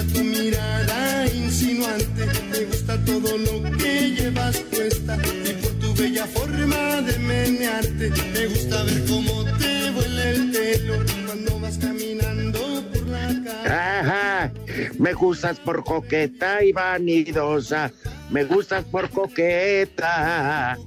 Gusta 0.00 0.14
tu 0.14 0.24
mirada 0.24 1.26
insinuante, 1.26 2.26
me 2.50 2.64
gusta 2.64 3.04
todo 3.04 3.38
lo 3.38 3.76
que 3.76 4.10
llevas 4.10 4.56
puesta 4.58 5.18
y 5.44 5.52
por 5.54 5.72
tu 5.72 5.94
bella 5.94 6.26
forma 6.26 7.02
de 7.02 7.18
menearte, 7.18 8.10
me 8.32 8.46
gusta 8.46 8.82
ver 8.84 9.04
cómo 9.06 9.44
te 9.58 9.90
vuela 9.90 10.30
el 10.30 10.50
pelo 10.50 10.94
cuando 11.26 11.60
vas 11.60 11.78
caminando 11.78 12.60
por 12.92 13.06
la 13.08 13.28
calle. 13.44 14.90
Me 14.98 15.12
gustas 15.12 15.58
por 15.58 15.84
coqueta 15.84 16.64
y 16.64 16.72
vanidosa, 16.72 17.90
me 18.30 18.44
gustas 18.44 18.84
por 18.84 19.10
coqueta. 19.10 20.78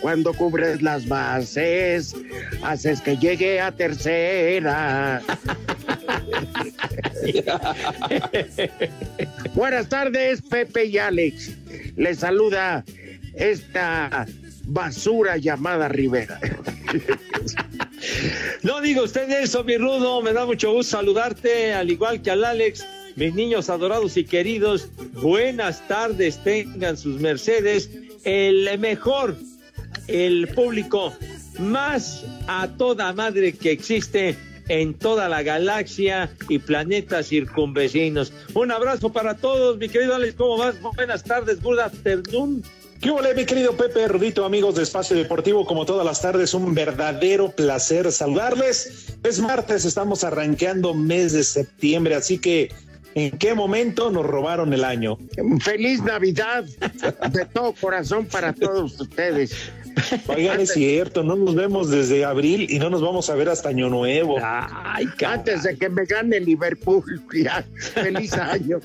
Cuando 0.00 0.34
cubres 0.34 0.82
las 0.82 1.08
bases, 1.08 2.14
haces 2.62 3.00
que 3.00 3.16
llegue 3.16 3.60
a 3.60 3.72
tercera. 3.72 5.22
Buenas 9.54 9.88
tardes, 9.88 10.42
Pepe 10.42 10.86
y 10.86 10.98
Alex. 10.98 11.52
Les 11.96 12.18
saluda 12.18 12.84
esta 13.34 14.26
basura 14.64 15.36
llamada 15.36 15.88
Rivera. 15.88 16.40
No 18.62 18.80
diga 18.80 19.02
usted 19.02 19.28
eso, 19.30 19.64
mi 19.64 19.78
rudo. 19.78 20.22
Me 20.22 20.32
da 20.32 20.46
mucho 20.46 20.72
gusto 20.72 20.96
saludarte, 20.96 21.72
al 21.72 21.90
igual 21.90 22.22
que 22.22 22.30
al 22.30 22.44
Alex. 22.44 22.86
Mis 23.16 23.34
niños 23.34 23.70
adorados 23.70 24.16
y 24.16 24.24
queridos, 24.24 24.88
buenas 25.22 25.86
tardes, 25.86 26.42
tengan 26.42 26.96
sus 26.96 27.20
mercedes. 27.20 27.90
El 28.24 28.78
mejor, 28.78 29.36
el 30.08 30.48
público 30.48 31.14
más 31.58 32.24
a 32.46 32.68
toda 32.76 33.12
madre 33.12 33.52
que 33.52 33.70
existe 33.70 34.36
en 34.68 34.94
toda 34.94 35.28
la 35.28 35.42
galaxia 35.42 36.30
y 36.48 36.58
planetas 36.58 37.28
circunvecinos. 37.28 38.32
Un 38.54 38.70
abrazo 38.70 39.12
para 39.12 39.34
todos, 39.34 39.78
mi 39.78 39.88
querido 39.88 40.14
Alex, 40.14 40.34
¿cómo 40.36 40.58
vas? 40.58 40.80
Buenas 40.80 41.24
tardes, 41.24 41.62
good 41.62 41.78
afternoon. 41.78 42.62
¿Qué 43.00 43.10
ole, 43.10 43.34
mi 43.34 43.44
querido 43.44 43.76
Pepe 43.76 44.08
Rudito, 44.08 44.46
amigos 44.46 44.76
de 44.76 44.82
Espacio 44.82 45.14
Deportivo? 45.14 45.66
Como 45.66 45.84
todas 45.84 46.06
las 46.06 46.22
tardes, 46.22 46.54
un 46.54 46.74
verdadero 46.74 47.50
placer 47.50 48.10
saludarles. 48.10 49.18
Es 49.22 49.40
martes, 49.40 49.84
estamos 49.84 50.24
arranqueando 50.24 50.94
mes 50.94 51.34
de 51.34 51.44
septiembre, 51.44 52.14
así 52.14 52.38
que 52.38 52.72
¿en 53.14 53.36
qué 53.36 53.52
momento 53.52 54.10
nos 54.10 54.24
robaron 54.24 54.72
el 54.72 54.84
año? 54.84 55.18
Feliz 55.60 56.02
Navidad 56.02 56.64
de 57.30 57.44
todo 57.44 57.74
corazón 57.78 58.24
para 58.24 58.54
todos 58.54 58.98
ustedes. 58.98 59.70
Oigan, 60.28 60.60
es 60.60 60.72
cierto, 60.72 61.22
no 61.22 61.36
nos 61.36 61.54
vemos 61.54 61.90
desde 61.90 62.24
abril 62.24 62.66
y 62.68 62.78
no 62.78 62.90
nos 62.90 63.00
vamos 63.02 63.30
a 63.30 63.34
ver 63.34 63.48
hasta 63.48 63.68
Año 63.68 63.88
Nuevo. 63.88 64.36
Ay, 64.42 65.06
Antes 65.26 65.62
de 65.62 65.76
que 65.76 65.88
me 65.88 66.04
gane 66.04 66.40
Liverpool, 66.40 67.22
ya, 67.34 67.64
feliz 67.94 68.32
año. 68.34 68.80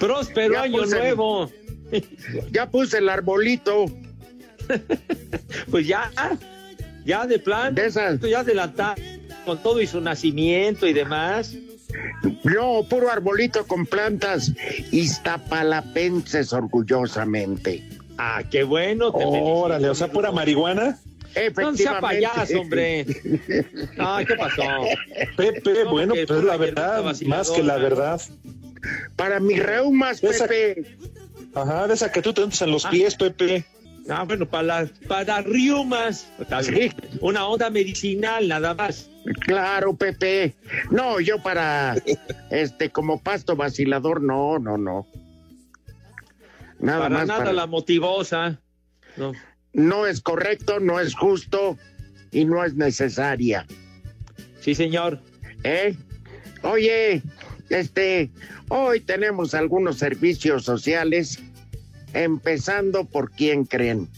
Próspero 0.00 0.54
Ya 0.54 0.62
año 0.62 0.86
nuevo. 0.86 1.50
Ya 2.50 2.68
puse 2.70 2.98
el 2.98 3.08
arbolito. 3.08 3.86
Pues 5.70 5.86
ya, 5.86 6.10
ya 7.04 7.26
de 7.26 7.38
plan, 7.38 7.74
De 7.74 7.86
esas. 7.86 8.20
ya 8.20 8.40
adelantado 8.40 8.94
con 9.44 9.58
todo 9.62 9.80
y 9.80 9.86
su 9.86 10.00
nacimiento 10.00 10.86
y 10.86 10.92
demás. 10.92 11.54
No, 12.44 12.84
puro 12.88 13.10
arbolito 13.10 13.66
con 13.66 13.86
plantas 13.86 14.52
iztapalapenses 14.92 16.52
orgullosamente. 16.52 17.82
Ah, 18.22 18.42
qué 18.50 18.64
bueno. 18.64 19.12
te 19.12 19.24
Órale, 19.24 19.88
o 19.88 19.94
sea, 19.94 20.08
pura 20.08 20.30
marihuana. 20.30 20.98
No 21.56 21.76
sea 21.76 22.00
payaso, 22.00 22.60
hombre. 22.60 23.06
Ay, 23.98 24.24
¿qué 24.26 24.34
pasó? 24.34 24.62
Pepe, 25.36 25.84
No, 25.84 25.90
bueno, 25.90 26.14
pues 26.26 26.44
la 26.44 26.56
verdad, 26.58 27.04
más 27.26 27.50
que 27.50 27.62
la 27.62 27.76
verdad. 27.78 28.20
Para 29.16 29.40
mis 29.40 29.62
reumas, 29.62 30.22
Esa- 30.22 30.46
Pepe. 30.46 30.84
Ajá, 31.54 31.86
de 31.88 31.94
esa 31.94 32.12
que 32.12 32.20
tú 32.20 32.32
te 32.34 32.42
untas 32.42 32.60
en 32.62 32.72
los 32.72 32.84
Ah. 32.84 32.90
pies, 32.90 33.14
Pepe. 33.14 33.64
Ah, 34.08 34.24
bueno, 34.24 34.44
para, 34.46 34.62
las- 34.64 34.90
para 35.08 35.40
riumas. 35.40 36.26
Bien. 36.70 36.92
Una 37.20 37.46
onda 37.46 37.70
medicinal, 37.70 38.46
nada 38.48 38.74
más. 38.74 39.08
Claro, 39.46 39.94
Pepe. 39.94 40.54
No, 40.90 41.20
yo 41.20 41.38
para, 41.42 41.94
este, 42.50 42.90
como 42.90 43.22
pasto 43.22 43.56
vacilador, 43.56 44.20
no, 44.22 44.58
no, 44.58 44.76
no. 44.76 45.06
Nada 46.80 47.00
para 47.04 47.14
más. 47.18 47.26
nada 47.28 47.38
para- 47.40 47.52
la 47.52 47.66
motivosa. 47.66 48.60
No. 49.16 49.32
No 49.72 50.06
es 50.06 50.20
correcto, 50.20 50.80
no 50.80 50.98
es 51.00 51.14
justo 51.14 51.78
y 52.32 52.44
no 52.44 52.64
es 52.64 52.74
necesaria. 52.74 53.66
Sí, 54.60 54.74
señor. 54.74 55.20
¿Eh? 55.64 55.96
Oye, 56.62 57.22
este, 57.68 58.30
hoy 58.68 59.00
tenemos 59.00 59.54
algunos 59.54 59.96
servicios 59.98 60.64
sociales, 60.64 61.38
empezando 62.12 63.04
por 63.04 63.30
quién 63.30 63.64
creen. 63.64 64.08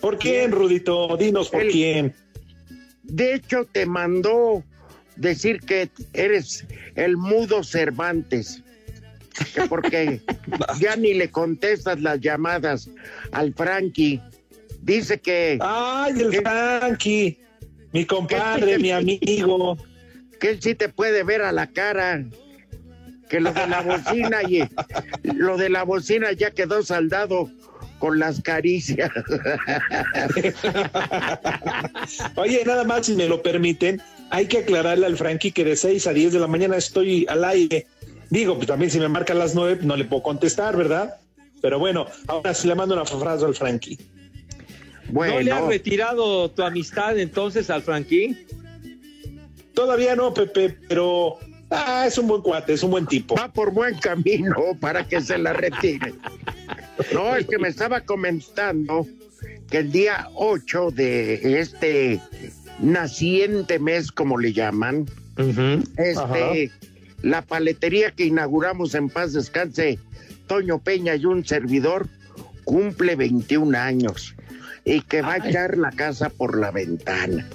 ¿Por 0.00 0.18
quién, 0.18 0.52
Rudito? 0.52 1.16
Dinos 1.16 1.50
por 1.50 1.62
El- 1.62 1.70
quién. 1.72 2.14
De 3.02 3.34
hecho, 3.34 3.66
te 3.70 3.86
mandó 3.86 4.62
decir 5.16 5.60
que 5.60 5.90
eres 6.12 6.64
el 6.94 7.16
mudo 7.16 7.64
Cervantes. 7.64 8.62
Que 9.54 9.62
porque 9.68 10.20
ya 10.80 10.96
ni 10.96 11.14
le 11.14 11.30
contestas 11.30 12.00
las 12.00 12.20
llamadas 12.20 12.88
al 13.32 13.54
Frankie. 13.54 14.20
Dice 14.82 15.20
que, 15.20 15.58
Ay, 15.60 16.14
el 16.20 16.30
¿Qué? 16.30 16.40
Frankie, 16.40 17.38
mi 17.92 18.06
compadre, 18.06 18.78
mi 18.78 18.90
amigo. 18.90 19.76
que 20.40 20.50
él 20.50 20.62
sí 20.62 20.74
te 20.74 20.88
puede 20.88 21.22
ver 21.22 21.42
a 21.42 21.52
la 21.52 21.66
cara. 21.66 22.24
Que 23.28 23.40
lo 23.40 23.52
de 23.52 23.66
la 23.68 23.82
bocina 23.82 24.42
y 24.42 24.64
lo 25.22 25.56
de 25.56 25.70
la 25.70 25.84
bocina 25.84 26.32
ya 26.32 26.50
quedó 26.50 26.82
saldado 26.82 27.48
con 28.00 28.18
las 28.18 28.40
caricias. 28.40 29.12
Oye, 32.34 32.64
nada 32.66 32.82
más, 32.84 33.06
si 33.06 33.14
me 33.14 33.28
lo 33.28 33.40
permiten, 33.42 34.02
hay 34.30 34.46
que 34.46 34.58
aclararle 34.58 35.06
al 35.06 35.16
Frankie 35.16 35.52
que 35.52 35.64
de 35.64 35.76
6 35.76 36.08
a 36.08 36.12
10 36.12 36.32
de 36.32 36.40
la 36.40 36.48
mañana 36.48 36.76
estoy 36.76 37.24
al 37.28 37.44
aire. 37.44 37.86
Digo, 38.30 38.54
pues 38.54 38.68
también 38.68 38.90
si 38.90 39.00
me 39.00 39.08
marca 39.08 39.32
a 39.32 39.36
las 39.36 39.54
9, 39.54 39.80
no 39.82 39.96
le 39.96 40.04
puedo 40.04 40.22
contestar, 40.22 40.76
¿verdad? 40.76 41.16
Pero 41.60 41.78
bueno, 41.78 42.06
ahora 42.28 42.54
sí 42.54 42.68
le 42.68 42.74
mando 42.74 42.94
un 42.94 43.00
abrazo 43.00 43.46
al 43.46 43.54
Frankie. 43.54 43.98
Bueno. 45.08 45.34
¿No 45.34 45.40
le 45.40 45.52
has 45.52 45.66
retirado 45.66 46.50
tu 46.50 46.62
amistad 46.62 47.18
entonces 47.18 47.68
al 47.70 47.82
Frankie? 47.82 48.46
Todavía 49.74 50.14
no, 50.14 50.32
Pepe, 50.32 50.76
pero 50.88 51.38
ah, 51.70 52.04
es 52.06 52.16
un 52.18 52.28
buen 52.28 52.42
cuate, 52.42 52.74
es 52.74 52.82
un 52.82 52.92
buen 52.92 53.06
tipo. 53.06 53.34
Va 53.34 53.52
por 53.52 53.72
buen 53.72 53.98
camino 53.98 54.76
para 54.80 55.06
que 55.06 55.20
se 55.20 55.36
la 55.36 55.52
retire. 55.52 56.14
No, 57.12 57.34
es 57.34 57.46
que 57.46 57.58
me 57.58 57.68
estaba 57.68 58.00
comentando 58.02 59.06
que 59.70 59.78
el 59.78 59.90
día 59.90 60.28
8 60.34 60.90
de 60.92 61.60
este 61.60 62.20
naciente 62.78 63.78
mes, 63.78 64.12
como 64.12 64.38
le 64.38 64.52
llaman, 64.52 65.06
este, 65.96 66.70
la 67.22 67.42
paletería 67.42 68.10
que 68.10 68.24
inauguramos 68.24 68.94
en 68.94 69.08
paz 69.08 69.32
descanse, 69.32 69.98
Toño 70.46 70.78
Peña 70.78 71.14
y 71.16 71.26
un 71.26 71.44
servidor, 71.44 72.08
cumple 72.64 73.16
21 73.16 73.76
años 73.76 74.34
y 74.84 75.02
que 75.02 75.22
va 75.22 75.34
a 75.34 75.48
echar 75.48 75.76
la 75.76 75.90
casa 75.90 76.30
por 76.30 76.58
la 76.58 76.70
ventana. 76.70 77.46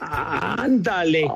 Ándale. 0.00 1.28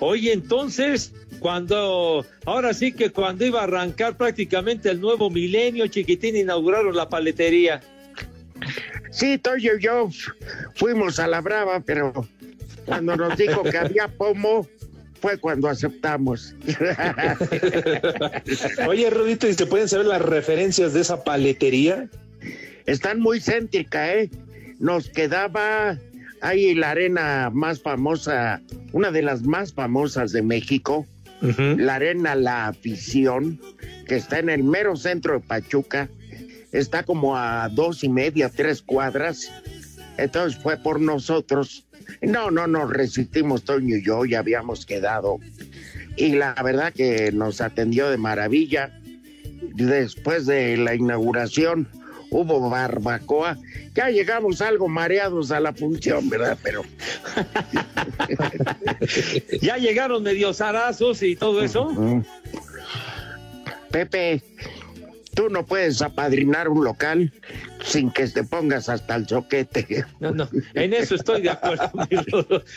Oye, 0.00 0.32
entonces, 0.32 1.12
cuando, 1.40 2.24
ahora 2.46 2.72
sí 2.72 2.92
que 2.92 3.10
cuando 3.10 3.44
iba 3.44 3.60
a 3.60 3.64
arrancar 3.64 4.16
prácticamente 4.16 4.90
el 4.90 5.00
nuevo 5.00 5.30
milenio, 5.30 5.86
chiquitín, 5.88 6.36
inauguraron 6.36 6.94
la 6.94 7.08
paletería. 7.08 7.80
Sí, 9.10 9.38
Toyo 9.38 9.76
y 9.76 9.82
yo 9.82 10.08
fuimos 10.74 11.18
a 11.18 11.26
la 11.26 11.40
brava, 11.40 11.80
pero 11.80 12.12
cuando 12.86 13.16
nos 13.16 13.36
dijo 13.36 13.62
que 13.64 13.78
había 13.78 14.08
pomo, 14.08 14.68
fue 15.20 15.38
cuando 15.38 15.68
aceptamos. 15.68 16.54
Oye, 18.86 19.10
Rudito, 19.10 19.48
¿y 19.48 19.54
se 19.54 19.66
pueden 19.66 19.88
saber 19.88 20.06
las 20.06 20.22
referencias 20.22 20.94
de 20.94 21.00
esa 21.00 21.24
paletería? 21.24 22.08
Están 22.86 23.20
muy 23.20 23.40
céntrica, 23.40 24.14
¿eh? 24.14 24.30
Nos 24.78 25.10
quedaba 25.10 25.98
ahí 26.40 26.74
la 26.74 26.90
arena 26.90 27.50
más 27.52 27.80
famosa, 27.80 28.60
una 28.92 29.10
de 29.10 29.22
las 29.22 29.42
más 29.42 29.72
famosas 29.72 30.32
de 30.32 30.42
México, 30.42 31.06
la 31.40 31.96
arena 31.96 32.34
La 32.34 32.66
Afición, 32.66 33.60
que 34.06 34.16
está 34.16 34.40
en 34.40 34.50
el 34.50 34.64
mero 34.64 34.96
centro 34.96 35.34
de 35.34 35.40
Pachuca, 35.40 36.08
está 36.72 37.04
como 37.04 37.36
a 37.36 37.68
dos 37.68 38.02
y 38.02 38.08
media, 38.08 38.48
tres 38.48 38.82
cuadras. 38.82 39.52
Entonces 40.18 40.60
fue 40.60 40.76
por 40.76 41.00
nosotros. 41.00 41.86
No, 42.20 42.50
no 42.50 42.66
nos 42.66 42.90
resistimos, 42.90 43.64
Toño 43.64 43.96
y 43.96 44.04
yo, 44.04 44.24
ya 44.24 44.40
habíamos 44.40 44.84
quedado. 44.84 45.38
Y 46.16 46.32
la 46.32 46.54
verdad 46.54 46.92
que 46.92 47.32
nos 47.32 47.60
atendió 47.60 48.10
de 48.10 48.18
maravilla. 48.18 49.00
Después 49.74 50.46
de 50.46 50.76
la 50.76 50.94
inauguración 50.94 51.88
hubo 52.30 52.68
barbacoa. 52.68 53.56
Ya 53.94 54.10
llegamos 54.10 54.60
algo 54.60 54.88
mareados 54.88 55.52
a 55.52 55.60
la 55.60 55.72
función, 55.72 56.28
¿verdad? 56.28 56.58
Pero. 56.62 56.82
ya 59.62 59.76
llegaron 59.76 60.22
medio 60.22 60.52
zarazos 60.52 61.22
y 61.22 61.36
todo 61.36 61.62
eso. 61.62 62.22
Pepe, 63.90 64.42
Tú 65.38 65.48
no 65.50 65.64
puedes 65.64 66.02
apadrinar 66.02 66.68
un 66.68 66.82
local 66.82 67.32
sin 67.82 68.10
que 68.10 68.26
te 68.28 68.44
pongas 68.44 68.88
hasta 68.88 69.16
el 69.16 69.26
choquete. 69.26 70.04
No, 70.20 70.32
no, 70.32 70.48
en 70.74 70.92
eso 70.94 71.14
estoy 71.14 71.42
de 71.42 71.50
acuerdo, 71.50 71.92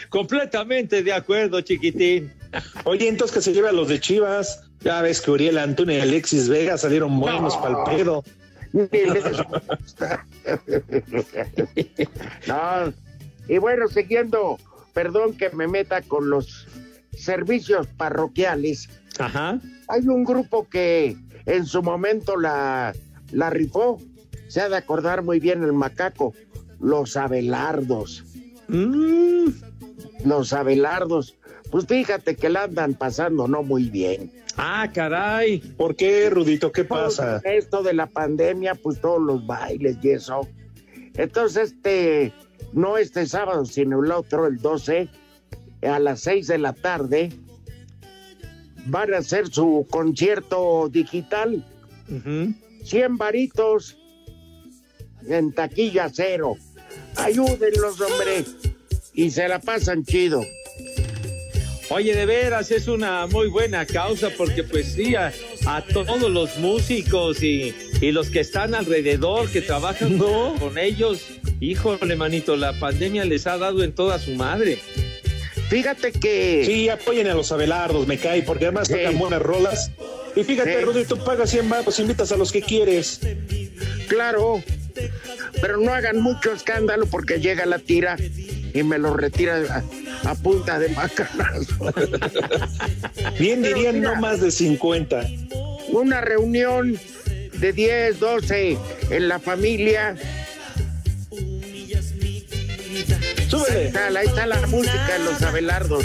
completamente 0.10 1.02
de 1.02 1.14
acuerdo, 1.14 1.62
chiquitín. 1.62 2.32
Oye, 2.84 3.08
entonces 3.08 3.36
que 3.36 3.42
se 3.42 3.54
lleva 3.54 3.70
a 3.70 3.74
los 3.74 3.88
de 3.88 4.00
Chivas. 4.00 4.64
Ya 4.82 5.02
ves 5.02 5.22
que 5.22 5.32
Uriel 5.32 5.58
Antonio 5.58 5.98
y 5.98 6.02
Alexis 6.02 6.50
Vega 6.50 6.78
salieron 6.78 7.20
buenos 7.20 7.58
no. 7.60 7.68
el 7.68 7.76
pedo. 7.96 8.24
no, 12.48 12.94
y 13.48 13.58
bueno, 13.58 13.88
siguiendo, 13.90 14.58
perdón 14.94 15.36
que 15.36 15.50
me 15.50 15.68
meta 15.68 16.02
con 16.02 16.30
los 16.30 16.68
servicios 17.14 17.88
parroquiales. 17.98 18.90
Ajá. 19.20 19.60
Hay 19.88 20.08
un 20.08 20.24
grupo 20.24 20.70
que 20.70 21.18
en 21.46 21.66
su 21.66 21.84
momento 21.84 22.38
la, 22.38 22.94
la 23.32 23.50
rifó. 23.50 24.00
Se 24.52 24.60
ha 24.60 24.68
de 24.68 24.76
acordar 24.76 25.24
muy 25.24 25.40
bien 25.40 25.64
el 25.64 25.72
macaco. 25.72 26.34
Los 26.82 27.16
Abelardos. 27.16 28.26
Mm. 28.68 29.46
Los 30.26 30.52
Abelardos. 30.52 31.38
Pues 31.70 31.86
fíjate 31.86 32.36
que 32.36 32.50
la 32.50 32.64
andan 32.64 32.96
pasando 32.96 33.48
no 33.48 33.64
muy 33.64 33.90
bien. 33.90 34.30
Ah, 34.58 34.92
caray. 34.94 35.60
¿Por 35.78 35.96
qué, 35.96 36.30
Rudito? 36.30 36.70
¿Qué 36.74 36.84
pasa? 36.84 37.40
Esto 37.46 37.82
de 37.82 37.94
la 37.94 38.08
pandemia, 38.08 38.76
pues 38.76 39.00
todos 39.00 39.22
los 39.22 39.48
bailes 39.48 39.96
y 40.02 40.10
eso. 40.10 40.46
Entonces, 41.14 41.72
este, 41.72 42.34
no 42.74 42.98
este 42.98 43.28
sábado, 43.28 43.64
sino 43.64 44.04
el 44.04 44.12
otro, 44.12 44.48
el 44.48 44.58
12, 44.58 45.08
a 45.84 45.98
las 46.00 46.20
6 46.20 46.48
de 46.48 46.58
la 46.58 46.74
tarde, 46.74 47.32
van 48.88 49.14
a 49.14 49.20
hacer 49.20 49.48
su 49.48 49.88
concierto 49.90 50.90
digital. 50.90 51.66
100 52.84 53.16
varitos 53.16 54.01
en 55.28 55.52
taquilla 55.52 56.10
cero. 56.14 56.58
Ayúdenlos, 57.16 58.00
hombre. 58.02 58.46
Y 59.14 59.32
se 59.32 59.48
la 59.48 59.60
pasan 59.60 60.04
chido. 60.06 60.44
Oye, 61.90 62.16
de 62.16 62.26
veras, 62.26 62.72
es 62.72 62.88
una 62.88 63.28
muy 63.28 63.50
buena 63.50 63.86
causa 63.86 64.30
porque 64.38 64.64
pues 64.64 64.94
sí, 64.94 65.14
a, 65.16 65.34
todos 65.94 66.32
los 66.32 66.58
músicos 66.58 67.44
y, 67.44 67.76
y, 68.00 68.14
los 68.14 68.30
que 68.30 68.40
están 68.40 68.74
alrededor, 68.76 69.50
que 69.52 69.62
trabajan 69.62 70.18
con 70.18 70.78
ellos, 70.78 71.26
híjole, 71.60 72.16
manito, 72.16 72.56
la 72.56 72.80
pandemia 72.80 73.26
les 73.26 73.46
ha 73.46 73.58
dado 73.58 73.84
en 73.84 73.92
toda 73.92 74.20
su 74.20 74.32
madre. 74.36 74.80
Fíjate 75.72 76.12
que. 76.12 76.64
Sí, 76.66 76.90
apoyen 76.90 77.28
a 77.28 77.34
los 77.34 77.50
Abelardos, 77.52 78.06
me 78.06 78.18
cae, 78.18 78.42
porque 78.42 78.66
además 78.66 78.90
sí. 78.90 78.94
tocan 78.94 79.18
buenas 79.18 79.42
rolas. 79.42 79.92
Y 80.36 80.44
fíjate, 80.44 80.80
sí. 80.80 80.86
Rodri, 80.86 81.06
tú 81.06 81.18
pagas 81.18 81.50
100 81.50 81.70
baros, 81.70 82.00
invitas 82.00 82.32
a 82.34 82.38
los 82.38 82.52
que 82.52 82.62
quieres. 82.62 83.22
Claro, 84.08 84.62
pero 85.62 85.78
no 85.78 85.94
hagan 85.94 86.22
mucho 86.22 86.52
escándalo 86.52 87.06
porque 87.06 87.40
llega 87.40 87.66
la 87.66 87.80
tira 87.80 88.18
y 88.74 88.84
me 88.84 88.98
lo 88.98 89.14
retira 89.14 89.84
a, 90.24 90.30
a 90.30 90.36
punta 90.36 90.80
de 90.80 90.90
macanazo. 90.90 91.76
Bien 93.40 93.62
pero 93.62 93.76
dirían 93.76 94.00
mira, 94.00 94.14
no 94.14 94.22
más 94.22 94.42
de 94.42 94.52
50. 94.52 95.28
Una 95.90 96.22
reunión 96.22 96.98
de 97.54 97.74
10, 97.74 98.20
12 98.20 98.78
en 99.10 99.28
la 99.28 99.40
familia 99.40 100.16
Súbele. 103.52 103.80
Ahí 103.80 103.86
está, 103.88 104.08
ahí 104.08 104.28
está 104.28 104.46
la 104.46 104.66
música 104.68 105.14
de 105.18 105.20
los 105.26 105.42
Abelardos. 105.42 106.02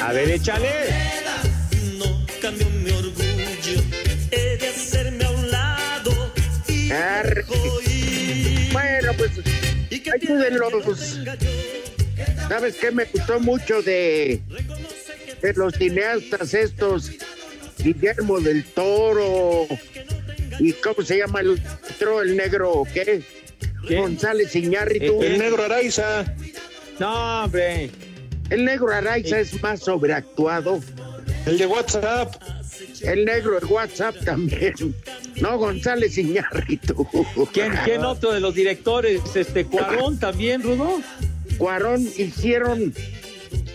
A 0.00 0.12
ver, 0.12 0.30
échale. 0.30 0.70
No 1.98 2.24
cambio 2.40 2.70
mi 2.70 2.92
orgullo, 2.92 3.82
Bueno, 8.72 9.12
pues 9.16 9.30
ayúdenlos. 10.12 11.18
¿Sabes 12.48 12.76
qué 12.76 12.90
me 12.90 13.04
gustó 13.04 13.40
mucho 13.40 13.82
de, 13.82 14.40
de 15.42 15.52
los 15.54 15.74
cineastas 15.74 16.54
estos? 16.54 17.10
Guillermo 17.78 18.40
del 18.40 18.64
Toro. 18.64 19.66
¿Y 20.58 20.72
cómo 20.72 21.02
se 21.02 21.18
llama 21.18 21.40
el 21.40 21.60
otro, 21.90 22.22
el 22.22 22.36
negro? 22.36 22.84
¿Qué? 22.92 23.22
¿Qué? 23.86 23.96
González 23.96 24.54
Iñárritu. 24.56 25.22
El, 25.22 25.32
el, 25.32 25.38
negro 25.38 25.64
Araiza. 25.64 26.24
No, 26.98 27.44
hombre. 27.44 27.90
El 28.50 28.64
negro 28.64 28.92
Araiza 28.92 29.38
es 29.38 29.60
más 29.62 29.80
sobreactuado. 29.80 30.80
El 31.46 31.58
de 31.58 31.66
WhatsApp. 31.66 32.34
El 33.02 33.24
negro 33.24 33.60
de 33.60 33.66
WhatsApp 33.66 34.16
también. 34.24 34.74
No, 35.40 35.56
González 35.58 36.18
Iñárritu. 36.18 37.06
¿Quién, 37.52 37.72
¿Quién 37.84 38.04
otro 38.04 38.32
de 38.32 38.40
los 38.40 38.54
directores? 38.54 39.20
Este, 39.34 39.64
Cuarón 39.64 40.18
también, 40.18 40.62
Rudo. 40.62 41.00
Cuarón 41.56 42.02
hicieron 42.02 42.92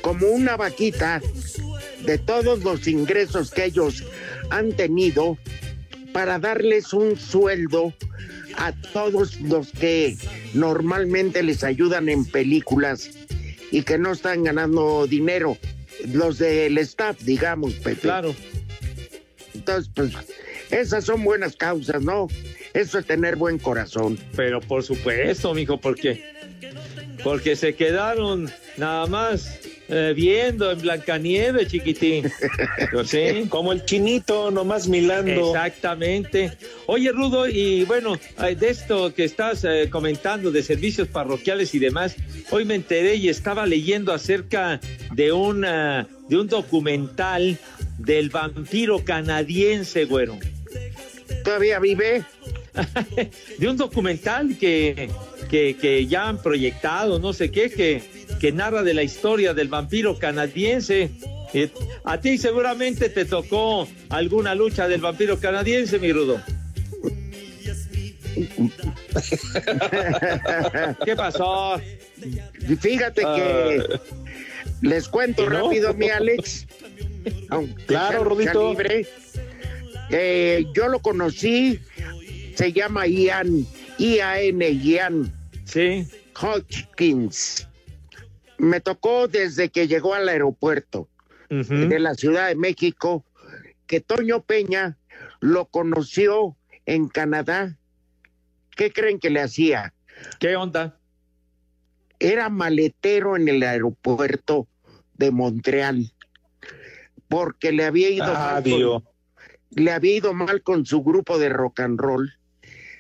como 0.01 0.27
una 0.27 0.57
vaquita 0.57 1.21
de 2.05 2.17
todos 2.17 2.63
los 2.63 2.87
ingresos 2.87 3.51
que 3.51 3.65
ellos 3.65 4.03
han 4.49 4.73
tenido 4.73 5.37
para 6.11 6.39
darles 6.39 6.93
un 6.93 7.15
sueldo 7.17 7.93
a 8.57 8.73
todos 8.73 9.39
los 9.39 9.71
que 9.71 10.17
normalmente 10.53 11.41
les 11.41 11.63
ayudan 11.63 12.09
en 12.09 12.25
películas 12.25 13.09
y 13.71 13.83
que 13.83 13.97
no 13.97 14.11
están 14.11 14.43
ganando 14.43 15.07
dinero, 15.07 15.57
los 16.07 16.37
del 16.37 16.77
staff, 16.79 17.19
digamos, 17.21 17.73
Pepe. 17.75 18.01
Claro. 18.01 18.35
Entonces, 19.53 19.91
pues, 19.93 20.13
esas 20.69 21.05
son 21.05 21.23
buenas 21.23 21.55
causas, 21.55 22.01
¿no? 22.01 22.27
Eso 22.73 22.99
es 22.99 23.05
tener 23.05 23.35
buen 23.35 23.59
corazón. 23.59 24.17
Pero 24.35 24.61
por 24.61 24.83
supuesto, 24.83 25.53
mijo, 25.53 25.79
porque 25.79 26.23
porque 27.23 27.55
se 27.55 27.75
quedaron 27.75 28.49
nada 28.77 29.05
más 29.07 29.59
eh, 29.93 30.13
viendo 30.15 30.71
en 30.71 30.79
Blancanieves, 30.79 31.67
chiquitín. 31.67 32.31
Sí, 33.05 33.45
como 33.49 33.73
el 33.73 33.83
chinito, 33.85 34.51
nomás 34.51 34.87
milando. 34.87 35.49
Exactamente. 35.49 36.51
Oye, 36.85 37.11
Rudo, 37.11 37.47
y 37.47 37.83
bueno, 37.83 38.17
eh, 38.43 38.55
de 38.55 38.69
esto 38.69 39.13
que 39.13 39.25
estás 39.25 39.65
eh, 39.65 39.89
comentando 39.89 40.49
de 40.51 40.63
servicios 40.63 41.07
parroquiales 41.07 41.75
y 41.75 41.79
demás, 41.79 42.15
hoy 42.51 42.63
me 42.63 42.75
enteré 42.75 43.15
y 43.15 43.27
estaba 43.27 43.65
leyendo 43.65 44.13
acerca 44.13 44.79
de 45.13 45.31
una 45.31 46.07
de 46.29 46.37
un 46.37 46.47
documental 46.47 47.57
del 47.97 48.29
vampiro 48.29 49.03
canadiense, 49.03 50.05
güero. 50.05 50.37
¿Todavía 51.43 51.79
vive? 51.79 52.23
de 53.57 53.67
un 53.67 53.75
documental 53.75 54.57
que, 54.57 55.09
que, 55.49 55.75
que 55.75 56.07
ya 56.07 56.29
han 56.29 56.41
proyectado, 56.41 57.19
no 57.19 57.33
sé 57.33 57.51
qué, 57.51 57.69
que, 57.69 58.01
que 58.41 58.51
narra 58.51 58.81
de 58.81 58.95
la 58.95 59.03
historia 59.03 59.53
del 59.53 59.67
vampiro 59.67 60.17
canadiense. 60.17 61.11
Eh, 61.53 61.69
A 62.03 62.19
ti 62.19 62.39
seguramente 62.39 63.09
te 63.09 63.23
tocó 63.25 63.87
alguna 64.09 64.55
lucha 64.55 64.87
del 64.87 64.99
vampiro 64.99 65.39
canadiense, 65.39 65.99
mi 65.99 66.11
Rudo. 66.11 66.41
¿Qué 71.05 71.15
pasó? 71.15 71.79
Fíjate 72.79 73.21
que 73.21 73.83
les 74.81 75.07
cuento 75.07 75.43
¿Que 75.43 75.49
no? 75.51 75.63
rápido, 75.65 75.93
mi 75.93 76.09
Alex. 76.09 76.65
Aunque 77.49 77.85
Claro, 77.85 78.23
Rudito. 78.23 78.75
Eh, 80.09 80.65
yo 80.73 80.87
lo 80.87 80.99
conocí, 80.99 81.79
se 82.55 82.73
llama 82.73 83.05
Ian, 83.07 83.65
I-A-N, 83.97 84.69
Ian 84.71 85.31
Sí. 85.65 86.05
Hodgkins. 86.41 87.67
Me 88.61 88.79
tocó 88.79 89.27
desde 89.27 89.69
que 89.69 89.87
llegó 89.87 90.13
al 90.13 90.29
aeropuerto 90.29 91.09
de 91.49 91.99
la 91.99 92.15
Ciudad 92.15 92.47
de 92.47 92.55
México, 92.55 93.25
que 93.87 93.99
Toño 93.99 94.43
Peña 94.43 94.97
lo 95.41 95.65
conoció 95.65 96.55
en 96.85 97.09
Canadá. 97.09 97.77
¿Qué 98.77 98.93
creen 98.93 99.19
que 99.19 99.29
le 99.29 99.41
hacía? 99.41 99.93
¿Qué 100.39 100.55
onda? 100.55 100.97
era 102.21 102.49
maletero 102.49 103.35
en 103.35 103.47
el 103.47 103.63
aeropuerto 103.63 104.67
de 105.15 105.31
Montreal 105.31 106.13
porque 107.27 107.71
le 107.71 107.85
había 107.85 108.09
ido 108.09 108.25
Ah, 108.27 108.61
mal 108.61 108.63
con, 108.63 109.03
le 109.71 109.91
había 109.91 110.15
ido 110.17 110.33
mal 110.33 110.61
con 110.61 110.85
su 110.85 111.01
grupo 111.01 111.39
de 111.39 111.49
rock 111.49 111.79
and 111.79 111.99
roll. 111.99 112.31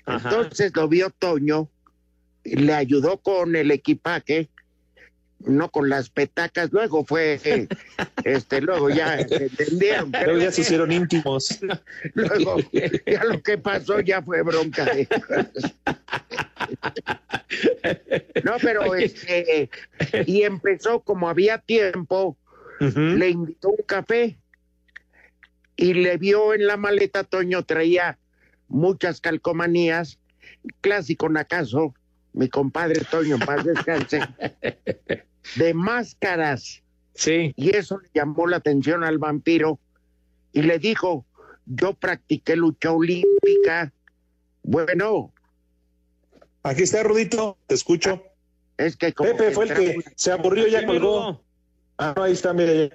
Ajá. 0.05 0.29
Entonces 0.29 0.71
lo 0.75 0.87
vio 0.87 1.11
Toño, 1.11 1.69
le 2.43 2.73
ayudó 2.73 3.17
con 3.17 3.55
el 3.55 3.69
equipaje, 3.69 4.49
no 5.45 5.69
con 5.69 5.89
las 5.89 6.09
petacas. 6.09 6.71
Luego 6.71 7.03
fue, 7.05 7.39
eh, 7.43 7.67
este, 8.23 8.61
luego 8.61 8.89
ya 8.89 9.17
se 9.27 9.45
entendieron. 9.45 10.11
pero 10.11 10.25
Luego 10.33 10.41
ya 10.41 10.51
se 10.51 10.61
hicieron 10.61 10.91
íntimos. 10.91 11.59
luego 12.13 12.57
ya 13.05 13.23
lo 13.25 13.41
que 13.41 13.57
pasó 13.57 13.99
ya 13.99 14.21
fue 14.21 14.41
bronca. 14.43 14.85
de- 14.85 15.07
No, 18.43 18.53
pero 18.61 18.95
este, 18.95 19.69
y 20.25 20.43
empezó 20.43 21.01
como 21.01 21.29
había 21.29 21.57
tiempo, 21.59 22.37
le 22.79 23.29
invitó 23.29 23.69
un 23.69 23.83
café 23.85 24.37
y 25.75 25.93
le 25.93 26.17
vio 26.17 26.53
en 26.53 26.65
la 26.67 26.77
maleta, 26.77 27.23
Toño 27.23 27.63
traía 27.63 28.17
muchas 28.67 29.21
calcomanías, 29.21 30.19
clásico 30.81 31.29
Nacaso, 31.29 31.93
mi 32.33 32.49
compadre 32.49 33.01
Toño, 33.09 33.35
en 33.35 33.41
paz 33.41 33.65
descanse, 33.65 34.21
de 35.55 35.73
máscaras. 35.73 36.81
Sí. 37.13 37.53
Y 37.55 37.75
eso 37.75 37.99
le 37.99 38.09
llamó 38.13 38.47
la 38.47 38.57
atención 38.57 39.03
al 39.03 39.17
vampiro 39.17 39.79
y 40.53 40.61
le 40.61 40.79
dijo, 40.79 41.25
yo 41.65 41.93
practiqué 41.93 42.55
lucha 42.55 42.91
olímpica. 42.91 43.91
Bueno, 44.63 45.33
Aquí 46.63 46.83
está, 46.83 47.01
Rudito, 47.03 47.57
te 47.67 47.73
escucho. 47.75 48.23
es 48.77 48.95
que 48.95 49.13
como 49.13 49.31
Pepe 49.31 49.51
fue 49.51 49.65
el 49.65 49.73
que 49.73 50.03
se 50.15 50.31
aburrió 50.31 50.67
y 50.67 50.71
ya 50.71 50.85
colgó. 50.85 51.43
Ah, 51.97 52.13
no, 52.15 52.23
ahí 52.23 52.33
está, 52.33 52.53
mira. 52.53 52.73
ya. 52.73 52.89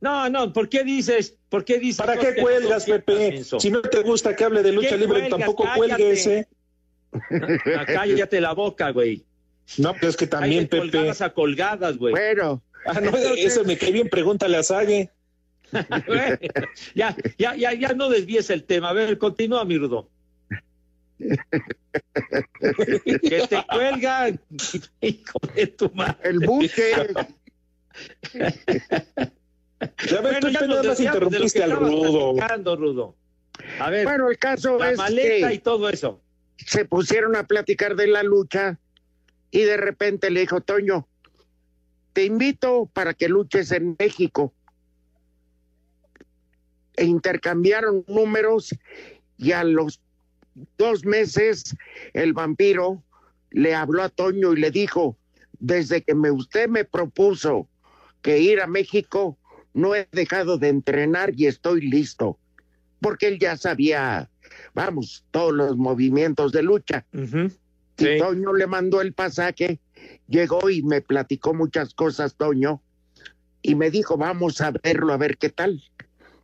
No, 0.00 0.28
no, 0.30 0.52
¿por 0.54 0.68
qué 0.70 0.82
dices? 0.84 1.36
¿Por 1.50 1.64
qué 1.64 1.78
dices? 1.78 1.98
¿Para 1.98 2.16
qué 2.16 2.40
cuelgas, 2.40 2.86
Pepe? 2.86 3.44
Si 3.44 3.70
no 3.70 3.82
te 3.82 4.02
gusta 4.02 4.34
que 4.34 4.44
hable 4.44 4.62
de 4.62 4.72
lucha 4.72 4.90
¿Qué 4.90 4.96
libre, 4.98 5.20
cuelgas? 5.20 5.38
tampoco 5.38 5.64
Cállate. 5.64 5.78
cuelgues, 5.96 6.26
¿eh? 6.26 6.48
Ah, 7.76 7.84
Cállate 7.86 8.40
la 8.40 8.54
boca, 8.54 8.90
güey. 8.90 9.24
No, 9.78 9.94
pero 9.94 10.08
es 10.08 10.16
que 10.16 10.26
también, 10.26 10.60
Hay 10.60 10.64
de 10.64 10.68
Pepe. 10.68 10.90
colgadas 10.90 11.20
a 11.22 11.30
colgadas, 11.32 11.96
güey. 11.98 12.12
Bueno, 12.12 12.62
Ah, 12.86 13.00
no, 13.00 13.10
eso 13.36 13.64
me 13.64 13.76
cae 13.76 13.92
bien, 13.92 14.08
pregúntale 14.08 14.56
a 14.56 14.62
Sague. 14.62 15.10
Bueno, 16.06 16.38
ya, 16.94 17.14
ya, 17.38 17.54
ya, 17.54 17.72
ya 17.74 17.88
no 17.92 18.08
desvíes 18.08 18.50
el 18.50 18.64
tema. 18.64 18.90
A 18.90 18.92
ver, 18.92 19.18
continúa, 19.18 19.64
mi 19.64 19.78
Rudo. 19.78 20.08
que 21.18 21.36
te 23.48 23.64
cuelga, 23.72 24.30
hijo 25.00 25.38
de 25.54 25.66
tu 25.66 25.90
madre. 25.90 26.16
el 26.30 26.38
buque, 26.40 26.92
Ya 28.32 30.20
ves, 30.20 30.22
Bueno, 30.22 30.48
ya 30.48 30.60
Pepe, 30.60 30.60
nos 30.66 30.68
nada 30.68 30.82
más 30.84 31.00
interrumpiste 31.00 31.62
al 31.62 31.72
rudo. 31.72 32.76
Rudo. 32.76 33.16
A 33.78 33.90
ver, 33.90 34.04
bueno, 34.04 34.30
el 34.30 34.38
caso 34.38 34.78
la 34.78 34.92
es 34.92 34.98
maleta 34.98 35.48
que 35.48 35.54
y 35.54 35.58
todo 35.58 35.88
eso. 35.90 36.20
se 36.56 36.86
pusieron 36.86 37.36
a 37.36 37.46
platicar 37.46 37.94
de 37.96 38.06
la 38.06 38.22
lucha 38.22 38.78
y 39.50 39.62
de 39.62 39.76
repente 39.76 40.30
le 40.30 40.40
dijo, 40.40 40.60
Toño, 40.60 41.08
te 42.12 42.24
invito 42.24 42.90
para 42.92 43.14
que 43.14 43.28
luches 43.28 43.72
en 43.72 43.96
México. 43.98 44.52
E 46.96 47.04
intercambiaron 47.04 48.04
números 48.06 48.74
y 49.36 49.52
a 49.52 49.64
los 49.64 50.00
dos 50.76 51.04
meses 51.04 51.76
el 52.12 52.32
vampiro 52.32 53.02
le 53.50 53.74
habló 53.74 54.02
a 54.02 54.08
Toño 54.08 54.52
y 54.52 54.56
le 54.56 54.70
dijo, 54.70 55.16
desde 55.58 56.02
que 56.02 56.14
usted 56.14 56.68
me 56.68 56.84
propuso 56.84 57.68
que 58.22 58.38
ir 58.38 58.60
a 58.60 58.66
México, 58.66 59.38
no 59.72 59.94
he 59.94 60.08
dejado 60.12 60.58
de 60.58 60.68
entrenar 60.68 61.32
y 61.36 61.46
estoy 61.46 61.80
listo. 61.80 62.38
Porque 63.00 63.28
él 63.28 63.38
ya 63.38 63.56
sabía, 63.56 64.28
vamos, 64.74 65.24
todos 65.30 65.52
los 65.52 65.76
movimientos 65.76 66.52
de 66.52 66.62
lucha. 66.62 67.06
Sí. 68.00 68.18
Toño 68.18 68.52
le 68.54 68.66
mandó 68.66 69.00
el 69.02 69.12
pasaje, 69.12 69.78
llegó 70.26 70.70
y 70.70 70.82
me 70.82 71.02
platicó 71.02 71.52
muchas 71.52 71.92
cosas, 71.94 72.34
Toño, 72.34 72.82
y 73.62 73.74
me 73.74 73.90
dijo, 73.90 74.16
vamos 74.16 74.60
a 74.60 74.70
verlo, 74.70 75.12
a 75.12 75.18
ver 75.18 75.36
qué 75.36 75.50
tal. 75.50 75.82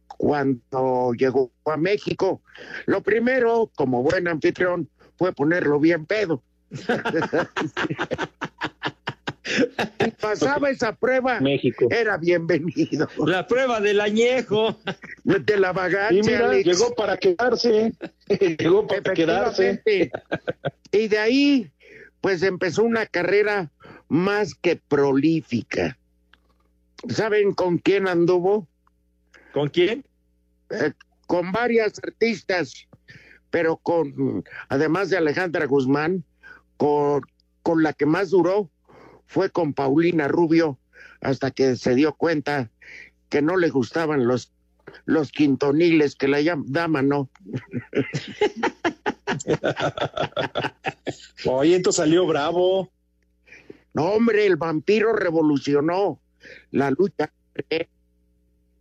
Cuando 0.06 1.12
llegó 1.14 1.50
a 1.64 1.76
México, 1.76 2.42
lo 2.86 3.02
primero, 3.02 3.70
como 3.74 4.02
buen 4.02 4.28
anfitrión, 4.28 4.88
fue 5.16 5.32
ponerlo 5.32 5.80
bien 5.80 6.04
pedo. 6.04 6.42
y 10.04 10.10
pasaba 10.12 10.70
esa 10.70 10.94
prueba, 10.94 11.40
México. 11.40 11.86
era 11.90 12.16
bienvenido. 12.16 13.08
La 13.24 13.46
prueba 13.46 13.80
del 13.80 14.00
añejo. 14.00 14.78
De 15.24 15.56
la 15.56 15.70
Y 15.70 15.74
vagancia, 15.74 16.22
mira, 16.22 16.48
Alex. 16.50 16.64
llegó 16.64 16.94
para 16.94 17.16
quedarse. 17.16 17.92
llegó 18.58 18.86
para 18.86 19.14
quedarse. 19.14 19.82
Y 20.92 21.08
de 21.08 21.18
ahí, 21.18 21.70
pues 22.20 22.42
empezó 22.42 22.82
una 22.82 23.06
carrera 23.06 23.70
más 24.08 24.54
que 24.54 24.76
prolífica. 24.76 25.98
¿Saben 27.08 27.52
con 27.52 27.78
quién 27.78 28.08
anduvo? 28.08 28.66
¿Con 29.52 29.68
quién? 29.68 30.04
Eh, 30.70 30.92
con 31.26 31.52
varias 31.52 31.98
artistas, 32.02 32.86
pero 33.50 33.76
con, 33.76 34.44
además 34.68 35.10
de 35.10 35.16
Alejandra 35.18 35.66
Guzmán, 35.66 36.24
con, 36.76 37.22
con 37.62 37.82
la 37.82 37.92
que 37.92 38.06
más 38.06 38.30
duró 38.30 38.70
fue 39.26 39.50
con 39.50 39.74
Paulina 39.74 40.28
Rubio, 40.28 40.78
hasta 41.20 41.50
que 41.50 41.76
se 41.76 41.94
dio 41.94 42.14
cuenta 42.14 42.70
que 43.28 43.42
no 43.42 43.56
le 43.56 43.68
gustaban 43.70 44.26
los, 44.26 44.52
los 45.04 45.32
quintoniles 45.32 46.14
que 46.14 46.28
la 46.28 46.38
dama 46.66 47.02
no. 47.02 47.28
Oye, 51.46 51.76
entonces 51.76 52.02
salió 52.02 52.26
bravo. 52.26 52.90
No, 53.94 54.04
hombre, 54.04 54.46
el 54.46 54.56
vampiro 54.56 55.12
revolucionó 55.12 56.20
la 56.70 56.90
lucha. 56.90 57.32
eh, 57.70 57.88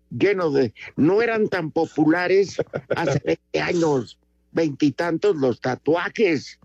Lleno 0.09 0.51
de. 0.51 0.73
No 0.95 1.21
eran 1.21 1.49
tan 1.49 1.71
populares 1.71 2.57
hace 2.95 3.21
20 3.25 3.61
años, 3.61 4.17
veintitantos 4.51 5.35
los 5.35 5.59
tatuajes. 5.59 6.59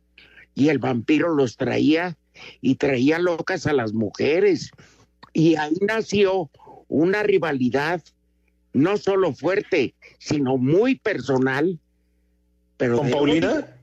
Y 0.55 0.69
el 0.69 0.79
vampiro 0.79 1.35
los 1.35 1.57
traía 1.57 2.17
y 2.61 2.77
traía 2.77 3.19
locas 3.19 3.67
a 3.67 3.73
las 3.73 3.93
mujeres. 3.93 4.71
Y 5.33 5.57
ahí 5.57 5.77
nació 5.81 6.51
una 6.89 7.23
rivalidad 7.23 8.03
no 8.73 8.97
solo 8.97 9.33
fuerte, 9.33 9.95
sino 10.19 10.57
muy 10.57 10.97
personal. 10.97 11.79
Pero 12.77 12.99
¿Con 12.99 13.11
Paulina? 13.11 13.77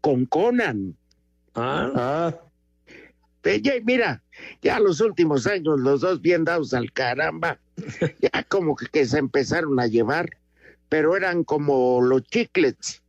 Con 0.00 0.26
Conan. 0.26 0.96
Ah, 1.54 1.92
Ah, 1.94 2.34
mira, 3.84 4.22
ya 4.62 4.78
los 4.78 5.00
últimos 5.00 5.46
años, 5.46 5.80
los 5.80 6.02
dos 6.02 6.20
bien 6.20 6.44
dados 6.44 6.74
al 6.74 6.92
caramba, 6.92 7.58
ya 8.20 8.42
como 8.44 8.76
que, 8.76 8.86
que 8.86 9.06
se 9.06 9.18
empezaron 9.18 9.80
a 9.80 9.86
llevar, 9.86 10.36
pero 10.88 11.16
eran 11.16 11.44
como 11.44 12.00
los 12.00 12.22
chiclets. 12.24 13.02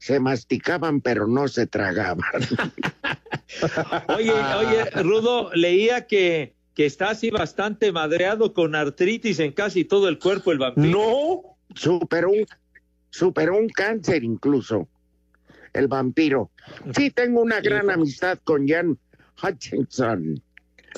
Se 0.00 0.18
masticaban, 0.18 1.00
pero 1.02 1.26
no 1.26 1.46
se 1.46 1.66
tragaban. 1.66 2.40
Oye, 4.08 4.32
oye, 4.32 4.90
Rudo, 5.02 5.50
leía 5.54 6.06
que, 6.06 6.54
que 6.74 6.86
está 6.86 7.10
así 7.10 7.30
bastante 7.30 7.92
madreado 7.92 8.54
con 8.54 8.74
artritis 8.74 9.38
en 9.40 9.52
casi 9.52 9.84
todo 9.84 10.08
el 10.08 10.18
cuerpo 10.18 10.52
el 10.52 10.58
vampiro. 10.58 10.88
No, 10.88 11.56
superó 11.74 12.30
un, 12.30 12.46
superó 13.10 13.58
un 13.58 13.68
cáncer 13.68 14.24
incluso, 14.24 14.88
el 15.72 15.88
vampiro. 15.88 16.50
Sí, 16.96 17.10
tengo 17.10 17.42
una 17.42 17.60
gran 17.60 17.90
amistad 17.90 18.38
con 18.42 18.66
Jan 18.66 18.98
Hutchinson. 19.42 20.42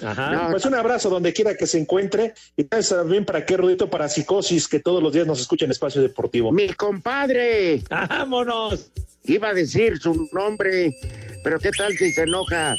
Ajá. 0.01 0.31
No, 0.31 0.51
pues 0.51 0.65
un 0.65 0.75
abrazo 0.75 1.11
donde 1.11 1.33
quiera 1.33 1.55
que 1.57 1.67
se 1.67 1.79
encuentre. 1.79 2.35
Y 2.57 2.65
también 2.65 3.25
para 3.25 3.45
qué, 3.45 3.57
Rudito, 3.57 3.91
para 3.91 4.09
Psicosis, 4.09 4.69
que 4.69 4.81
todos 4.81 5.03
los 5.03 5.13
días 5.13 5.27
nos 5.27 5.41
escucha 5.41 5.65
en 5.65 5.71
Espacio 5.71 6.01
Deportivo. 6.01 6.53
Mi 6.53 6.69
compadre. 6.69 7.83
¡Vámonos! 7.91 8.91
Iba 9.25 9.49
a 9.51 9.55
decir 9.55 9.99
su 9.99 10.29
nombre, 10.33 10.97
pero 11.45 11.59
¿qué 11.61 11.71
tal 11.71 11.93
si 11.93 12.11
se 12.13 12.23
enoja? 12.23 12.77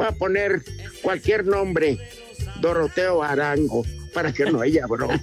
Va 0.00 0.08
a 0.08 0.12
poner 0.12 0.62
cualquier 1.02 1.46
nombre. 1.46 1.98
Doroteo 2.60 3.22
Arango, 3.22 3.84
para 4.12 4.32
que 4.32 4.44
no 4.46 4.60
haya 4.60 4.86
broma. 4.86 5.20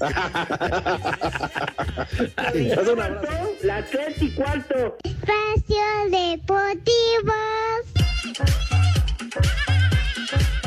Las 3.63 3.89
tres 3.91 4.21
y 4.21 4.29
cuarto. 4.29 4.97
Espacio 5.03 5.83
Deportivo. 6.09 7.33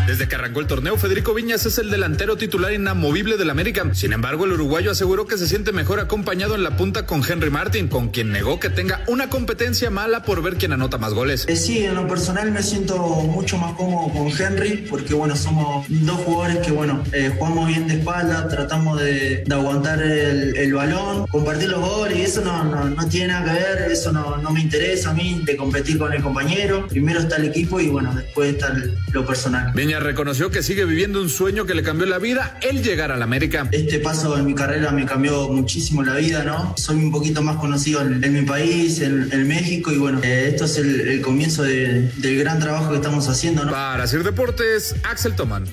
Desde 0.07 0.29
que 0.29 0.35
arrancó 0.35 0.61
el 0.61 0.67
torneo, 0.67 0.99
Federico 0.99 1.33
Viñas 1.33 1.65
es 1.65 1.79
el 1.79 1.91
delantero 1.91 2.37
titular 2.37 2.75
inamovible 2.75 3.39
del 3.39 3.49
América. 3.49 3.89
Sin 3.95 4.13
embargo, 4.13 4.45
el 4.45 4.53
uruguayo 4.53 4.91
aseguró 4.91 5.27
que 5.27 5.39
se 5.39 5.49
siente 5.49 5.73
mejor 5.73 5.99
acompañado 5.99 6.55
en 6.55 6.63
la 6.63 6.77
punta 6.77 7.07
con 7.07 7.23
Henry 7.27 7.49
Martin, 7.49 7.89
con 7.89 8.11
quien 8.11 8.31
negó 8.31 8.61
que 8.61 8.69
tenga 8.69 9.03
una 9.07 9.31
competencia 9.31 9.89
mala 9.89 10.23
por 10.23 10.43
ver 10.43 10.57
quién 10.57 10.73
anota 10.73 10.99
más 10.99 11.15
goles. 11.15 11.47
Eh, 11.49 11.57
sí, 11.57 11.85
en 11.85 11.95
lo 11.95 12.07
personal 12.07 12.53
me 12.53 12.63
siento 12.63 12.99
mucho 12.99 13.57
más 13.57 13.73
cómodo 13.77 14.13
con 14.13 14.29
Henry, 14.29 14.87
porque 14.91 15.15
bueno, 15.15 15.37
somos 15.37 15.87
dos 15.89 16.17
jugadores 16.19 16.59
que 16.59 16.71
bueno, 16.71 17.03
eh, 17.13 17.33
jugamos 17.39 17.69
bien 17.69 17.89
de 17.89 17.95
espalda, 17.95 18.47
tratamos 18.49 19.01
de, 19.01 19.43
de 19.47 19.55
aguantar 19.55 20.03
el, 20.03 20.55
el, 20.55 20.75
balón, 20.75 21.27
compartir 21.29 21.71
los 21.71 21.81
goles 21.81 22.19
y 22.19 22.23
eso 22.23 22.43
no, 22.43 22.63
no, 22.65 22.91
no 22.91 23.09
tiene 23.09 23.29
nada 23.29 23.55
que 23.55 23.59
ver, 23.59 23.91
eso 23.91 24.13
no, 24.13 24.37
no, 24.37 24.51
me 24.51 24.61
interesa 24.61 25.11
a 25.11 25.15
mí 25.15 25.41
de 25.47 25.57
competir 25.57 25.97
con 25.97 26.13
el 26.13 26.23
compañero. 26.23 26.87
Primero 26.89 27.21
está 27.21 27.37
el 27.37 27.47
equipo 27.47 27.81
y 27.81 27.89
bueno, 27.89 28.15
después 28.15 28.51
está 28.53 28.69
el, 28.69 28.95
lo 29.13 29.25
personal. 29.25 29.73
Viñas 29.75 29.94
reconoció 30.01 30.51
que 30.51 30.63
sigue 30.63 30.85
viviendo 30.85 31.21
un 31.21 31.29
sueño 31.29 31.67
que 31.67 31.75
le 31.75 31.83
cambió 31.83 32.07
la 32.07 32.19
vida, 32.19 32.59
el 32.63 32.83
llegar 32.83 33.13
a 33.13 33.17
la 33.17 33.25
América. 33.25 33.69
Este 33.73 33.99
paso 33.99 34.37
en 34.39 34.47
mi 34.47 34.55
carrera 34.55 34.91
me 34.91 35.07
cambió 35.07 35.49
muchísimo 35.49 36.03
la 36.03 36.15
vida, 36.17 36.45
¿no? 36.45 36.75
Soy 36.77 36.97
un 36.97 37.11
poquito 37.11 37.43
más 37.43 37.57
conocido 37.57 38.01
en, 38.03 38.23
en 38.23 38.33
mi 38.33 38.43
país, 38.43 39.01
en, 39.01 39.29
en, 39.33 39.49
México, 39.49 39.93
y 39.93 39.99
bueno, 39.99 40.21
eh, 40.23 40.51
esto 40.51 40.65
es 40.65 40.79
el, 40.79 41.01
el 41.01 41.21
comienzo 41.21 41.63
de, 41.63 42.11
del 42.17 42.39
gran 42.39 42.59
trabajo 42.61 42.91
que 42.91 42.97
estamos 42.97 43.29
haciendo, 43.29 43.65
¿no? 43.65 43.73
Para 43.73 44.05
hacer 44.05 44.23
deportes, 44.25 44.95
Axel 45.05 45.35
Toman. 45.35 45.67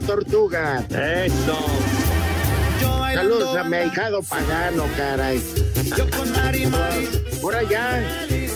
Tortuga. 0.00 0.84
Eso. 0.90 1.58
Saludos 3.14 3.56
a 3.56 3.64
mi 3.64 3.76
ahijado 3.76 4.22
pagano, 4.22 4.84
caray. 4.96 5.40
Yo 5.96 6.08
con 6.10 6.30
Mari 6.32 6.66
Mari. 6.66 7.08
Por 7.40 7.54
allá, 7.54 8.02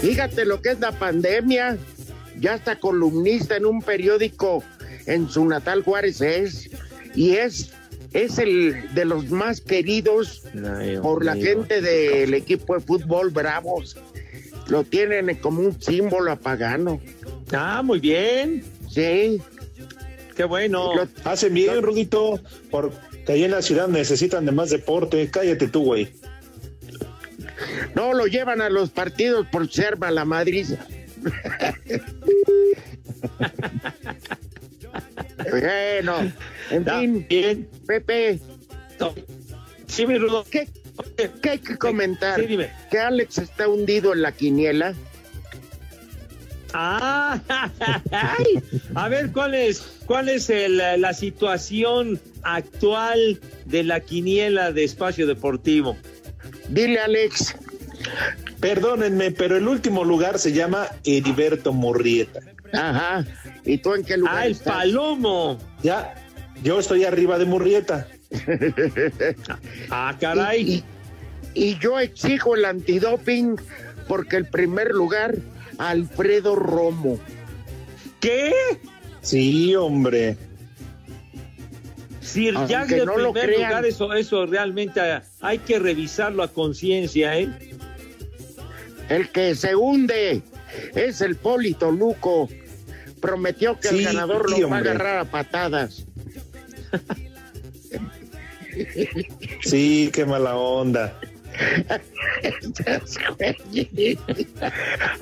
fíjate 0.00 0.44
lo 0.44 0.61
que 0.61 0.70
es 0.70 0.80
la 0.80 0.92
pandemia 0.92 1.78
ya 2.38 2.54
está 2.54 2.78
columnista 2.78 3.57
en 3.57 3.66
un 3.66 3.80
periódico 3.80 4.62
en 5.07 5.28
su 5.28 5.44
natal 5.46 5.83
Juárez 5.83 6.20
es, 6.20 6.70
y 7.14 7.37
es, 7.37 7.70
es 8.12 8.38
el 8.38 8.94
de 8.94 9.04
los 9.04 9.30
más 9.30 9.61
queridos 9.61 10.42
Ay, 10.54 10.98
por 10.98 11.24
la 11.24 11.35
gente 11.37 11.80
del 11.80 12.35
equipo 12.35 12.74
de 12.74 12.80
fútbol 12.80 13.30
Bravos. 13.30 13.96
Lo 14.68 14.83
tienen 14.83 15.35
como 15.37 15.61
un 15.61 15.80
símbolo 15.80 16.33
apagano. 16.33 17.00
Ah, 17.52 17.83
muy 17.83 18.00
bien. 18.00 18.64
Sí. 18.88 19.42
Qué 20.36 20.44
bueno. 20.44 20.92
Hacen 21.24 21.54
bien, 21.54 21.82
Rudito, 21.82 22.40
porque 22.70 23.32
ahí 23.32 23.44
en 23.44 23.52
la 23.52 23.62
ciudad 23.62 23.88
necesitan 23.88 24.44
de 24.44 24.52
más 24.52 24.70
deporte. 24.70 25.30
Cállate 25.30 25.68
tú, 25.68 25.84
güey. 25.84 26.08
No, 27.94 28.12
lo 28.12 28.26
llevan 28.26 28.60
a 28.60 28.68
los 28.68 28.90
partidos 28.90 29.46
por 29.46 29.70
ser 29.70 29.98
la 29.98 30.24
Madrid. 30.24 30.66
bueno, 35.50 36.32
en 36.70 36.84
fin, 36.84 37.26
bien. 37.28 37.68
Pepe, 37.86 38.40
Sí, 39.86 40.06
mi 40.06 40.18
Rudo. 40.18 40.44
¿qué, 40.50 40.68
qué 41.40 41.50
hay 41.50 41.58
que 41.58 41.76
comentar? 41.76 42.40
Sí, 42.40 42.46
dime. 42.46 42.70
Que 42.90 42.98
Alex 42.98 43.38
está 43.38 43.68
hundido 43.68 44.12
en 44.12 44.22
la 44.22 44.32
quiniela. 44.32 44.94
Ah, 46.76 47.40
ay. 48.10 48.62
a 48.94 49.08
ver, 49.08 49.30
¿cuál 49.32 49.54
es, 49.54 49.80
cuál 50.06 50.28
es 50.28 50.50
el, 50.50 50.78
la 50.78 51.14
situación 51.14 52.20
actual 52.42 53.40
de 53.64 53.84
la 53.84 54.00
quiniela 54.00 54.72
de 54.72 54.84
espacio 54.84 55.26
deportivo? 55.26 55.96
Dile, 56.68 56.98
Alex. 56.98 57.54
Perdónenme, 58.60 59.30
pero 59.30 59.56
el 59.56 59.68
último 59.68 60.04
lugar 60.04 60.38
se 60.38 60.52
llama 60.52 60.88
Heriberto 61.04 61.72
Murrieta. 61.72 62.40
Ajá. 62.72 63.24
¿Y 63.64 63.78
tú 63.78 63.94
en 63.94 64.04
qué 64.04 64.16
lugar 64.16 64.34
Ah, 64.37 64.46
el 64.46 64.52
estás? 64.52 64.74
Palomo. 64.74 65.58
Ya, 65.82 66.14
yo 66.62 66.80
estoy 66.80 67.04
arriba 67.04 67.38
de 67.38 67.44
Murrieta. 67.44 68.08
Ah, 69.90 70.16
caray. 70.18 70.84
Y, 71.54 71.64
y 71.68 71.78
yo 71.78 72.00
exijo 72.00 72.56
el 72.56 72.64
antidoping 72.64 73.56
porque 74.08 74.37
el 74.37 74.46
primer 74.46 74.90
lugar, 74.90 75.37
Alfredo 75.78 76.56
Romo. 76.56 77.18
¿Qué? 78.20 78.52
Sí, 79.20 79.74
hombre. 79.74 80.37
Sir 82.20 82.56
Aunque 82.56 82.72
Jack 82.72 82.88
de 82.88 83.06
no 83.06 83.18
lo 83.18 83.32
crean. 83.32 83.68
lugar, 83.68 83.87
eso, 83.87 84.12
eso 84.14 84.46
realmente 84.46 85.00
ah, 85.00 85.22
hay 85.40 85.58
que 85.58 85.78
revisarlo 85.78 86.42
a 86.42 86.48
conciencia, 86.48 87.38
¿eh? 87.38 87.48
El 89.08 89.28
que 89.30 89.54
se 89.54 89.76
hunde 89.76 90.42
es 90.94 91.20
el 91.20 91.37
Polito 91.37 91.90
Luco. 91.90 92.48
Prometió 93.20 93.78
que 93.78 93.88
el 93.88 94.04
ganador 94.04 94.50
sí, 94.52 94.60
lo 94.60 94.70
va 94.70 94.76
a 94.76 94.80
agarrar 94.80 95.18
a 95.18 95.24
patadas. 95.24 96.06
Sí, 99.62 100.10
qué 100.12 100.26
mala 100.26 100.56
onda. 100.56 101.16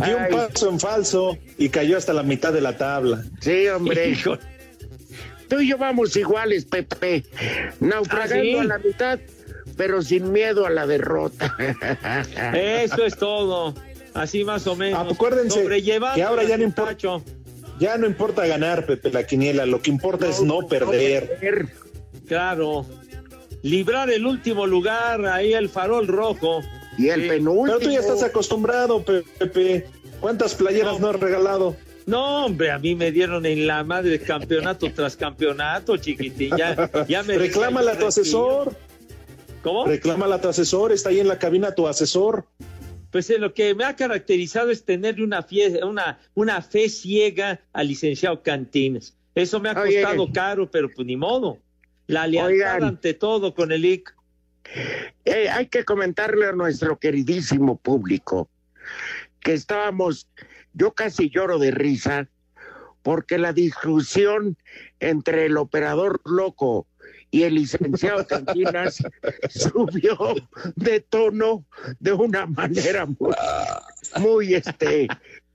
Dio 0.05 0.17
un 0.17 0.29
paso 0.31 0.71
en 0.71 0.81
falso 0.81 1.39
y 1.59 1.69
cayó 1.69 1.97
hasta 1.97 2.13
la 2.13 2.23
mitad 2.23 2.53
de 2.53 2.61
la 2.61 2.77
tabla. 2.77 3.23
sí, 3.41 3.69
hombre. 3.69 4.11
Hijo, 4.11 4.39
Tú 5.49 5.61
y 5.61 5.69
yo 5.69 5.77
vamos 5.77 6.17
iguales, 6.17 6.65
Pepe. 6.65 7.25
Naufragando 7.79 8.35
¿Ah, 8.35 8.43
sí? 8.43 8.57
a 8.57 8.65
la 8.65 8.79
mitad, 8.79 9.19
pero 9.77 10.01
sin 10.01 10.33
miedo 10.33 10.65
a 10.65 10.71
la 10.71 10.87
derrota. 10.87 11.55
Eso 12.55 13.05
es 13.05 13.19
todo. 13.19 13.75
Así 14.15 14.45
más 14.45 14.67
o 14.67 14.77
menos. 14.77 15.13
Acuérdense 15.13 15.67
que 16.15 16.23
ahora 16.23 16.45
ya 16.45 16.57
no 16.57 16.65
importa. 16.65 16.97
Ya 17.79 17.99
no 17.99 18.07
importa 18.07 18.47
ganar, 18.47 18.87
Pepe, 18.87 19.11
la 19.11 19.27
quiniela. 19.27 19.67
Lo 19.67 19.83
que 19.83 19.91
importa 19.91 20.27
es 20.27 20.41
no 20.41 20.67
perder. 20.69 21.69
Claro. 22.27 22.87
Librar 23.63 24.11
el 24.11 24.27
último 24.27 24.67
lugar, 24.67 25.25
ahí 25.27 25.53
el 25.55 25.69
farol 25.69 26.07
rojo. 26.07 26.61
Y 26.99 27.09
el 27.09 27.29
penúltimo. 27.29 27.65
Pero 27.67 27.79
tú 27.79 27.91
ya 27.91 28.01
estás 28.01 28.23
acostumbrado, 28.23 29.05
Pepe. 29.05 29.87
¿Cuántas 30.21 30.55
playeras 30.55 31.01
no, 31.01 31.09
has 31.09 31.19
regalado? 31.21 31.77
No, 32.07 32.47
hombre, 32.47 32.71
a 32.71 32.79
mí 32.79 32.95
me 32.95 33.13
dieron 33.13 33.47
en 33.47 33.67
la 33.67 33.85
madre 33.85 34.21
campeonato 34.21 34.93
tras 34.93 35.17
campeonato, 35.17 35.97
chiquitín. 35.97 36.57
Ya, 36.57 36.91
ya 37.09 37.23
me 37.23 37.39
Reclámala 37.39 37.93
a 37.93 37.99
tu 37.99 38.07
asesor. 38.07 38.77
¿Cómo? 39.63 39.87
Reclámala 39.87 40.37
a 40.37 40.41
tu 40.41 40.49
asesor. 40.49 40.91
Está 40.93 41.11
ahí 41.11 41.21
en 41.21 41.29
la 41.29 41.39
cabina 41.39 41.75
tu 41.75 41.87
asesor. 41.87 42.45
pues 43.13 43.31
eh, 43.31 43.39
lo 43.39 43.55
que 43.55 43.75
me 43.75 43.85
ha 43.85 43.95
caracterizado 43.95 44.71
es 44.71 44.85
tenerle 44.85 45.23
una, 45.25 45.47
fie- 45.47 45.85
una, 45.87 46.19
una 46.35 46.61
fe 46.63 46.89
ciega 46.89 47.61
al 47.73 47.87
licenciado 47.89 48.43
Cantines. 48.43 49.17
Eso 49.35 49.61
me 49.61 49.71
ha 49.71 49.81
Oye. 49.81 50.03
costado 50.03 50.33
caro, 50.33 50.71
pero 50.71 50.89
pues 50.95 51.07
ni 51.07 51.17
modo. 51.17 51.59
La 52.07 52.27
lealtad 52.27 52.53
Oigan. 52.53 52.85
ante 52.85 53.15
todo 53.15 53.55
con 53.55 53.73
el 53.73 53.85
IC. 53.85 54.15
Eh, 55.25 55.49
hay 55.49 55.67
que 55.67 55.85
comentarle 55.85 56.47
a 56.47 56.53
nuestro 56.53 56.99
queridísimo 56.99 57.77
público 57.77 58.49
que 59.41 59.55
estábamos, 59.55 60.29
yo 60.73 60.93
casi 60.93 61.31
lloro 61.31 61.59
de 61.59 61.71
risa, 61.71 62.29
porque 63.03 63.39
la 63.39 63.53
discusión 63.53 64.57
entre 65.01 65.47
el 65.47 65.57
operador 65.57 66.21
loco 66.25 66.87
y 67.31 67.43
el 67.43 67.55
licenciado 67.55 68.27
Cantinas 68.27 69.03
subió 69.51 70.17
de 70.77 71.01
tono 71.01 71.65
de 71.99 72.13
una 72.13 72.47
manera 72.47 73.07
muy, 73.07 73.35
muy, 74.19 74.55
este, 74.55 75.09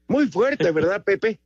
muy 0.08 0.28
fuerte, 0.28 0.72
¿verdad, 0.72 1.04
Pepe? 1.04 1.40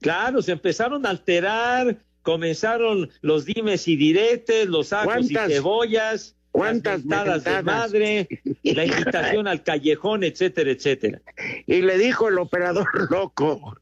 Claro, 0.00 0.40
se 0.40 0.52
empezaron 0.52 1.04
a 1.04 1.10
alterar, 1.10 1.98
comenzaron 2.28 3.10
los 3.22 3.46
dimes 3.46 3.88
y 3.88 3.96
diretes, 3.96 4.66
los 4.66 4.92
ajos 4.92 5.30
y 5.30 5.32
¿Cuántas- 5.32 5.50
cebollas, 5.50 6.36
cuántas 6.50 7.04
las 7.06 7.24
mentadas 7.24 7.44
de 7.44 7.62
madre, 7.62 8.28
la 8.64 8.84
invitación 8.84 9.48
al 9.48 9.62
callejón, 9.62 10.24
etcétera, 10.24 10.70
etcétera. 10.70 11.22
Y 11.66 11.80
le 11.80 11.96
dijo 11.96 12.28
el 12.28 12.38
operador 12.38 12.86
loco 13.10 13.78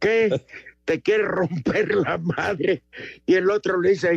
que 0.00 0.38
te 0.84 1.00
quiere 1.00 1.24
romper 1.24 1.94
la 1.94 2.18
madre. 2.18 2.82
Y 3.24 3.36
el 3.36 3.50
otro 3.50 3.80
le 3.80 3.90
dice, 3.90 4.14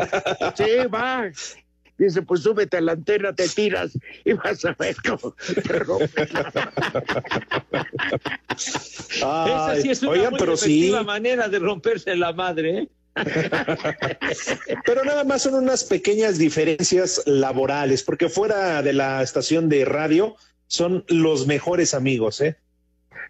sí, 0.57 0.85
va. 0.93 1.31
Dice, 1.97 2.23
pues 2.23 2.41
súbete 2.41 2.75
a 2.75 2.81
la 2.81 2.91
antena, 2.91 3.33
te 3.33 3.47
tiras 3.47 3.97
y 4.25 4.33
vas 4.33 4.65
a 4.65 4.73
ver 4.77 4.97
cómo 5.07 5.33
te 5.63 5.79
rompe 5.79 6.27
la 6.33 6.71
Esa 8.57 9.75
sí 9.81 9.91
es 9.91 10.01
una 10.01 10.11
oigan, 10.11 10.31
muy 10.31 10.39
pero 10.39 10.57
sí. 10.57 10.65
efectiva 10.79 11.03
manera 11.03 11.47
de 11.47 11.59
romperse 11.59 12.13
la 12.17 12.33
madre, 12.33 12.79
¿eh? 12.79 12.89
Pero 14.85 15.03
nada 15.03 15.23
más 15.23 15.41
son 15.43 15.55
unas 15.55 15.83
pequeñas 15.83 16.37
diferencias 16.37 17.21
laborales, 17.25 18.03
porque 18.03 18.29
fuera 18.29 18.81
de 18.81 18.93
la 18.93 19.21
estación 19.21 19.69
de 19.69 19.85
radio 19.85 20.35
son 20.67 21.03
los 21.07 21.47
mejores 21.47 21.93
amigos, 21.93 22.41
¿eh? 22.41 22.55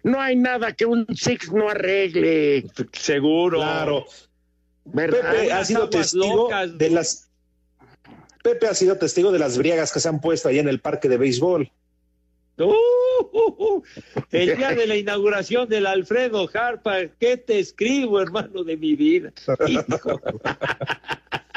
No 0.04 0.20
hay 0.20 0.36
nada 0.36 0.72
que 0.72 0.86
un 0.86 1.06
Six 1.14 1.52
no 1.52 1.68
arregle. 1.68 2.66
Seguro. 2.92 3.58
Claro. 3.58 4.06
¿Verdad? 4.84 5.32
Pepe 5.32 5.52
ha 5.52 5.64
sido 5.64 5.88
testigo 5.88 6.36
locas, 6.36 6.76
de 6.76 6.90
las 6.90 7.28
Pepe 8.42 8.66
ha 8.66 8.74
sido 8.74 8.98
testigo 8.98 9.30
de 9.30 9.38
las 9.38 9.56
briagas 9.56 9.92
que 9.92 10.00
se 10.00 10.08
han 10.08 10.20
puesto 10.20 10.48
ahí 10.48 10.58
en 10.58 10.68
el 10.68 10.80
parque 10.80 11.08
de 11.08 11.16
béisbol. 11.16 11.70
Uh. 12.58 12.74
El 14.30 14.56
día 14.56 14.74
de 14.74 14.86
la 14.86 14.96
inauguración 14.96 15.68
del 15.68 15.86
Alfredo 15.86 16.48
Harpa, 16.52 17.06
¿qué 17.18 17.36
te 17.36 17.58
escribo, 17.58 18.20
hermano 18.20 18.64
de 18.64 18.76
mi 18.76 18.94
vida? 18.94 19.32
Hijo. 19.66 20.20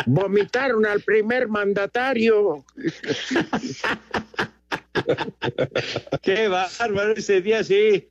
Vomitaron 0.06 0.86
al 0.86 1.02
primer 1.02 1.48
mandatario. 1.48 2.64
Qué 6.22 6.48
bárbaro 6.48 7.14
ese 7.14 7.42
día, 7.42 7.64
sí. 7.64 8.08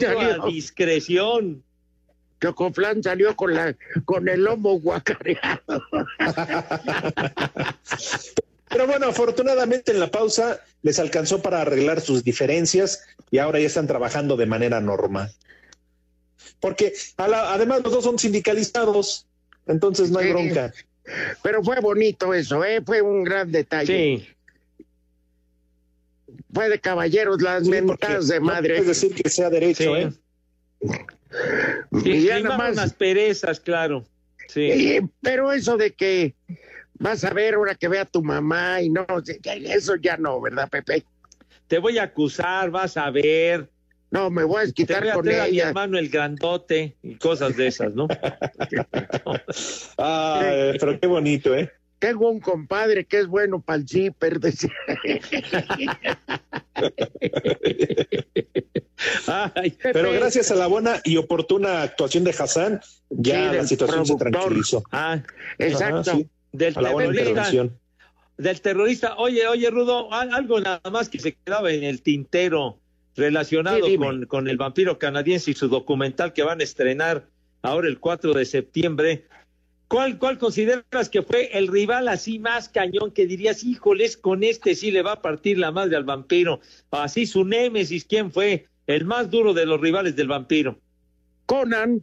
Salió. 0.00 0.44
a 0.44 0.46
discreción. 0.46 1.62
Chocoflán 2.40 3.02
salió 3.02 3.36
con, 3.36 3.54
la, 3.54 3.76
con 4.04 4.28
el 4.28 4.44
lomo 4.44 4.80
guacareado. 4.80 5.82
Pero 8.72 8.86
bueno, 8.86 9.06
afortunadamente 9.06 9.92
en 9.92 10.00
la 10.00 10.08
pausa 10.10 10.60
les 10.82 10.98
alcanzó 10.98 11.42
para 11.42 11.60
arreglar 11.60 12.00
sus 12.00 12.24
diferencias 12.24 13.04
y 13.30 13.38
ahora 13.38 13.60
ya 13.60 13.66
están 13.66 13.86
trabajando 13.86 14.36
de 14.36 14.46
manera 14.46 14.80
normal. 14.80 15.32
Porque 16.60 16.92
a 17.16 17.28
la- 17.28 17.52
además 17.52 17.82
los 17.82 17.92
dos 17.92 18.04
son 18.04 18.18
sindicalizados, 18.18 19.26
entonces 19.66 20.10
no 20.10 20.18
hay 20.20 20.26
Sí. 20.26 20.32
bronca. 20.32 20.72
Pero 21.42 21.62
fue 21.62 21.80
bonito 21.80 22.32
eso, 22.32 22.64
¿eh? 22.64 22.80
Fue 22.84 23.02
un 23.02 23.24
gran 23.24 23.50
detalle. 23.50 24.26
Sí. 24.76 24.84
Fue 26.54 26.68
de 26.68 26.78
caballeros 26.80 27.40
las 27.42 27.64
Sí, 27.64 27.70
mentadas 27.70 28.28
de 28.28 28.38
no 28.38 28.46
madre. 28.46 28.76
puedes 28.76 28.86
decir 29.00 29.14
que 29.14 29.28
sea 29.28 29.50
derecho, 29.50 29.94
Sí. 29.96 30.00
¿eh? 30.00 30.12
Y 32.04 32.22
ya 32.24 32.34
primaron 32.36 32.42
nada 32.44 32.56
más- 32.58 32.76
las 32.76 32.92
perezas, 32.94 33.58
claro. 33.60 34.04
Sí. 34.48 35.00
Pero 35.22 35.52
eso 35.52 35.76
de 35.76 35.92
que 35.92 36.34
vas 37.02 37.24
a 37.24 37.30
ver 37.30 37.54
ahora 37.54 37.74
que 37.74 37.88
vea 37.88 38.04
tu 38.04 38.22
mamá 38.22 38.80
y 38.80 38.88
no, 38.88 39.04
eso 39.44 39.96
ya 39.96 40.16
no, 40.16 40.40
¿verdad, 40.40 40.68
Pepe? 40.70 41.04
Te 41.66 41.78
voy 41.78 41.98
a 41.98 42.04
acusar, 42.04 42.70
vas 42.70 42.96
a 42.96 43.10
ver. 43.10 43.68
No, 44.10 44.30
me 44.30 44.44
voy 44.44 44.60
a 44.60 44.62
a 44.64 44.66
con 45.14 45.24
traer 45.24 45.40
a 45.40 45.44
mi 45.44 45.50
ella. 45.50 45.68
hermano 45.68 45.98
el 45.98 46.08
grandote 46.10 46.96
y 47.02 47.16
cosas 47.16 47.56
de 47.56 47.66
esas, 47.66 47.94
¿no? 47.94 48.08
Ay, 49.96 50.76
pero 50.78 51.00
qué 51.00 51.06
bonito, 51.06 51.54
¿eh? 51.54 51.72
Tengo 51.98 52.30
un 52.30 52.40
compadre 52.40 53.04
que 53.04 53.20
es 53.20 53.26
bueno 53.26 53.60
para 53.60 53.78
el 53.78 53.88
zipper. 53.88 54.38
Ay, 59.26 59.76
Pero 59.82 60.12
gracias 60.12 60.50
a 60.50 60.56
la 60.56 60.66
buena 60.66 61.00
y 61.04 61.16
oportuna 61.16 61.82
actuación 61.82 62.24
de 62.24 62.30
Hassan, 62.32 62.80
ya 63.10 63.50
Sí, 63.50 63.56
la 63.56 63.66
situación 63.66 64.04
se 64.04 64.16
tranquilizó. 64.16 64.82
ah, 64.90 65.20
Exacto. 65.58 66.00
Ajá, 66.00 66.16
sí, 66.16 66.28
del 66.52 66.76
a 66.76 66.82
la 66.82 66.92
buena 66.92 67.12
terrorista, 67.12 67.30
intervención. 67.48 67.78
del 68.38 68.60
terrorista. 68.60 69.14
Oye, 69.16 69.46
oye, 69.48 69.70
Rudo, 69.70 70.12
al- 70.12 70.32
algo 70.34 70.60
nada 70.60 70.80
más 70.90 71.08
que 71.08 71.18
se 71.18 71.34
quedaba 71.34 71.72
en 71.72 71.82
el 71.84 72.02
tintero 72.02 72.78
relacionado 73.16 73.84
Sí, 73.84 73.90
dime. 73.92 74.06
con, 74.06 74.26
con 74.26 74.48
el 74.48 74.56
vampiro 74.56 74.98
canadiense 74.98 75.50
y 75.50 75.54
su 75.54 75.68
documental 75.68 76.32
que 76.32 76.42
van 76.42 76.60
a 76.60 76.64
estrenar 76.64 77.26
ahora 77.62 77.88
el 77.88 77.98
4 78.00 78.32
de 78.34 78.44
septiembre. 78.44 79.26
¿Cuál, 79.88 80.18
¿Cuál 80.18 80.38
consideras 80.38 81.10
que 81.10 81.20
fue 81.22 81.50
el 81.58 81.68
rival 81.68 82.08
así 82.08 82.38
más 82.38 82.70
cañón 82.70 83.10
que 83.10 83.26
dirías, 83.26 83.62
híjoles, 83.62 84.16
con 84.16 84.42
este 84.42 84.74
sí 84.74 84.90
le 84.90 85.02
va 85.02 85.12
a 85.12 85.20
partir 85.22 85.58
la 85.58 85.70
madre 85.70 85.96
al 85.96 86.04
vampiro? 86.04 86.60
Así 86.90 87.26
su 87.26 87.44
némesis, 87.44 88.06
¿quién 88.06 88.32
fue? 88.32 88.66
El 88.86 89.04
más 89.04 89.30
duro 89.30 89.52
de 89.52 89.66
los 89.66 89.78
rivales 89.80 90.16
del 90.16 90.28
vampiro. 90.28 90.78
Conan, 91.44 92.02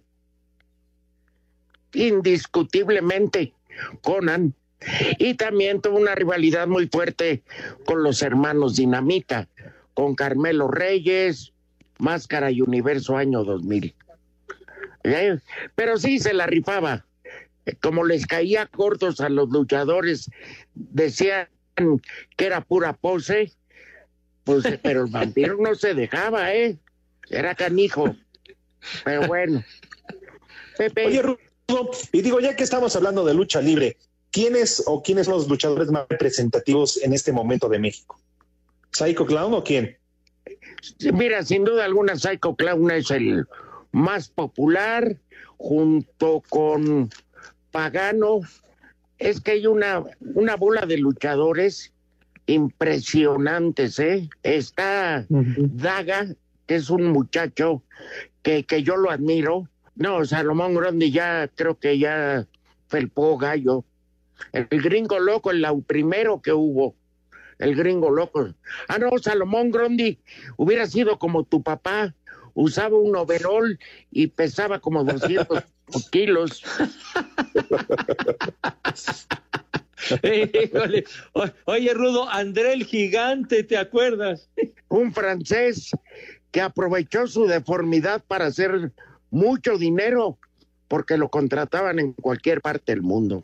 indiscutiblemente, 1.94 3.54
Conan. 4.02 4.54
Y 5.18 5.34
también 5.34 5.82
tuvo 5.82 5.98
una 5.98 6.16
rivalidad 6.16 6.68
muy 6.68 6.88
fuerte 6.88 7.44
con 7.86 8.02
los 8.02 8.22
hermanos 8.22 8.78
Dinamita, 8.78 9.50
con 9.94 10.16
Carmelo 10.16 10.70
Reyes, 10.70 11.52
Máscara 11.98 12.50
y 12.50 12.62
Universo 12.62 13.18
año 13.18 13.44
2000. 13.44 13.94
¿Eh? 15.04 15.38
Pero 15.76 15.98
sí 15.98 16.20
se 16.20 16.34
la 16.34 16.48
rifaba. 16.48 17.06
Eh, 17.66 17.76
Como 17.82 18.06
les 18.06 18.26
caía 18.26 18.66
cortos 18.68 19.20
a 19.20 19.30
los 19.30 19.50
luchadores, 19.50 20.30
decían 20.74 21.48
que 22.36 22.46
era 22.46 22.62
pura 22.62 22.94
pose, 22.94 23.54
pues, 24.44 24.66
eh, 24.66 24.80
pero 24.82 25.06
el 25.06 25.12
vampiro 25.12 25.58
no 25.58 25.76
se 25.76 25.94
dejaba, 25.94 26.54
¿eh? 26.54 26.78
Era 27.30 27.56
canijo. 27.56 28.16
Pero 29.04 29.28
bueno. 29.28 29.64
Pepe, 30.78 31.22
y 32.12 32.22
digo, 32.22 32.40
ya 32.40 32.56
que 32.56 32.64
estamos 32.64 32.96
hablando 32.96 33.26
de 33.26 33.34
lucha 33.34 33.62
libre, 33.62 33.98
¿quiénes 34.32 34.84
o 34.86 35.02
quiénes 35.02 35.26
son 35.26 35.36
los 35.36 35.48
luchadores 35.48 35.92
más 35.92 36.06
representativos 36.10 37.02
en 37.04 37.14
este 37.14 37.32
momento 37.32 37.70
de 37.70 37.80
México? 37.80 38.20
¿Psycho 38.92 39.26
Clown 39.26 39.54
o 39.54 39.64
quién? 39.64 39.98
mira, 41.14 41.44
sin 41.44 41.64
duda 41.64 41.86
alguna, 41.86 42.16
Psycho 42.16 42.56
Clown 42.56 42.92
es 42.92 43.12
el 43.12 43.46
más 43.92 44.30
popular, 44.30 45.18
junto 45.58 46.42
con 46.50 47.10
Pagano. 47.72 48.42
Es 49.18 49.42
que 49.42 49.52
hay 49.52 49.68
una, 49.68 50.04
una 50.36 50.56
bola 50.56 50.86
de 50.86 50.98
luchadores 50.98 51.92
impresionantes, 52.46 54.00
¿eh? 54.00 54.30
Está 54.44 55.26
Daga, 55.30 56.28
que 56.66 56.76
es 56.76 56.90
un 56.90 57.08
muchacho 57.08 57.84
que, 58.42 58.64
que 58.64 58.82
yo 58.82 58.96
lo 58.96 59.12
admiro. 59.12 59.68
No, 60.00 60.24
Salomón 60.24 60.74
Grande 60.76 61.12
ya 61.12 61.50
creo 61.54 61.78
que 61.78 62.00
ya 62.00 62.48
felpó 62.88 63.38
gallo. 63.38 63.84
El, 64.54 64.66
gringo 64.82 65.20
loco, 65.20 65.52
el 65.52 65.66
primero 65.86 66.42
que 66.42 66.54
hubo, 66.54 66.96
el 67.58 67.76
gringo 67.76 68.10
loco. 68.10 68.48
Ah, 68.88 68.98
no, 68.98 69.10
Salomón 69.20 69.72
Grondi 69.72 70.18
hubiera 70.56 70.88
sido 70.88 71.20
como 71.20 71.44
tu 71.44 71.62
papá, 71.62 72.16
usaba 72.54 72.98
un 72.98 73.14
overol 73.18 73.78
y 74.10 74.28
pesaba 74.28 74.80
como 74.80 75.04
200 75.04 75.66
kilos. 76.12 76.64
Híjole. 80.24 81.04
Oye, 81.66 81.94
Rudo, 81.94 82.30
André 82.30 82.72
el 82.72 82.86
gigante, 82.86 83.66
¿te 83.66 83.76
acuerdas? 83.78 84.50
Un 84.88 85.14
francés 85.14 85.92
que 86.52 86.62
aprovechó 86.62 87.28
su 87.28 87.48
deformidad 87.48 88.24
para 88.26 88.46
hacer 88.46 88.94
mucho 89.32 89.78
dinero 89.78 90.38
porque 90.88 91.18
lo 91.18 91.30
contrataban 91.30 92.00
en 92.00 92.14
cualquier 92.14 92.62
parte 92.62 92.92
del 92.92 93.02
mundo. 93.02 93.44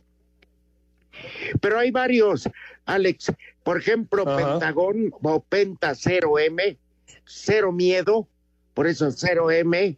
Pero 1.61 1.79
hay 1.79 1.91
varios, 1.91 2.49
Alex. 2.85 3.31
Por 3.63 3.77
ejemplo, 3.77 4.27
Ajá. 4.27 4.37
Pentagón 4.37 5.13
o 5.21 5.41
Penta 5.41 5.91
0M, 5.91 6.77
cero 7.25 7.71
miedo, 7.71 8.27
por 8.73 8.87
eso 8.87 9.11
cero 9.11 9.51
M. 9.51 9.97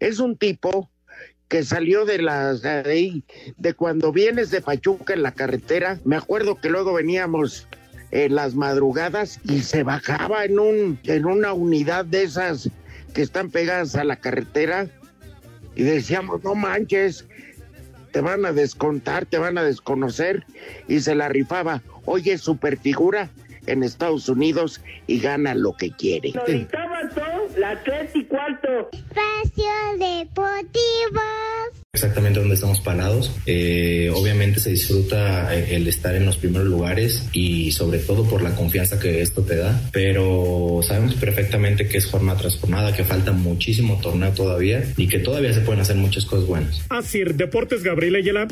Es 0.00 0.18
un 0.18 0.36
tipo 0.36 0.90
que 1.48 1.64
salió 1.64 2.04
de 2.04 2.22
las 2.22 2.62
de, 2.62 3.22
de 3.56 3.74
cuando 3.74 4.12
vienes 4.12 4.50
de 4.50 4.60
Pachuca 4.60 5.14
en 5.14 5.22
la 5.22 5.32
carretera. 5.32 5.98
Me 6.04 6.16
acuerdo 6.16 6.56
que 6.56 6.68
luego 6.68 6.92
veníamos 6.92 7.66
en 8.12 8.34
las 8.34 8.54
madrugadas 8.54 9.40
y 9.44 9.60
se 9.62 9.82
bajaba 9.82 10.44
en 10.44 10.58
un 10.58 11.00
en 11.04 11.26
una 11.26 11.52
unidad 11.52 12.04
de 12.04 12.24
esas 12.24 12.68
que 13.14 13.22
están 13.22 13.50
pegadas 13.50 13.94
a 13.96 14.04
la 14.04 14.16
carretera 14.16 14.88
y 15.74 15.82
decíamos, 15.82 16.42
no 16.44 16.54
manches, 16.54 17.26
te 18.12 18.20
van 18.20 18.44
a 18.44 18.52
descontar, 18.52 19.26
te 19.26 19.38
van 19.38 19.58
a 19.58 19.62
desconocer 19.62 20.44
y 20.88 21.00
se 21.00 21.14
la 21.14 21.28
rifaba. 21.28 21.82
Oye, 22.04 22.38
super 22.38 22.76
figura 22.76 23.30
en 23.66 23.82
Estados 23.82 24.28
Unidos 24.28 24.80
y 25.06 25.20
gana 25.20 25.54
lo 25.54 25.76
que 25.76 25.90
quiere. 25.92 26.32
la 27.56 27.82
tres 27.84 28.10
y 28.14 28.24
cuarto. 28.24 28.90
Espacio 28.92 29.72
Deportivo. 29.98 31.20
Exactamente 31.92 32.38
donde 32.38 32.54
estamos 32.54 32.80
parados. 32.80 33.32
Eh, 33.46 34.12
obviamente 34.14 34.60
se 34.60 34.70
disfruta 34.70 35.52
eh, 35.52 35.74
el 35.74 35.88
estar 35.88 36.14
en 36.14 36.24
los 36.24 36.36
primeros 36.36 36.68
lugares 36.68 37.26
y 37.32 37.72
sobre 37.72 37.98
todo 37.98 38.28
por 38.28 38.42
la 38.42 38.54
confianza 38.54 39.00
que 39.00 39.20
esto 39.22 39.42
te 39.42 39.56
da, 39.56 39.82
pero 39.90 40.82
sabemos 40.84 41.16
perfectamente 41.16 41.88
que 41.88 41.98
es 41.98 42.06
jornada 42.06 42.38
tras 42.38 42.58
jornada, 42.58 42.94
que 42.94 43.02
falta 43.02 43.32
muchísimo 43.32 43.98
torneo 44.00 44.30
todavía 44.30 44.84
y 44.96 45.08
que 45.08 45.18
todavía 45.18 45.52
se 45.52 45.62
pueden 45.62 45.80
hacer 45.80 45.96
muchas 45.96 46.26
cosas 46.26 46.46
buenas. 46.46 46.80
Así, 46.90 47.24
Deportes 47.24 47.82
Gabriel 47.82 48.14
Ayala. 48.14 48.46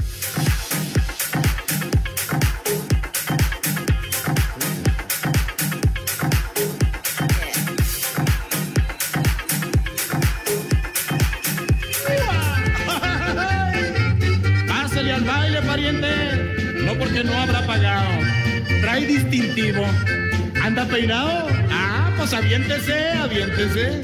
Peinado? 20.88 21.46
Ah, 21.70 22.12
pues 22.16 22.33
aviéntese, 22.33 23.12
aviéntese. 23.12 24.03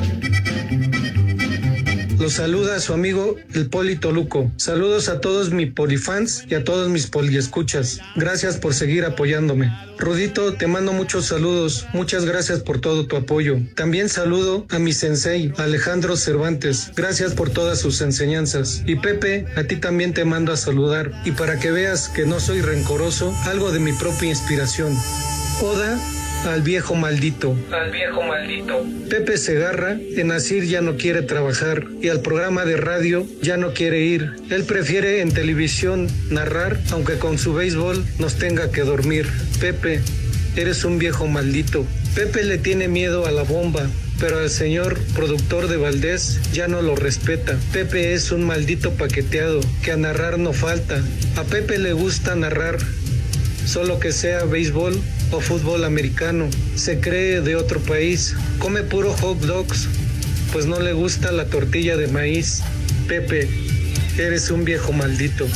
Los 2.19 2.35
saluda 2.35 2.81
su 2.81 2.95
amigo 2.95 3.37
el 3.53 3.69
Poli 3.69 3.97
Toluco. 3.97 4.51
Saludos 4.57 5.11
a 5.11 5.21
todos 5.21 5.51
mis 5.51 5.73
polifans 5.73 6.47
y 6.49 6.55
a 6.55 6.65
todos 6.65 6.89
mis 6.89 7.07
poliescuchas. 7.07 8.01
Gracias 8.17 8.57
por 8.57 8.73
seguir 8.73 9.05
apoyándome. 9.05 9.71
Rudito, 9.99 10.55
te 10.55 10.67
mando 10.67 10.93
muchos 10.93 11.27
saludos. 11.27 11.87
Muchas 11.93 12.25
gracias 12.25 12.61
por 12.61 12.81
todo 12.81 13.07
tu 13.07 13.17
apoyo. 13.17 13.59
También 13.75 14.09
saludo 14.09 14.67
a 14.71 14.79
mi 14.79 14.93
sensei, 14.93 15.53
Alejandro 15.59 16.17
Cervantes. 16.17 16.93
Gracias 16.97 17.35
por 17.35 17.51
todas 17.51 17.81
sus 17.81 18.01
enseñanzas. 18.01 18.83
Y 18.87 18.97
Pepe, 18.97 19.45
a 19.57 19.65
ti 19.65 19.77
también 19.77 20.15
te 20.15 20.25
mando 20.25 20.53
a 20.53 20.57
saludar. 20.57 21.13
Y 21.27 21.33
para 21.33 21.59
que 21.59 21.73
veas 21.73 22.09
que 22.09 22.25
no 22.27 22.41
soy 22.41 22.63
rencoroso, 22.63 23.37
algo 23.45 23.71
de 23.71 23.81
mi 23.81 23.93
propia 23.93 24.31
inspiración. 24.31 24.97
Oda 25.61 26.01
al 26.45 26.63
viejo 26.63 26.95
maldito. 26.95 27.57
Al 27.73 27.91
viejo 27.91 28.23
maldito. 28.23 28.85
Pepe 29.09 29.37
Segarra 29.39 29.99
en 30.17 30.33
Asir 30.33 30.65
ya 30.65 30.81
no 30.81 30.97
quiere 30.97 31.23
trabajar 31.23 31.85
y 32.01 32.09
al 32.09 32.21
programa 32.21 32.65
de 32.65 32.77
radio 32.77 33.27
ya 33.43 33.57
no 33.57 33.73
quiere 33.73 34.03
ir. 34.03 34.33
Él 34.51 34.65
prefiere 34.65 35.21
en 35.21 35.33
televisión 35.33 36.09
narrar, 36.31 36.79
aunque 36.91 37.19
con 37.19 37.39
su 37.39 37.55
béisbol 37.55 38.05
nos 38.19 38.37
tenga 38.37 38.71
que 38.71 38.83
dormir. 38.83 39.29
Pepe, 39.61 40.01
eres 40.57 40.85
un 40.85 40.99
viejo 40.99 41.27
maldito. 41.27 41.87
Pepe 42.15 42.45
le 42.45 42.59
tiene 42.59 42.89
miedo 42.89 43.27
a 43.27 43.33
la 43.33 43.43
bomba, 43.43 43.89
pero 44.21 44.39
al 44.39 44.51
señor 44.51 44.99
productor 45.15 45.69
de 45.69 45.77
Valdés 45.77 46.41
ya 46.53 46.69
no 46.69 46.83
lo 46.83 46.95
respeta. 46.95 47.57
Pepe 47.73 48.15
es 48.15 48.31
un 48.31 48.45
maldito 48.45 48.93
paqueteado, 48.93 49.61
que 49.83 49.93
a 49.93 49.97
narrar 49.97 50.39
no 50.39 50.53
falta. 50.53 51.03
A 51.37 51.43
Pepe 51.43 51.79
le 51.79 51.93
gusta 51.93 52.37
narrar, 52.37 52.79
solo 53.65 53.99
que 53.99 54.13
sea 54.13 54.45
béisbol 54.45 55.01
o 55.31 55.41
fútbol 55.41 55.85
americano. 55.85 56.49
Se 56.77 57.01
cree 57.01 57.41
de 57.41 57.57
otro 57.57 57.81
país. 57.81 58.35
Come 58.59 58.83
puro 58.83 59.13
hot 59.15 59.41
dogs, 59.41 59.89
pues 60.53 60.67
no 60.67 60.81
le 60.81 60.93
gusta 60.93 61.33
la 61.33 61.47
tortilla 61.47 61.97
de 61.97 62.09
maíz. 62.09 62.63
Pepe, 63.09 63.49
eres 64.19 64.51
un 64.51 64.65
viejo 64.65 64.93
maldito. 64.93 65.47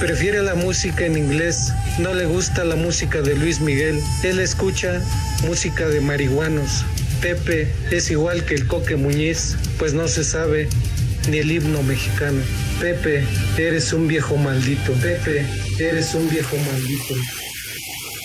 Prefiere 0.00 0.42
la 0.42 0.54
música 0.54 1.06
en 1.06 1.16
inglés, 1.16 1.72
no 1.98 2.14
le 2.14 2.26
gusta 2.26 2.64
la 2.64 2.76
música 2.76 3.22
de 3.22 3.36
Luis 3.36 3.60
Miguel. 3.60 4.00
Él 4.22 4.40
escucha 4.40 5.00
música 5.46 5.88
de 5.88 6.00
marihuanos. 6.00 6.84
Pepe 7.20 7.72
es 7.90 8.10
igual 8.10 8.44
que 8.44 8.54
el 8.54 8.66
Coque 8.66 8.96
Muñiz, 8.96 9.56
pues 9.78 9.94
no 9.94 10.08
se 10.08 10.24
sabe 10.24 10.68
ni 11.30 11.38
el 11.38 11.50
himno 11.50 11.82
mexicano. 11.82 12.40
Pepe, 12.80 13.24
eres 13.56 13.92
un 13.92 14.08
viejo 14.08 14.36
maldito. 14.36 14.92
Pepe, 14.94 15.46
eres 15.78 16.14
un 16.14 16.28
viejo 16.28 16.56
maldito. 16.56 17.14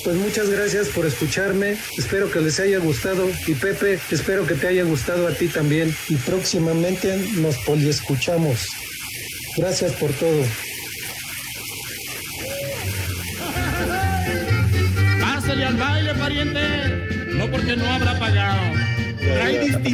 Pues 0.04 0.16
muchas 0.16 0.50
gracias 0.50 0.88
por 0.90 1.06
escucharme. 1.06 1.76
Espero 1.98 2.32
que 2.32 2.40
les 2.40 2.60
haya 2.60 2.80
gustado. 2.80 3.30
Y 3.48 3.54
Pepe, 3.54 4.00
espero 4.12 4.48
que 4.48 4.56
te 4.56 4.68
haya 4.68 4.84
gustado 4.84 5.28
a 5.28 5.34
ti 5.34 5.48
también. 5.48 5.94
Y 6.08 6.16
próximamente 6.16 7.16
nos 7.36 7.58
poliescuchamos. 7.60 8.68
Gracias 9.58 9.92
por 9.94 10.12
todo. 10.14 10.44
Pásale 15.22 15.66
al 15.66 15.76
baile, 15.76 16.16
pariente. 16.16 16.62
No 17.34 17.52
porque 17.52 17.76
no 17.76 17.86
habrá 17.86 18.18
pagado. 18.18 18.79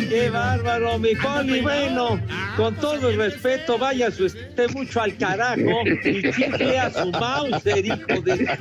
Qué 0.10 0.30
bárbaro, 0.32 0.98
mi 0.98 1.14
poli. 1.16 1.62
Bueno, 1.62 2.20
con 2.56 2.76
todo 2.76 3.10
el 3.10 3.18
respeto, 3.18 3.78
vaya 3.78 4.10
su 4.12 4.26
esté 4.28 4.68
mucho 4.70 5.02
al 5.02 5.18
carajo 5.18 5.82
y 6.04 6.22
chicle 6.32 6.80
a 6.80 6.90
su 6.90 7.12
Mauser, 7.12 7.86
hijo 7.86 8.22
de. 8.22 8.36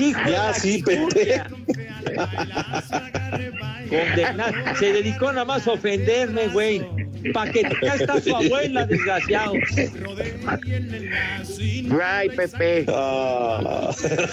Hijo 0.00 0.20
Ya, 0.28 0.48
de 0.48 0.54
sí, 0.60 0.82
la 0.82 0.84
Pepe. 0.84 1.42
Condenado. 3.88 4.52
Se 4.78 4.92
dedicó 4.92 5.32
nada 5.32 5.44
más 5.44 5.66
a 5.66 5.72
ofenderme, 5.72 6.48
güey. 6.48 6.82
Pa' 7.32 7.46
que 7.46 7.62
ya 7.82 7.94
está 7.94 8.20
su 8.20 8.36
abuela, 8.36 8.84
desgraciado. 8.86 9.54
Ay, 12.02 12.28
Pepe. 12.30 12.84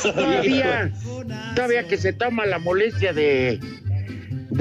Todavía, 0.04 0.92
todavía 1.56 1.88
que 1.88 1.98
se 1.98 2.12
toma 2.14 2.46
la 2.46 2.60
molestia 2.60 3.14
de, 3.14 3.60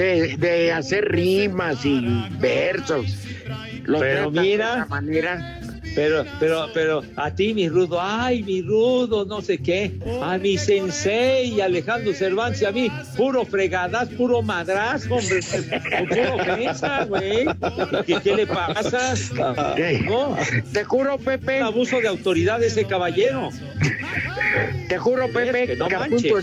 de, 0.01 0.37
de 0.39 0.73
hacer 0.73 1.05
rimas 1.11 1.85
y 1.85 2.01
versos. 2.39 3.07
Pero 3.87 4.31
de 4.31 4.41
mira. 4.41 4.75
esa 4.75 4.87
manera. 4.87 5.61
Pero, 5.95 6.25
pero, 6.39 6.69
pero, 6.73 7.03
a 7.17 7.35
ti, 7.35 7.53
mi 7.53 7.69
rudo, 7.69 8.01
ay, 8.01 8.45
mi 8.45 8.63
rudo, 8.63 9.25
no 9.25 9.43
sé 9.43 9.59
qué, 9.59 9.99
a 10.23 10.39
mi 10.39 10.57
sensei, 10.57 11.61
Alejandro 11.61 12.13
Cervantes, 12.15 12.63
a 12.63 12.71
mí, 12.71 12.89
puro 13.17 13.45
fregadas, 13.45 14.09
puro 14.11 14.41
madrazo, 14.41 15.17
hombre, 15.17 15.41
puro 16.09 16.35
ofensa, 16.37 17.05
güey. 17.07 17.45
¿Qué, 18.07 18.21
qué 18.23 18.37
le 18.37 18.47
pasa? 18.47 19.15
No, 19.35 20.37
Te 20.73 20.85
juro, 20.85 21.19
Pepe. 21.19 21.59
abuso 21.59 22.01
de 22.01 22.07
autoridad 22.07 22.61
de 22.61 22.69
ese 22.69 22.85
caballero. 22.85 23.51
Te 24.89 24.97
juro, 24.97 25.27
Pepe, 25.33 25.67
que 25.67 25.77
no 25.77 25.89
que 25.89 25.95
a 25.97 26.05
punto 26.05 26.41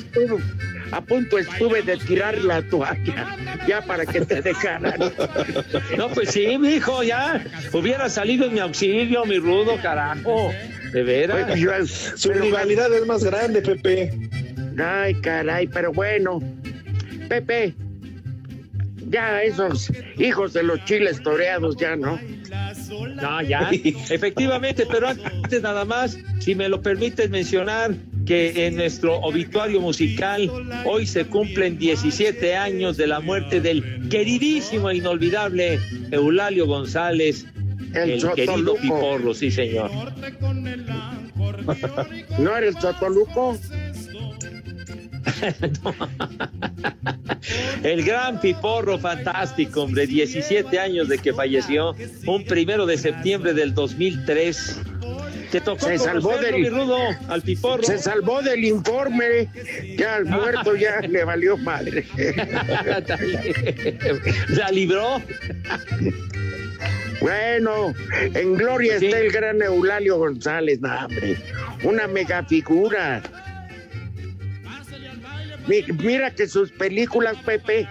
a 0.92 1.02
punto 1.02 1.38
estuve 1.38 1.82
de 1.82 1.98
tirar 1.98 2.38
la 2.44 2.62
toalla, 2.62 3.36
ya 3.68 3.82
para 3.82 4.06
que 4.06 4.22
te 4.22 4.42
dejaran. 4.42 5.00
No, 5.98 6.10
pues 6.10 6.32
sí, 6.32 6.58
mi 6.58 6.76
hijo, 6.76 7.04
ya 7.04 7.44
hubiera 7.74 8.10
salido 8.10 8.46
en 8.48 8.54
mi 8.54 8.60
auxilio, 8.60 9.26
mi 9.26 9.38
rudo, 9.40 9.78
carajo. 9.82 10.52
De 10.94 11.04
veras. 11.04 11.46
Pues, 11.48 11.60
yo- 11.60 11.86
Su 12.18 12.30
pero- 12.30 12.42
rivalidad 12.46 12.94
es 12.94 13.06
más 13.06 13.24
grande, 13.24 13.62
Pepe. 13.62 14.12
Ay, 14.82 15.16
caray, 15.16 15.68
pero 15.68 15.92
bueno, 15.92 16.40
Pepe, 17.28 17.74
ya 19.10 19.42
esos 19.44 19.92
hijos 20.18 20.54
de 20.54 20.64
los 20.64 20.84
chiles 20.86 21.22
toreados, 21.24 21.76
ya 21.78 21.96
no. 21.96 22.20
No, 23.16 23.42
ya, 23.42 23.70
efectivamente, 23.72 24.86
pero 24.90 25.10
antes 25.10 25.62
nada 25.62 25.84
más, 25.84 26.18
si 26.40 26.56
me 26.56 26.70
lo 26.70 26.82
permites 26.82 27.30
mencionar, 27.30 27.92
que 28.28 28.68
en 28.68 28.76
nuestro 28.76 29.20
obituario 29.22 29.80
musical 29.80 30.52
hoy 30.86 31.08
se 31.08 31.26
cumplen 31.26 31.78
17 31.78 32.56
años 32.56 32.98
de 32.98 33.08
la 33.08 33.22
muerte 33.22 33.62
del 33.62 34.10
queridísimo 34.10 34.90
e 34.90 34.98
inolvidable 34.98 35.80
Eulalio 36.12 36.68
González, 36.68 37.46
El 37.94 38.12
el, 38.12 38.32
querido. 38.34 38.76
Piporro, 38.76 39.34
sí 39.34 39.50
señor. 39.50 39.90
¿No 42.40 42.58
eres 42.58 42.78
Chotoluco? 42.80 43.58
El 47.84 48.04
gran 48.04 48.42
Piporro 48.42 48.98
fantástico, 48.98 49.84
hombre, 49.84 50.08
17 50.08 50.80
años 50.80 51.08
de 51.08 51.18
que 51.18 51.34
falleció, 51.34 51.96
un 52.26 52.44
primero 52.44 52.86
de 52.86 52.98
septiembre 52.98 53.54
del 53.54 53.74
2003. 53.74 54.82
Tocó 55.64 55.86
se 55.88 55.98
salvó 55.98 56.38
del 56.38 56.70
rudo, 56.70 56.98
al 57.30 57.42
piporro. 57.42 57.82
se 57.84 57.98
salvó 57.98 58.42
del 58.42 58.64
informe, 58.66 59.48
ya 59.98 60.16
al 60.16 60.26
muerto 60.26 60.76
ya 60.76 61.00
le 61.08 61.24
valió 61.24 61.58
madre. 61.58 62.06
La 64.50 64.70
libró. 64.72 65.22
Bueno, 67.22 67.94
en 68.34 68.56
gloria 68.56 69.00
Sí. 69.00 69.06
está 69.08 69.20
el 69.20 69.32
gran 69.32 69.62
Eulalio 69.62 70.18
González, 70.18 70.80
no, 70.82 70.94
hombre, 71.06 71.38
una 71.84 72.08
mega 72.08 72.44
figura. 72.44 73.22
Mi- 75.68 75.84
Mira 76.04 76.32
que 76.32 76.48
sus 76.48 76.72
películas, 76.72 77.36
Pepe, 77.46 77.88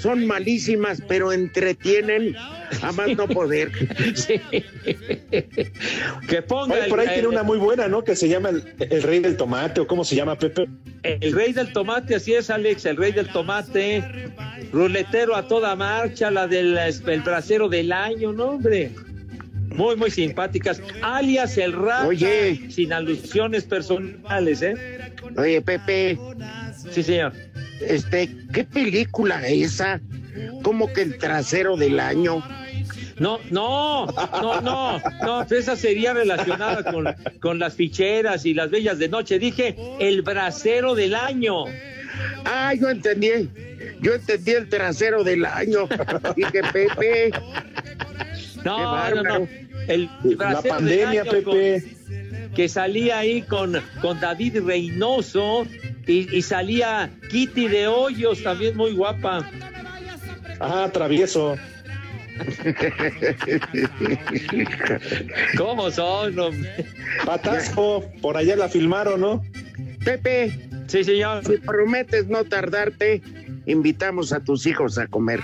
son 0.00 0.26
malísimas, 0.26 1.02
pero 1.08 1.32
entretienen 1.32 2.34
a 2.82 2.92
más 2.92 3.08
no 3.16 3.26
poder. 3.28 3.70
Sí. 4.14 4.40
Que 6.28 6.42
ponga 6.42 6.74
Oye, 6.76 6.88
por 6.88 7.00
ahí 7.00 7.06
el- 7.08 7.12
tiene 7.14 7.28
una 7.28 7.42
muy 7.42 7.58
buena, 7.58 7.88
¿no? 7.88 8.04
Que 8.04 8.16
se 8.16 8.28
llama 8.28 8.50
el, 8.50 8.62
el 8.78 9.02
Rey 9.02 9.20
del 9.20 9.36
Tomate, 9.36 9.80
o 9.80 9.86
cómo 9.86 10.04
se 10.04 10.16
llama, 10.16 10.36
Pepe. 10.38 10.68
El 11.02 11.32
rey 11.32 11.52
del 11.52 11.72
tomate, 11.72 12.16
así 12.16 12.34
es, 12.34 12.50
Alex, 12.50 12.84
el 12.84 12.96
rey 12.96 13.12
del 13.12 13.28
tomate. 13.28 14.02
Ruletero 14.72 15.36
a 15.36 15.46
toda 15.46 15.76
marcha, 15.76 16.30
la 16.32 16.48
del 16.48 16.76
el 16.76 17.20
bracero 17.22 17.68
del 17.68 17.92
año, 17.92 18.32
¿no, 18.32 18.44
hombre? 18.50 18.90
Muy, 19.68 19.94
muy 19.94 20.10
simpáticas. 20.10 20.82
Alias 21.02 21.58
el 21.58 21.72
rap, 21.74 22.06
Oye. 22.08 22.70
sin 22.70 22.92
alusiones 22.92 23.64
personales, 23.64 24.62
¿eh? 24.62 24.74
Oye, 25.36 25.60
Pepe, 25.62 26.18
Sí, 26.90 27.02
señor. 27.04 27.32
Este, 27.80 28.30
¿qué 28.52 28.64
película 28.64 29.46
esa? 29.46 30.00
Como 30.62 30.92
que 30.92 31.02
el 31.02 31.18
trasero 31.18 31.76
del 31.76 32.00
año. 32.00 32.42
No, 33.18 33.38
no, 33.50 34.06
no, 34.06 34.60
no, 34.60 35.00
no, 35.22 35.42
esa 35.42 35.74
sería 35.74 36.12
relacionada 36.12 36.84
con, 36.92 37.06
con 37.40 37.58
las 37.58 37.74
ficheras 37.74 38.44
y 38.44 38.52
las 38.52 38.70
bellas 38.70 38.98
de 38.98 39.08
noche. 39.08 39.38
Dije, 39.38 39.74
el 40.00 40.20
bracero 40.22 40.94
del 40.94 41.14
año. 41.14 41.64
Ah, 42.44 42.74
yo 42.74 42.90
entendí. 42.90 43.28
Yo 44.02 44.14
entendí 44.14 44.50
el 44.52 44.68
trasero 44.68 45.24
del 45.24 45.46
año. 45.46 45.88
Dije, 46.36 46.60
Pepe. 46.72 47.30
No. 48.64 48.96
El 49.88 50.10
La 50.38 50.60
pandemia, 50.60 51.22
del 51.22 51.34
año 51.36 51.42
con- 51.44 51.54
Pepe. 51.54 51.84
que 52.54 52.68
salía 52.68 53.18
ahí 53.18 53.42
con, 53.42 53.80
con 54.02 54.18
David 54.20 54.62
Reynoso 54.66 55.66
y, 56.06 56.36
y 56.36 56.42
salía 56.42 57.10
Kitty 57.30 57.68
de 57.68 57.86
Hoyos, 57.88 58.42
también 58.42 58.76
muy 58.76 58.92
guapa. 58.92 59.48
Ah, 60.60 60.88
travieso. 60.92 61.56
¿Cómo 65.56 65.90
son? 65.90 66.38
hombre? 66.38 66.86
Patasco, 67.24 68.04
por 68.20 68.36
allá 68.36 68.56
la 68.56 68.68
filmaron, 68.68 69.20
¿no? 69.20 69.42
Pepe, 70.04 70.68
Sí, 70.86 71.02
señor. 71.04 71.44
si 71.44 71.56
prometes 71.58 72.26
no 72.28 72.44
tardarte, 72.44 73.22
invitamos 73.66 74.32
a 74.32 74.40
tus 74.40 74.66
hijos 74.66 74.98
a 74.98 75.06
comer. 75.06 75.40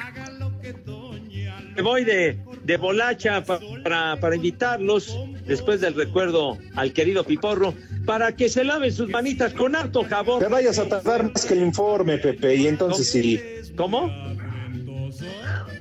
Me 1.75 1.83
voy 1.83 2.05
de, 2.05 2.39
de 2.65 2.77
bolacha 2.77 3.43
pa- 3.45 3.61
para, 3.83 4.21
para 4.21 4.37
invitarlos, 4.37 5.17
después 5.47 5.81
del 5.81 5.95
recuerdo 5.95 6.59
al 6.77 6.93
querido 6.93 7.25
Piporro, 7.25 7.75
para 8.07 8.33
que 8.35 8.49
se 8.49 8.65
laven 8.65 8.93
sus 8.93 9.09
manitas 9.09 9.53
con 9.55 9.75
harto 9.77 10.03
jabón. 10.05 10.41
Te 10.41 10.49
vayas 10.49 10.79
a 10.79 10.89
tardar 10.89 11.31
más 11.33 11.45
que 11.47 11.55
el 11.55 11.63
informe, 11.63 12.19
Pepe, 12.19 12.55
y 12.57 12.67
entonces 12.69 13.11
sí. 13.11 13.41
¿Cómo? 13.77 14.11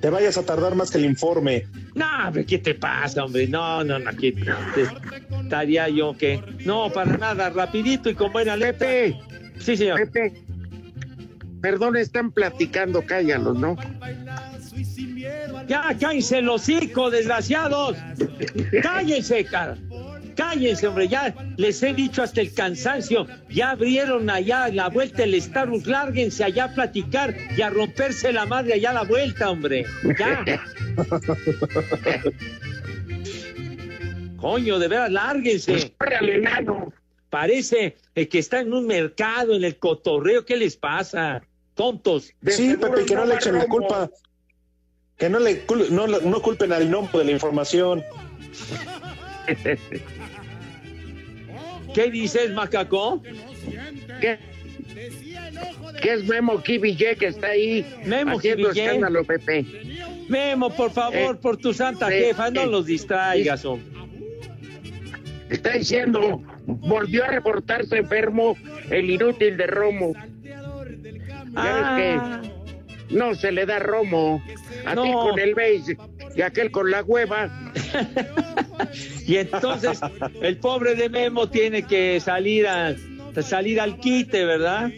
Te 0.01 0.09
vayas 0.09 0.37
a 0.37 0.43
tardar 0.43 0.75
más 0.75 0.89
que 0.91 0.97
el 0.97 1.05
informe. 1.05 1.65
No, 1.93 2.05
hombre, 2.27 2.45
¿qué 2.45 2.57
te 2.57 2.73
pasa, 2.75 3.23
hombre? 3.23 3.47
No, 3.47 3.83
no, 3.83 3.99
no, 3.99 4.11
¿qué 4.17 4.31
te- 4.31 5.41
estaría 5.43 5.87
yo 5.89 6.15
que... 6.17 6.41
No, 6.65 6.91
para 6.91 7.17
nada, 7.17 7.49
rapidito 7.49 8.09
y 8.09 8.15
con 8.15 8.31
buena 8.31 8.55
letra. 8.55 8.87
Pepe, 8.87 9.19
Sí, 9.59 9.77
señor. 9.77 9.99
Pepe. 10.11 10.41
Perdón, 11.61 11.95
están 11.97 12.31
platicando, 12.31 13.03
cállalos, 13.05 13.57
¿no? 13.59 13.77
Ya, 15.67 15.95
cállense 15.99 16.39
el 16.39 16.49
hocico, 16.49 17.11
desgraciados. 17.11 17.95
Cállense, 18.81 19.45
cara. 19.45 19.77
Cállense, 20.41 20.87
hombre, 20.87 21.07
ya 21.07 21.35
les 21.57 21.83
he 21.83 21.93
dicho 21.93 22.23
hasta 22.23 22.41
el 22.41 22.51
cansancio. 22.51 23.27
Ya 23.47 23.69
abrieron 23.69 24.27
allá 24.27 24.69
la 24.69 24.89
vuelta 24.89 25.23
el 25.23 25.39
Starbucks. 25.39 25.85
Lárguense 25.85 26.43
allá 26.43 26.63
a 26.63 26.73
platicar 26.73 27.35
y 27.55 27.61
a 27.61 27.69
romperse 27.69 28.33
la 28.33 28.47
madre 28.47 28.73
allá 28.73 28.89
a 28.89 28.93
la 28.93 29.03
vuelta, 29.03 29.51
hombre. 29.51 29.85
Ya. 30.17 30.43
Coño, 34.37 34.79
de 34.79 34.87
veras, 34.87 35.11
lárguense. 35.11 35.93
Parece 37.29 37.97
eh, 38.15 38.27
que 38.27 38.39
está 38.39 38.61
en 38.61 38.73
un 38.73 38.87
mercado, 38.87 39.55
en 39.55 39.63
el 39.63 39.77
cotorreo. 39.77 40.43
¿Qué 40.43 40.57
les 40.57 40.75
pasa? 40.75 41.43
Tontos. 41.75 42.33
De 42.41 42.51
Sí, 42.51 42.75
Pepe, 42.77 43.05
que 43.05 43.13
no 43.13 43.25
le 43.25 43.35
echen 43.35 43.59
la 43.59 43.67
culpa. 43.67 44.09
Que 45.17 45.29
no 45.29 45.37
le 45.37 45.63
no, 45.91 46.07
no 46.07 46.41
culpen 46.41 46.73
al 46.73 46.89
nombre 46.89 47.19
de 47.19 47.25
la 47.25 47.31
información. 47.31 48.03
¿Qué 51.93 52.09
dices, 52.11 52.51
macaco? 52.53 53.21
¿Qué? 54.21 54.39
¿Qué 56.01 56.13
es 56.13 56.23
Memo 56.25 56.61
Kibille 56.61 57.15
que 57.15 57.27
está 57.27 57.47
ahí 57.47 57.85
Memo 58.05 58.37
haciendo 58.37 58.69
Kibille. 58.69 58.85
escándalo, 58.85 59.23
Pepe? 59.23 59.65
Memo, 60.27 60.69
por 60.69 60.91
favor, 60.91 61.35
Eh, 61.35 61.39
por 61.41 61.57
tu 61.57 61.73
santa 61.73 62.09
eh, 62.13 62.27
jefa, 62.27 62.49
no 62.51 62.61
eh, 62.61 62.67
los 62.67 62.85
distraigas, 62.85 63.65
hombre. 63.65 63.91
Está 65.49 65.73
diciendo, 65.73 66.41
volvió 66.65 67.25
a 67.25 67.27
reportarse 67.27 67.97
enfermo 67.97 68.55
el 68.89 69.09
inútil 69.09 69.57
de 69.57 69.67
Romo. 69.67 70.13
Ya 70.43 70.61
Ah, 71.55 71.97
ves 71.97 72.49
que 73.09 73.15
no 73.15 73.35
se 73.35 73.51
le 73.51 73.65
da 73.65 73.79
Romo. 73.79 74.41
A 74.85 74.91
ti 74.95 75.11
con 75.11 75.37
el 75.37 75.53
beige 75.53 75.97
y 76.35 76.41
aquel 76.41 76.71
con 76.71 76.89
la 76.91 77.03
hueva. 77.03 77.49
y 79.27 79.37
entonces 79.37 79.99
el 80.41 80.57
pobre 80.57 80.95
de 80.95 81.09
Memo 81.09 81.49
tiene 81.49 81.83
que 81.83 82.19
salir 82.19 82.67
a 82.67 82.95
salir 83.41 83.79
al 83.79 83.97
quite, 83.97 84.45
¿verdad? 84.45 84.89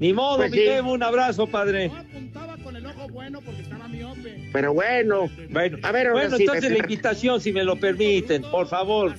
Ni 0.00 0.12
modo, 0.12 0.38
Pues 0.38 0.50
mi 0.50 0.58
sí. 0.58 0.64
Memo, 0.66 0.92
un 0.92 1.02
abrazo, 1.02 1.46
padre. 1.46 1.90
Pero 4.52 4.74
bueno, 4.74 5.30
Bueno, 5.50 5.78
A 5.82 5.92
ver, 5.92 6.10
bueno 6.12 6.36
sí, 6.36 6.42
entonces 6.42 6.70
la 6.70 6.78
invitación, 6.78 7.40
si 7.40 7.52
me 7.52 7.64
lo 7.64 7.76
permiten, 7.76 8.42
por 8.42 8.66
favor, 8.66 9.14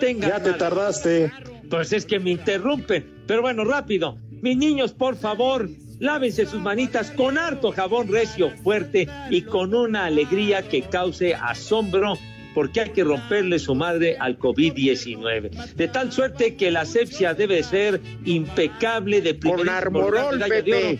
tengan 0.00 0.30
Ya 0.30 0.42
te 0.42 0.50
mal- 0.50 0.58
tardaste. 0.58 1.32
Pues 1.68 1.92
es 1.92 2.06
que 2.06 2.18
me 2.18 2.30
interrumpen. 2.30 3.04
Pero 3.26 3.42
bueno, 3.42 3.64
rápido. 3.64 4.16
Mis 4.40 4.56
niños, 4.56 4.92
por 4.94 5.16
favor, 5.16 5.68
lávense 5.98 6.46
sus 6.46 6.60
manitas 6.60 7.10
con 7.10 7.38
harto 7.38 7.72
jabón 7.72 8.08
recio, 8.08 8.50
fuerte 8.62 9.08
y 9.30 9.42
con 9.42 9.74
una 9.74 10.06
alegría 10.06 10.62
que 10.62 10.82
cause 10.82 11.34
asombro, 11.34 12.14
porque 12.54 12.80
hay 12.80 12.90
que 12.90 13.04
romperle 13.04 13.58
su 13.58 13.74
madre 13.74 14.16
al 14.18 14.38
COVID-19. 14.38 15.74
De 15.74 15.88
tal 15.88 16.12
suerte 16.12 16.56
que 16.56 16.70
la 16.70 16.80
asepsia 16.80 17.34
debe 17.34 17.62
ser 17.62 18.00
impecable 18.24 19.20
de 19.20 19.38
Con 19.38 19.68
Armorol, 19.68 20.40
Pepe. 20.40 20.98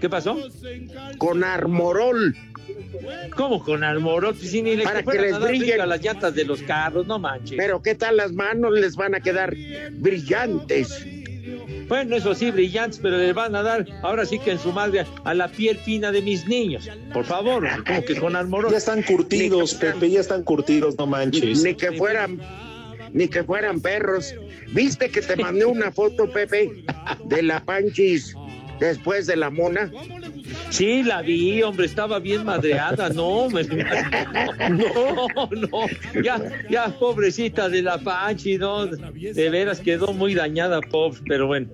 ¿Qué 0.00 0.08
pasó? 0.08 0.38
con 1.18 1.42
Armorol. 1.44 2.36
¿Cómo 3.34 3.62
con 3.64 3.82
Armorol? 3.82 4.36
Si 4.36 4.62
ni 4.62 4.76
le 4.76 4.84
Para 4.84 5.02
que 5.02 5.18
les 5.18 5.38
brillen. 5.40 5.80
a 5.80 5.86
las 5.86 6.02
llantas 6.02 6.34
de 6.34 6.44
los 6.44 6.62
carros, 6.62 7.06
no 7.06 7.18
manches. 7.18 7.56
Pero 7.56 7.82
¿qué 7.82 7.94
tal 7.94 8.16
las 8.16 8.32
manos? 8.32 8.72
Les 8.72 8.94
van 8.96 9.14
a 9.14 9.20
quedar 9.20 9.54
brillantes. 9.92 11.06
Bueno, 11.90 12.14
eso 12.14 12.36
sí, 12.36 12.52
brillantes, 12.52 13.00
pero 13.02 13.18
le 13.18 13.32
van 13.32 13.56
a 13.56 13.64
dar 13.64 13.84
ahora 14.02 14.24
sí 14.24 14.38
que 14.38 14.52
en 14.52 14.60
su 14.60 14.72
madre 14.72 15.04
a 15.24 15.34
la 15.34 15.48
piel 15.48 15.76
fina 15.76 16.12
de 16.12 16.22
mis 16.22 16.46
niños. 16.46 16.88
Por 17.12 17.24
favor, 17.24 17.68
como 17.84 18.04
que 18.04 18.14
con 18.14 18.36
Armorol. 18.36 18.70
Ya 18.70 18.78
están 18.78 19.02
curtidos, 19.02 19.74
Pepe, 19.74 20.08
ya 20.08 20.20
están 20.20 20.44
curtidos, 20.44 20.96
no 20.96 21.08
manches. 21.08 21.64
Ni 21.64 21.74
que 21.74 21.90
fueran, 21.90 22.40
ni 23.12 23.26
que 23.26 23.42
fueran 23.42 23.80
perros. 23.80 24.32
¿Viste 24.72 25.10
que 25.10 25.20
te 25.20 25.34
mandé 25.34 25.64
una 25.64 25.90
foto, 25.90 26.30
Pepe, 26.30 26.84
de 27.24 27.42
la 27.42 27.64
Panchis 27.64 28.36
después 28.80 29.26
de 29.26 29.36
la 29.36 29.50
mona? 29.50 29.90
Sí, 30.70 31.02
la 31.02 31.22
vi, 31.22 31.62
hombre, 31.62 31.86
estaba 31.86 32.18
bien 32.18 32.44
madreada, 32.44 33.08
no, 33.10 33.48
me- 33.50 33.64
no, 34.70 35.26
no, 35.50 36.22
ya, 36.22 36.40
ya, 36.68 36.86
pobrecita 36.98 37.68
de 37.68 37.82
la 37.82 37.98
Panchi, 37.98 38.56
no, 38.58 38.86
de 38.86 39.50
veras 39.50 39.80
quedó 39.80 40.12
muy 40.12 40.34
dañada, 40.34 40.80
pobre, 40.80 41.20
pero 41.28 41.46
bueno. 41.46 41.68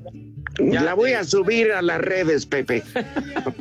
Ya. 0.59 0.81
La 0.83 0.95
voy 0.95 1.13
a 1.13 1.23
subir 1.23 1.73
a 1.73 1.83
las 1.83 2.01
redes, 2.01 2.47
Pepe, 2.47 2.83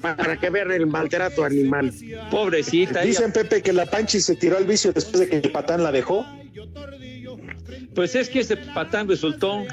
para 0.02 0.38
que 0.40 0.50
vean 0.50 0.72
el 0.72 0.88
maltrato 0.88 1.44
animal. 1.44 1.92
Pobrecita, 2.32 3.02
ella- 3.02 3.08
Dicen, 3.10 3.34
Pepe, 3.34 3.62
que 3.62 3.74
la 3.74 3.86
Panchi 3.86 4.22
se 4.22 4.36
tiró 4.38 4.56
al 4.58 4.64
vicio 4.66 4.94
después 4.94 5.20
de 5.20 5.28
que 5.30 5.36
el 5.46 5.52
patán 5.52 5.84
la 5.84 5.92
dejó. 5.92 6.26
Pues 7.94 8.16
es 8.16 8.30
que 8.30 8.42
ese 8.42 8.58
patán 8.58 9.08
resultó, 9.08 9.64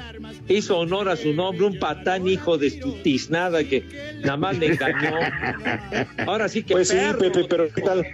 hizo 0.47 0.79
honor 0.79 1.09
a 1.09 1.15
su 1.15 1.33
nombre, 1.33 1.65
un 1.65 1.79
patán 1.79 2.27
hijo 2.27 2.57
de 2.57 2.71
tiznada 3.03 3.63
que 3.63 3.83
nada 4.21 4.37
más 4.37 4.57
le 4.57 4.67
engañó. 4.67 5.17
Ahora 6.27 6.47
sí 6.49 6.63
que 6.63 6.73
Pues 6.73 6.89
sí. 6.89 6.97
Pepe, 7.19 7.45
pero 7.49 7.71
¿qué 7.71 7.81
tal? 7.81 8.05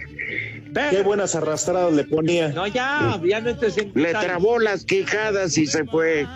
Qué 0.90 1.02
buenas 1.02 1.34
arrastradas 1.34 1.92
le 1.92 2.04
ponía. 2.04 2.48
No, 2.48 2.66
ya, 2.66 3.20
ya 3.24 3.40
no 3.40 3.50
entres 3.50 3.76
en... 3.78 3.92
Le 3.94 4.12
trabó 4.12 4.58
las 4.58 4.84
quijadas 4.84 5.56
y 5.58 5.66
se 5.66 5.84
fue. 5.84 6.26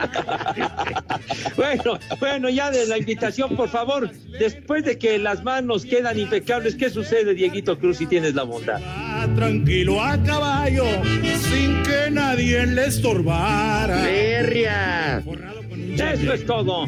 bueno, 1.57 1.99
bueno, 2.18 2.49
ya 2.49 2.70
de 2.70 2.87
la 2.87 2.99
invitación, 2.99 3.57
por 3.57 3.68
favor, 3.68 4.11
después 4.39 4.85
de 4.85 4.99
que 4.99 5.18
las 5.18 5.43
manos 5.43 5.85
quedan 5.85 6.18
impecables, 6.18 6.74
¿qué 6.74 6.91
sucede, 6.91 7.35
Dieguito 7.35 7.78
Cruz, 7.78 7.99
si 7.99 8.07
tienes 8.07 8.35
la 8.35 8.43
bondad? 8.43 8.80
Tranquilo 9.37 10.03
a 10.03 10.22
caballo, 10.22 10.85
sin 11.51 11.82
que 11.82 12.11
nadie 12.11 12.66
le 12.66 12.87
estorbara. 12.87 14.05
¡Ferria! 14.05 15.22
Eso 15.97 16.32
es 16.32 16.45
todo. 16.47 16.87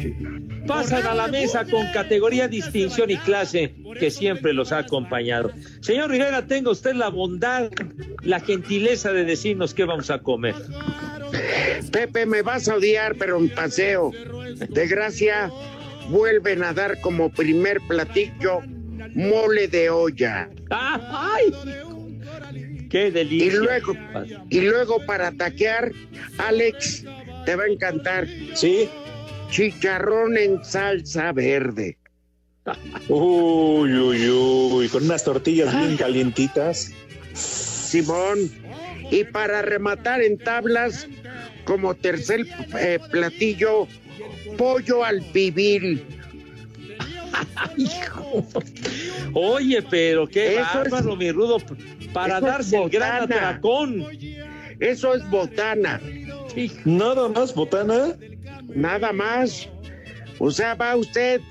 Pasan 0.67 1.07
a 1.07 1.15
la 1.15 1.27
mesa 1.27 1.65
con 1.65 1.87
categoría, 1.93 2.47
distinción 2.47 3.09
y 3.09 3.17
clase 3.17 3.73
que 3.99 4.11
siempre 4.11 4.53
los 4.53 4.71
ha 4.71 4.79
acompañado. 4.79 5.51
Señor 5.79 6.11
Rivera, 6.11 6.45
tenga 6.45 6.71
usted 6.71 6.93
la 6.93 7.09
bondad, 7.09 7.71
la 8.21 8.39
gentileza 8.39 9.13
de 9.13 9.23
decirnos 9.23 9.73
qué 9.73 9.85
vamos 9.85 10.09
a 10.09 10.19
comer. 10.19 10.55
Pepe, 11.91 12.25
me 12.25 12.41
vas 12.41 12.67
a 12.67 12.75
odiar, 12.75 13.15
pero 13.17 13.37
en 13.37 13.49
paseo. 13.49 14.11
De 14.69 14.87
gracia, 14.87 15.49
vuelven 16.09 16.63
a 16.63 16.73
dar 16.73 16.99
como 17.01 17.29
primer 17.29 17.79
platillo 17.87 18.61
mole 19.15 19.67
de 19.67 19.89
olla. 19.89 20.49
¡Ay! 20.69 21.53
¡Qué 22.89 23.11
delicia! 23.11 23.47
Y 23.47 23.51
luego, 23.51 23.93
y 24.49 24.61
luego 24.61 25.05
para 25.05 25.31
taquear, 25.31 25.91
Alex, 26.37 27.03
te 27.45 27.55
va 27.55 27.63
a 27.63 27.67
encantar. 27.67 28.27
Sí. 28.53 28.89
Chicharrón 29.49 30.37
en 30.37 30.63
salsa 30.63 31.31
verde. 31.31 31.97
Uy, 33.07 33.93
uy, 33.97 34.29
uy, 34.29 34.89
con 34.89 35.05
unas 35.05 35.23
tortillas 35.23 35.75
bien 35.77 35.95
calientitas. 35.97 36.91
Simón. 37.33 38.39
Y 39.09 39.23
para 39.23 39.61
rematar 39.61 40.21
en 40.21 40.37
tablas, 40.37 41.07
como 41.63 41.95
tercer 41.95 42.45
eh, 42.77 42.99
platillo, 43.09 43.87
pollo 44.57 45.05
al 45.05 45.21
pibil. 45.31 46.03
Oye, 49.33 49.81
pero 49.89 50.27
qué 50.27 50.55
Eso 50.55 50.61
es- 50.61 50.73
bárbaro, 50.91 51.15
mi 51.15 51.31
rudo, 51.31 51.57
para 52.13 52.37
es 52.37 52.41
darse 52.43 52.83
el 52.83 52.89
gran 52.89 53.23
atracón. 53.23 54.05
Eso 54.79 55.13
es 55.15 55.27
botana. 55.29 56.01
Nada 56.85 57.29
más, 57.29 57.53
botana. 57.53 58.15
Nada 58.77 59.11
más. 59.11 59.67
O 60.37 60.51
sea, 60.51 60.75
va 60.75 60.95
usted, 60.95 61.41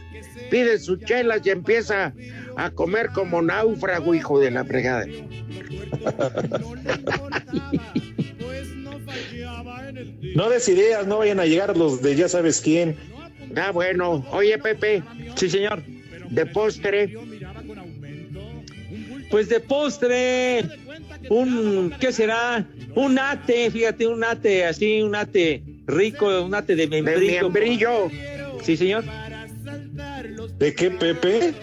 pide 0.48 0.78
sus 0.78 1.00
chelas 1.00 1.40
y 1.44 1.50
empieza 1.50 2.14
a 2.56 2.70
comer 2.70 3.10
como 3.12 3.42
náufrago, 3.42 4.14
hijo 4.14 4.38
de 4.38 4.52
la 4.52 4.64
fregada. 4.64 5.04
No 10.36 10.48
des 10.48 10.68
ideas, 10.68 11.06
no 11.08 11.18
vayan 11.18 11.40
a 11.40 11.46
llegar 11.46 11.76
los 11.76 12.00
de 12.00 12.14
ya 12.14 12.28
sabes 12.28 12.60
quién. 12.60 12.96
Ah, 13.56 13.72
bueno. 13.72 14.24
Oye, 14.30 14.56
Pepe. 14.58 15.02
Sí, 15.34 15.50
señor. 15.50 15.82
De 16.30 16.46
postre. 16.46 17.12
Pues 19.32 19.48
de 19.48 19.58
postre, 19.58 20.64
un, 21.28 21.92
¿qué 21.98 22.12
será? 22.12 22.64
Un 22.94 23.18
ate, 23.18 23.68
fíjate, 23.72 24.06
un 24.06 24.22
ate 24.22 24.64
así, 24.64 25.02
un 25.02 25.16
ate 25.16 25.64
rico, 25.86 26.42
un 26.44 26.54
ate 26.54 26.74
de 26.76 26.86
membrillo. 26.88 27.42
membrillo. 27.50 28.08
Sí, 28.62 28.76
señor. 28.76 29.04
¿De 30.58 30.74
qué, 30.74 30.90
Pepe? 30.90 31.54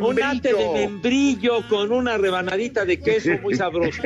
Un 0.00 0.22
ate 0.22 0.54
de 0.54 0.68
membrillo 0.72 1.68
con 1.68 1.92
una 1.92 2.16
rebanadita 2.16 2.84
de 2.86 2.98
queso 2.98 3.30
muy 3.42 3.54
sabroso. 3.56 4.02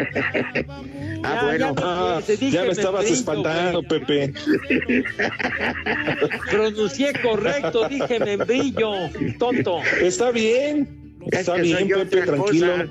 Ah, 1.23 1.35
Ya, 1.37 1.43
bueno. 1.45 1.75
ya, 1.77 1.83
Ah, 1.85 2.21
te 2.27 2.37
dije 2.37 2.53
ya 2.53 2.65
me 2.65 2.71
estabas 2.73 3.07
espantando, 3.11 3.83
Pepe. 3.83 4.33
Pronuncié 6.51 7.13
correcto, 7.23 7.89
dije 7.89 8.19
membrillo, 8.21 8.93
tonto. 9.39 9.81
Está 10.01 10.31
bien. 10.31 11.17
Es 11.31 11.41
Está 11.41 11.57
que 11.57 11.63
bien, 11.63 11.89
Pepe, 11.89 12.23
tranquilo. 12.23 12.67
cosa. 12.73 12.89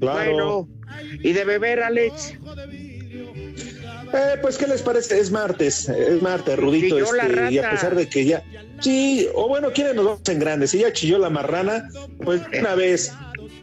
Claro. 0.00 0.66
Bueno. 0.66 0.68
¿Y 1.22 1.32
de 1.32 1.44
beber, 1.44 1.82
Alex? 1.82 2.34
Eh, 4.12 4.36
pues, 4.42 4.58
¿qué 4.58 4.66
les 4.66 4.82
parece? 4.82 5.18
Es 5.18 5.30
martes, 5.30 5.88
es 5.88 6.20
martes, 6.20 6.58
Rudito. 6.58 6.98
La 7.12 7.26
Este, 7.26 7.52
y 7.52 7.58
a 7.58 7.70
pesar 7.70 7.94
de 7.94 8.08
que 8.08 8.24
ya. 8.24 8.42
Sí, 8.80 9.28
o 9.34 9.48
bueno, 9.48 9.72
¿quieren 9.72 9.96
nos 9.96 10.04
vamos 10.04 10.28
en 10.28 10.38
grande? 10.38 10.66
Si 10.66 10.78
ya 10.78 10.92
chilló 10.92 11.18
la 11.18 11.30
marrana, 11.30 11.88
pues 12.22 12.42
una 12.58 12.74
vez. 12.74 13.12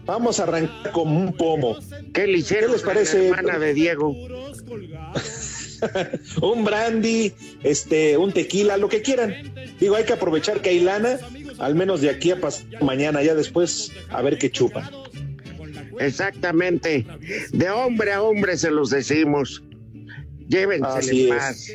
Vamos 0.06 0.40
a 0.40 0.44
arrancar 0.44 0.92
como 0.92 1.20
un 1.20 1.34
pomo. 1.34 1.78
¿Qué 2.14 2.26
le 2.26 2.40
hicieron 2.40 2.72
¿Qué 2.72 2.78
les 2.78 2.82
la 2.82 2.88
parece? 2.88 3.28
hermana 3.28 3.60
de 3.60 3.74
Diego? 3.76 4.16
un 6.42 6.66
brandy, 6.66 7.34
este, 7.64 8.18
un 8.18 8.34
tequila, 8.34 8.78
lo 8.78 8.90
que 8.90 9.04
quieran. 9.04 9.54
Digo, 9.80 9.96
hay 9.96 10.06
que 10.06 10.14
aprovechar 10.14 10.62
que 10.62 10.70
hay 10.70 10.80
lana, 10.80 11.20
al 11.60 11.76
menos 11.76 12.02
de 12.02 12.10
aquí 12.10 12.32
a 12.32 12.40
mañana, 12.82 13.22
ya 13.22 13.36
después 13.36 13.92
a 14.10 14.22
ver 14.24 14.40
qué 14.40 14.50
chupa. 14.50 14.90
Exactamente. 16.00 17.06
De 17.52 17.70
hombre 17.70 18.14
a 18.14 18.24
hombre 18.24 18.58
se 18.58 18.72
los 18.72 18.90
decimos. 18.90 19.62
Llévense 20.50 20.88
Así 20.98 21.28
en 21.30 21.34
es. 21.36 21.40
paz. 21.40 21.72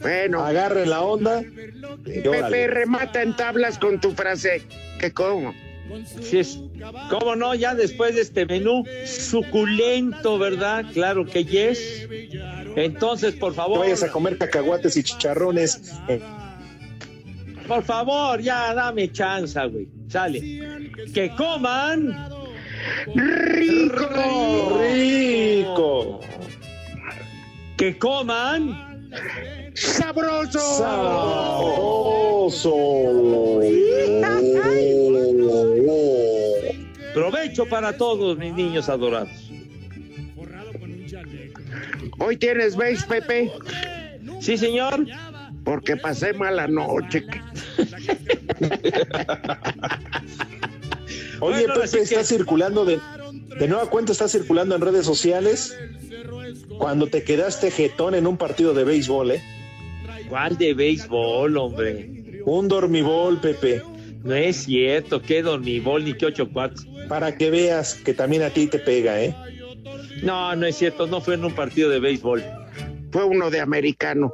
Bueno, 0.00 0.44
Agarren 0.44 0.90
la 0.90 1.00
onda. 1.02 1.42
Pepe 2.04 2.28
órale. 2.28 2.66
remata 2.66 3.22
en 3.22 3.34
tablas 3.36 3.78
con 3.78 4.00
tu 4.00 4.10
frase. 4.12 4.62
¿Qué 5.00 5.12
cómo? 5.12 5.54
Sí 6.22 6.38
es. 6.40 6.58
¿Cómo 7.08 7.36
no? 7.36 7.54
Ya 7.54 7.74
después 7.74 8.16
de 8.16 8.22
este 8.22 8.46
menú 8.46 8.84
suculento, 9.06 10.38
¿verdad? 10.38 10.84
Claro 10.92 11.24
que 11.24 11.44
yes. 11.44 12.08
Entonces, 12.76 13.34
por 13.34 13.50
No 13.52 13.56
favor, 13.56 13.78
vayas 13.80 14.02
a 14.02 14.10
comer 14.10 14.36
cacahuates 14.38 14.96
y 14.96 15.02
chicharrones. 15.04 15.92
por 17.68 17.84
favor, 17.84 18.40
ya 18.40 18.74
dame 18.74 19.12
chance, 19.12 19.60
güey. 19.68 19.86
Sale. 20.08 20.40
Que 21.14 21.30
coman. 21.36 22.28
¡Rico! 23.14 24.80
rico. 24.82 26.20
Que 27.76 27.98
coman. 27.98 29.10
¡Sabroso! 29.74 30.60
Sabroso. 30.78 32.74
Provecho 37.14 37.66
para 37.66 37.96
todos, 37.96 38.36
mis 38.38 38.52
niños 38.54 38.88
adorados. 38.88 39.30
¿Hoy 42.18 42.36
tienes 42.36 42.76
beige, 42.76 43.04
Pepe? 43.06 43.52
Sí, 44.40 44.56
señor. 44.58 45.06
Porque 45.64 45.96
pasé 45.96 46.32
mala 46.34 46.66
noche. 46.66 47.24
Oye, 51.40 51.66
Bueno, 51.66 51.74
Pepe, 51.74 51.90
que- 51.90 52.02
está 52.02 52.24
circulando 52.24 52.84
de, 52.84 52.98
de 53.58 53.68
nueva 53.68 53.88
cuenta, 53.88 54.12
está 54.12 54.28
circulando 54.28 54.74
en 54.74 54.80
redes 54.80 55.06
sociales 55.06 55.76
cuando 56.78 57.06
te 57.06 57.22
quedaste 57.24 57.70
jetón 57.70 58.14
en 58.14 58.26
un 58.26 58.36
partido 58.36 58.74
de 58.74 58.84
béisbol, 58.84 59.32
¿eh? 59.32 59.42
¿Cuál 60.28 60.56
de 60.58 60.74
béisbol, 60.74 61.56
hombre? 61.56 62.42
Un 62.44 62.68
dormibol, 62.68 63.40
Pepe, 63.40 63.82
No 64.22 64.34
es 64.34 64.64
cierto, 64.64 65.20
qué 65.22 65.42
dormibol 65.42 66.04
ni 66.04 66.14
qué 66.14 66.26
ocho 66.26 66.50
cuartos. 66.50 66.86
para 67.08 67.36
que 67.36 67.50
veas 67.50 67.94
que 67.94 68.14
también 68.14 68.42
a 68.42 68.50
ti 68.50 68.66
te 68.66 68.78
pega, 68.78 69.22
¿eh? 69.22 69.34
No, 70.22 70.56
no 70.56 70.66
es 70.66 70.76
cierto, 70.76 71.06
no 71.06 71.20
fue 71.20 71.34
en 71.34 71.44
un 71.44 71.54
partido 71.54 71.90
de 71.90 72.00
béisbol. 72.00 72.42
Fue 73.12 73.24
uno 73.24 73.50
de 73.50 73.60
americano. 73.60 74.32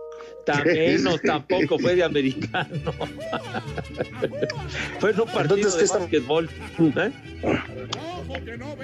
No, 1.01 1.19
tampoco 1.19 1.79
fue 1.79 1.95
de 1.97 2.03
americano. 2.05 2.93
fue 4.99 5.11
en 5.11 5.21
un 5.21 5.27
partido 5.27 5.57
Entonces, 5.57 5.73
¿qué 5.75 5.79
de 5.79 5.85
está- 5.85 5.99
básquetbol. 5.99 6.51
¿eh? 6.97 7.13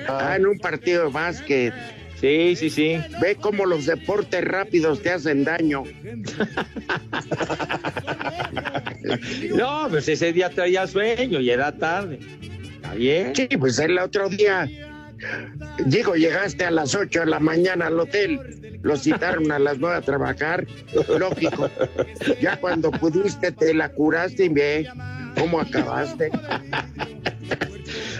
Ah, 0.08 0.36
en 0.36 0.46
un 0.46 0.58
partido 0.58 1.04
de 1.06 1.10
básquet. 1.12 1.74
Sí, 2.20 2.54
sí, 2.56 2.70
sí. 2.70 2.96
Ve 3.20 3.36
cómo 3.36 3.66
los 3.66 3.84
deportes 3.86 4.42
rápidos 4.44 5.02
te 5.02 5.10
hacen 5.10 5.44
daño. 5.44 5.84
No, 9.54 9.86
pues 9.88 10.08
ese 10.08 10.32
día 10.32 10.50
traía 10.50 10.86
sueño 10.86 11.40
y 11.40 11.50
era 11.50 11.70
tarde. 11.76 12.18
Está 12.74 12.94
bien. 12.94 13.34
Sí, 13.34 13.46
pues 13.58 13.78
el 13.78 13.98
otro 13.98 14.28
día, 14.28 14.68
digo, 15.84 16.14
llegaste 16.14 16.64
a 16.64 16.70
las 16.70 16.94
8 16.94 17.20
de 17.20 17.26
la 17.26 17.40
mañana 17.40 17.86
al 17.86 17.98
hotel, 18.00 18.78
los 18.82 19.02
citaron 19.02 19.50
a 19.52 19.58
las 19.58 19.78
9 19.78 19.96
a 19.96 20.00
trabajar, 20.02 20.66
lógico. 21.18 21.70
Ya 22.40 22.56
cuando 22.58 22.90
pudiste 22.90 23.52
te 23.52 23.74
la 23.74 23.88
curaste 23.90 24.44
y 24.44 24.48
ve 24.48 24.88
cómo 25.38 25.60
acabaste. 25.60 26.30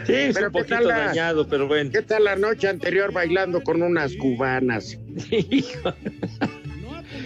Sí, 0.06 0.12
es 0.14 0.34
Pero 0.34 0.46
un 0.48 0.52
¿qué 0.52 0.58
poquito 0.60 0.76
tal 0.76 0.86
la- 0.88 0.98
dañado, 1.08 1.48
pero 1.48 1.66
bueno. 1.66 1.90
¿Qué 1.92 2.02
tal 2.02 2.24
la 2.24 2.36
noche 2.36 2.68
anterior 2.68 3.12
bailando 3.12 3.60
con 3.62 3.82
unas 3.82 4.14
cubanas? 4.16 4.96
Hijo. 5.30 5.92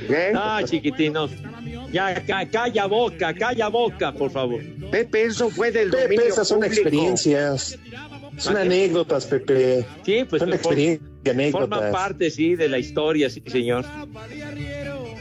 ¿Eh? 0.08 0.32
Ah, 0.34 0.62
chiquitino. 0.64 1.28
Ya, 1.92 2.14
ca- 2.24 2.48
calla 2.48 2.86
boca, 2.86 3.34
calla 3.34 3.68
boca, 3.68 4.12
por 4.12 4.30
favor. 4.30 4.62
Pepe, 4.90 5.24
eso 5.24 5.50
fue 5.50 5.70
del 5.70 5.90
Pepe, 5.90 6.02
dominio 6.04 6.24
esas 6.26 6.48
son 6.48 6.60
público. 6.60 6.74
experiencias. 6.80 7.78
Son 8.40 8.56
anécdotas, 8.56 9.26
Pepe. 9.26 9.84
Sí, 10.04 10.24
pues 10.28 10.40
son 10.40 10.52
experiencias, 10.52 11.08
Forma 11.22 11.76
anécdotas. 11.76 11.92
parte, 11.92 12.30
sí, 12.30 12.56
de 12.56 12.68
la 12.68 12.78
historia, 12.78 13.28
sí, 13.28 13.42
señor. 13.46 13.84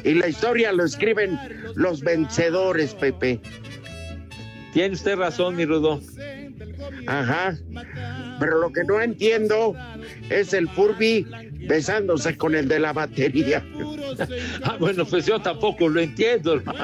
Y 0.04 0.14
la 0.14 0.28
historia 0.28 0.72
lo 0.72 0.86
escriben 0.86 1.38
los 1.76 2.02
vencedores, 2.02 2.94
Pepe. 2.94 3.42
Tiene 4.74 4.94
usted 4.94 5.18
razón, 5.18 5.56
mi 5.56 5.66
Rudo. 5.66 6.00
Ajá. 7.08 7.58
Pero 8.40 8.60
lo 8.60 8.72
que 8.72 8.84
no 8.86 9.02
entiendo 9.02 9.76
es 10.30 10.54
el 10.54 10.70
Furby 10.70 11.28
besándose 11.68 12.38
con 12.38 12.56
el 12.56 12.68
de 12.68 12.80
la 12.80 12.94
batería. 12.94 13.66
Ah, 14.64 14.76
bueno, 14.80 15.06
pues 15.06 15.26
yo 15.26 15.40
tampoco 15.40 15.88
lo 15.88 16.02
entiendo, 16.02 16.56
hermano. 16.56 16.80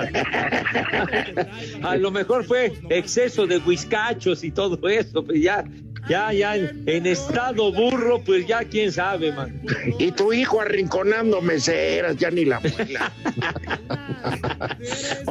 A 1.82 1.96
lo 1.98 2.12
mejor 2.12 2.46
fue 2.46 2.72
exceso 2.90 3.48
de 3.48 3.58
whiskachos 3.58 4.44
y 4.44 4.52
todo 4.52 4.88
eso, 4.88 5.24
pues 5.24 5.42
ya, 5.42 5.66
ya, 6.10 6.34
ya 6.34 6.56
en, 6.56 6.84
en 6.86 7.06
estado 7.06 7.72
burro, 7.72 8.22
pues 8.24 8.46
ya 8.48 8.64
quién 8.64 8.92
sabe, 8.92 9.32
man. 9.32 9.62
Y 10.00 10.12
tu 10.12 10.34
hijo 10.34 10.62
arrinconando 10.62 11.42
meseras, 11.42 12.18
ya 12.18 12.32
ni 12.32 12.46
la 12.46 12.58
abuela. 12.58 13.12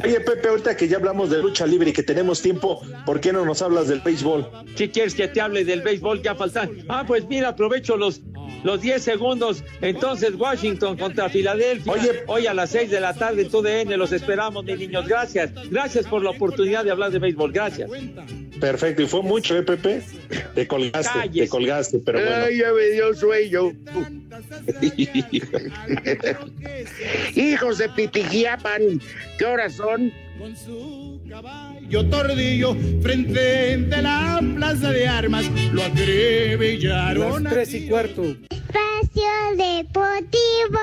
Oye, 0.03 0.19
Pepe, 0.19 0.47
ahorita 0.49 0.77
que 0.77 0.87
ya 0.87 0.97
hablamos 0.97 1.29
de 1.29 1.41
lucha 1.41 1.65
libre 1.65 1.89
y 1.89 1.93
que 1.93 2.03
tenemos 2.03 2.41
tiempo, 2.41 2.81
¿por 3.05 3.19
qué 3.19 3.33
no 3.33 3.45
nos 3.45 3.61
hablas 3.61 3.87
del 3.87 4.01
béisbol? 4.01 4.49
¿Qué 4.75 4.91
quieres 4.91 5.15
que 5.15 5.27
te 5.27 5.41
hable 5.41 5.65
del 5.65 5.81
béisbol? 5.81 6.21
Ya 6.21 6.35
faltan. 6.35 6.83
Ah, 6.87 7.03
pues 7.07 7.27
mira, 7.27 7.49
aprovecho 7.49 7.97
los, 7.97 8.21
los 8.63 8.81
10 8.81 9.01
segundos. 9.01 9.63
Entonces, 9.81 10.35
Washington 10.35 10.97
contra 10.97 11.29
Filadelfia. 11.29 11.91
Oye. 11.91 12.23
hoy 12.27 12.47
a 12.47 12.53
las 12.53 12.69
6 12.71 12.89
de 12.89 12.99
la 12.99 13.13
tarde 13.13 13.43
en 13.43 13.49
TUDN. 13.49 13.97
Los 13.97 14.11
esperamos, 14.11 14.63
mis 14.63 14.77
niños. 14.77 15.07
Gracias. 15.07 15.51
Gracias 15.69 16.05
por 16.07 16.23
la 16.23 16.31
oportunidad 16.31 16.83
de 16.83 16.91
hablar 16.91 17.11
de 17.11 17.19
béisbol. 17.19 17.51
Gracias. 17.51 17.89
Perfecto, 18.59 19.01
y 19.01 19.07
fue 19.07 19.21
mucho, 19.21 19.57
¿eh, 19.57 19.63
Pepe? 19.63 20.01
Te 20.65 20.67
colgaste, 20.67 21.19
Cállese. 21.19 21.45
te 21.45 21.49
colgaste, 21.49 21.99
pero 21.99 22.19
bueno. 22.19 22.45
Ay, 22.47 22.57
ya 22.57 22.73
me 22.73 22.89
dio 22.89 23.13
sueño. 23.13 23.71
Hijos 27.35 27.77
de 27.77 27.89
Pitigiapan, 27.89 28.99
¿qué 29.37 29.45
horas 29.45 29.73
son? 29.75 30.11
Yo 31.87 32.09
tordillo 32.09 32.75
frente 33.03 33.87
a 33.93 34.01
la 34.01 34.41
plaza 34.55 34.91
de 34.91 35.07
armas 35.07 35.45
lo 35.71 35.83
atrevellaron. 35.83 37.43
Las 37.43 37.53
tres 37.53 37.73
y 37.75 37.87
cuarto. 37.87 38.23
Espacio 38.23 39.23
Deportivo. 39.55 40.79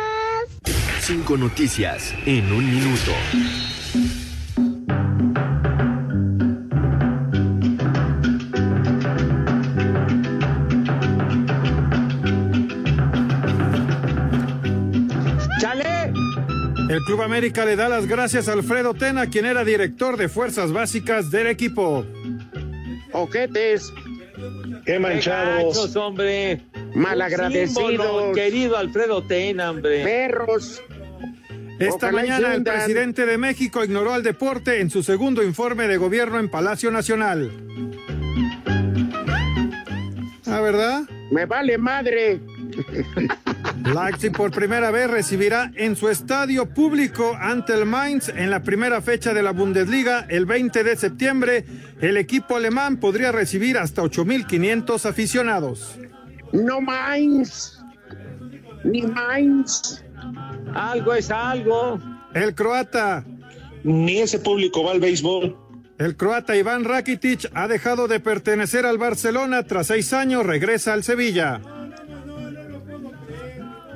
Cinco 1.01 1.37
noticias 1.37 2.14
en 2.24 2.53
un 2.53 2.70
minuto. 2.70 3.11
El 17.03 17.07
Club 17.07 17.22
América 17.22 17.64
le 17.64 17.74
da 17.74 17.88
las 17.88 18.07
gracias 18.07 18.46
a 18.48 18.53
Alfredo 18.53 18.94
Tena, 18.94 19.26
quien 19.28 19.44
era 19.44 19.64
director 19.64 20.16
de 20.16 20.28
fuerzas 20.28 20.70
básicas 20.70 21.32
del 21.32 21.48
equipo. 21.48 22.07
Ojetes, 23.11 23.92
Qué 24.36 24.80
¡Qué 24.84 24.98
manchados. 25.00 25.76
gachos, 25.76 25.96
hombre! 25.96 26.62
malagradecidos, 26.94 28.36
querido 28.36 28.76
Alfredo 28.76 29.20
Tena, 29.24 29.72
hombre. 29.72 30.05
perros. 30.05 30.80
Esta 31.80 32.07
Ojalá 32.07 32.12
mañana 32.12 32.55
el 32.55 32.62
presidente 32.62 33.26
de 33.26 33.36
México 33.36 33.82
ignoró 33.82 34.12
al 34.12 34.22
deporte 34.22 34.80
en 34.80 34.88
su 34.88 35.03
segundo 35.03 35.42
informe 35.42 35.88
de 35.88 35.96
gobierno 35.96 36.38
en 36.38 36.48
Palacio 36.48 36.92
Nacional. 36.92 37.50
¿Ah, 40.46 40.61
verdad? 40.61 41.03
Me 41.32 41.46
vale 41.46 41.78
madre. 41.78 42.38
Leipzig 43.85 44.33
por 44.33 44.51
primera 44.53 44.91
vez 44.91 45.11
recibirá 45.11 45.70
en 45.74 45.97
su 45.97 46.09
estadio 46.09 46.66
público 46.72 47.37
ante 47.41 47.74
el 47.74 47.85
Mainz 47.87 48.28
en 48.28 48.51
la 48.51 48.62
primera 48.62 49.01
fecha 49.03 49.35
de 49.35 49.43
la 49.43 49.53
Bundesliga 49.53 50.26
el 50.28 50.47
20 50.47 50.85
de 50.85 50.97
septiembre. 50.97 51.64
El 52.01 52.16
equipo 52.16 52.57
alemán 52.57 52.99
podría 52.99 53.33
recibir 53.33 53.78
hasta 53.78 54.03
8.500 54.03 55.05
aficionados. 55.09 55.99
No 56.53 56.80
minds. 56.80 57.83
Ni 58.85 59.03
minds. 59.03 60.05
Algo 60.74 61.14
es 61.14 61.30
algo. 61.30 61.99
El 62.35 62.55
croata, 62.55 63.24
Ni 63.85 64.18
ese 64.20 64.39
público 64.39 64.85
va 64.85 64.93
al 64.93 65.01
béisbol. 65.01 65.57
el 65.99 66.16
croata 66.16 66.57
Iván 66.57 66.85
Rakitic 66.85 67.51
ha 67.55 67.68
dejado 67.68 68.07
de 68.09 68.20
pertenecer 68.20 68.87
al 68.87 68.99
Barcelona 68.99 69.64
tras 69.66 69.89
seis 69.89 70.12
años, 70.12 70.47
regresa 70.47 70.93
al 70.93 71.03
Sevilla. 71.05 71.61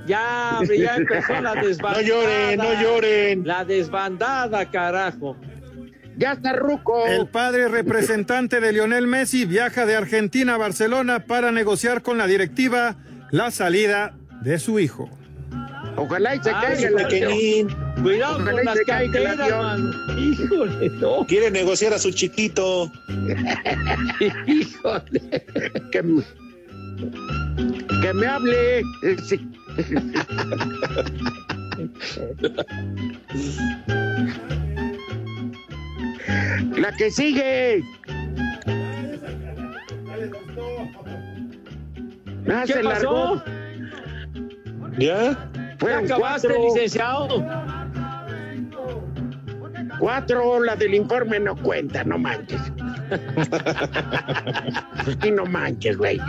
Ya, 0.06 0.56
hombre, 0.60 0.78
ya 0.78 0.96
empezó 0.96 1.40
la 1.40 1.54
desbandada. 1.54 2.02
No 2.02 2.08
lloren, 2.08 2.58
no 2.58 2.82
lloren. 2.82 3.46
La 3.46 3.64
desbandada, 3.64 4.70
carajo. 4.70 5.36
Ya 6.18 6.32
está 6.32 6.52
Ruco. 6.54 7.06
El 7.06 7.26
padre 7.28 7.68
representante 7.68 8.60
de 8.60 8.72
Lionel 8.72 9.06
Messi 9.06 9.44
viaja 9.44 9.84
de 9.84 9.96
Argentina 9.96 10.54
a 10.54 10.58
Barcelona 10.58 11.26
para 11.26 11.52
negociar 11.52 12.02
con 12.02 12.16
la 12.18 12.26
directiva 12.26 12.96
la 13.30 13.50
salida 13.50 14.14
de 14.42 14.58
su 14.58 14.78
hijo. 14.78 15.10
Ojalá 15.98 16.34
y 16.34 16.42
se 16.42 16.50
Ay, 16.50 16.56
caiga 16.62 16.88
el. 16.88 16.94
Pequeñín 16.94 17.68
Cuidado 18.02 18.36
Ojalá 18.36 18.52
con 18.52 18.64
las 18.64 18.78
canteras, 18.86 19.36
mano. 19.38 19.90
Híjole, 20.18 20.90
no. 21.00 21.26
quiere 21.26 21.50
negociar 21.50 21.92
a 21.94 21.98
su 21.98 22.10
chiquito. 22.12 22.90
Híjole. 24.46 25.44
Que, 25.92 26.02
me- 26.02 26.22
que 28.02 28.12
me 28.14 28.26
hable. 28.26 28.82
Sí. 29.26 29.40
La 36.76 36.92
que 36.96 37.10
sigue. 37.10 37.82
Ah, 42.48 42.62
¿Qué 42.66 42.72
se 42.72 42.82
pasó? 42.82 43.42
¿Ya? 44.98 45.32
¿Ya 45.32 45.50
Fueron 45.78 46.06
acabaste, 46.06 46.48
cuatro, 46.48 46.64
licenciado? 46.64 47.44
cuatro, 49.98 50.62
la 50.62 50.76
del 50.76 50.94
informe 50.94 51.40
no 51.40 51.56
cuenta, 51.56 52.04
no 52.04 52.18
manches. 52.18 52.60
Sí, 55.22 55.30
no 55.30 55.46
manches, 55.46 55.96
güey. 55.96 56.20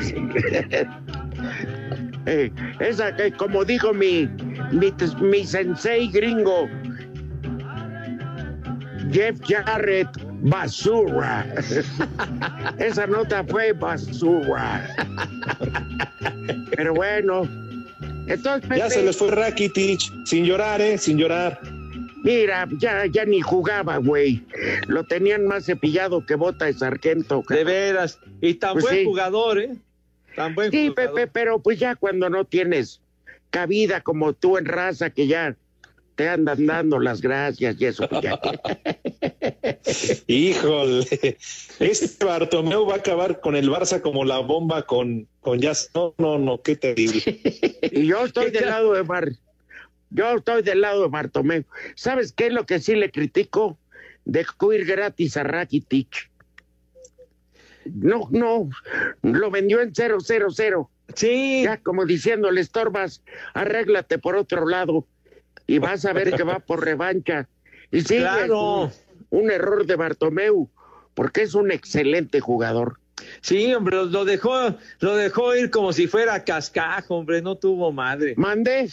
Eh, 2.30 2.52
esa 2.82 3.16
que, 3.16 3.32
como 3.32 3.64
dijo 3.64 3.94
mi, 3.94 4.28
mi, 4.72 4.92
mi 5.22 5.46
sensei 5.46 6.10
gringo, 6.10 6.68
Jeff 9.12 9.40
Jarrett, 9.48 10.10
basura. 10.42 11.46
Esa 12.80 13.08
nota 13.08 13.44
fue 13.46 13.72
basura. 13.72 14.86
Pero 16.76 16.94
bueno, 16.94 17.44
entonces 18.28 18.70
Ya 18.78 18.90
se 18.90 19.04
les 19.04 19.16
fue 19.16 19.32
Rakitic. 19.32 20.00
Sin 20.26 20.44
llorar, 20.46 20.82
¿eh? 20.82 20.98
Sin 20.98 21.18
llorar. 21.18 21.60
mira, 22.24 22.68
ya, 22.78 23.06
ya 23.06 23.24
ni 23.24 23.40
jugaba, 23.40 23.98
güey. 23.98 24.44
Lo 24.88 25.06
tenían 25.06 25.46
más 25.48 25.66
cepillado 25.66 26.26
que 26.26 26.36
bota 26.36 26.66
de 26.66 26.74
sargento. 26.74 27.42
De 27.48 27.64
veras. 27.64 28.20
Y 28.42 28.56
tan 28.56 28.74
Pues 28.74 28.84
buen 28.84 28.96
sí. 28.98 29.06
jugador, 29.06 29.60
¿eh? 29.60 29.78
Tan 30.38 30.54
buen 30.54 30.70
Sí. 30.70 30.92
Pepe, 30.92 31.26
pero 31.26 31.60
pues 31.60 31.80
ya 31.80 31.96
cuando 31.96 32.30
no 32.30 32.46
tienes 32.46 33.02
cabida 33.50 34.02
como 34.02 34.34
tú 34.34 34.60
en 34.60 34.66
raza, 34.66 35.10
que 35.10 35.26
ya 35.26 35.58
te 36.14 36.30
andan 36.30 36.68
dando 36.68 37.00
las 37.00 37.22
gracias 37.22 37.76
y 37.80 37.86
eso, 37.86 38.08
pues 38.08 38.22
ya. 38.22 38.40
Híjole. 40.28 41.08
Este 41.80 42.24
Bartomeu 42.26 42.86
va 42.86 42.94
a 42.94 42.98
acabar 42.98 43.40
con 43.40 43.56
el 43.56 43.68
Barça 43.68 44.00
como 44.00 44.26
la 44.26 44.38
bomba 44.38 44.84
con, 44.84 45.28
con 45.42 45.60
Jazz. 45.60 45.90
No, 45.96 46.14
no, 46.20 46.38
no, 46.38 46.62
qué 46.62 46.76
terrible. 46.76 47.24
Y 47.92 48.06
yo 48.06 48.24
estoy 48.24 48.52
del 48.52 48.68
lado 48.68 48.94
de 48.94 49.02
Bar. 49.02 49.32
Yo 50.12 50.36
estoy 50.36 50.62
del 50.62 50.82
lado 50.82 51.02
de 51.02 51.10
Bartomeu. 51.10 51.64
¿Sabes 51.96 52.32
qué 52.32 52.48
es 52.48 52.54
lo 52.54 52.68
que 52.68 52.80
sí 52.80 52.96
le 52.96 53.10
critico? 53.10 53.80
Dejó 54.24 54.72
ir 54.74 54.86
gratis 54.86 55.36
a 55.36 55.44
Rakitic. 55.44 56.30
No, 57.96 58.28
no, 58.32 58.70
lo 59.22 59.52
vendió 59.52 59.82
en 59.82 59.94
000. 59.94 60.20
Sí. 61.16 61.62
Ya 61.64 61.78
como 61.78 62.06
diciendo, 62.06 62.52
le 62.52 62.62
estorbas, 62.62 63.24
arréglate 63.54 64.18
por 64.20 64.36
otro 64.36 64.68
lado 64.68 65.06
y 65.66 65.80
vas 65.80 66.06
a 66.06 66.14
ver 66.14 66.34
que 66.34 66.44
va 66.44 66.60
por 66.60 66.84
revancha. 66.84 67.48
Y 67.92 68.02
sí, 68.02 68.18
Claro. 68.18 68.84
un, 68.84 68.92
un 69.30 69.52
error 69.52 69.86
de 69.86 69.96
Bartomeu, 69.96 70.70
porque 71.14 71.44
es 71.44 71.54
un 71.54 71.72
excelente 71.72 72.40
jugador. 72.40 73.00
Sí, 73.42 73.74
hombre, 73.74 73.98
lo 74.06 74.26
dejó, 74.26 74.76
lo 75.00 75.16
dejó 75.16 75.56
ir 75.56 75.72
como 75.72 75.92
si 75.92 76.08
fuera 76.08 76.44
cascajo, 76.44 77.16
hombre, 77.16 77.42
no 77.42 77.56
tuvo 77.56 77.92
madre. 77.92 78.34
Mandé. 78.38 78.90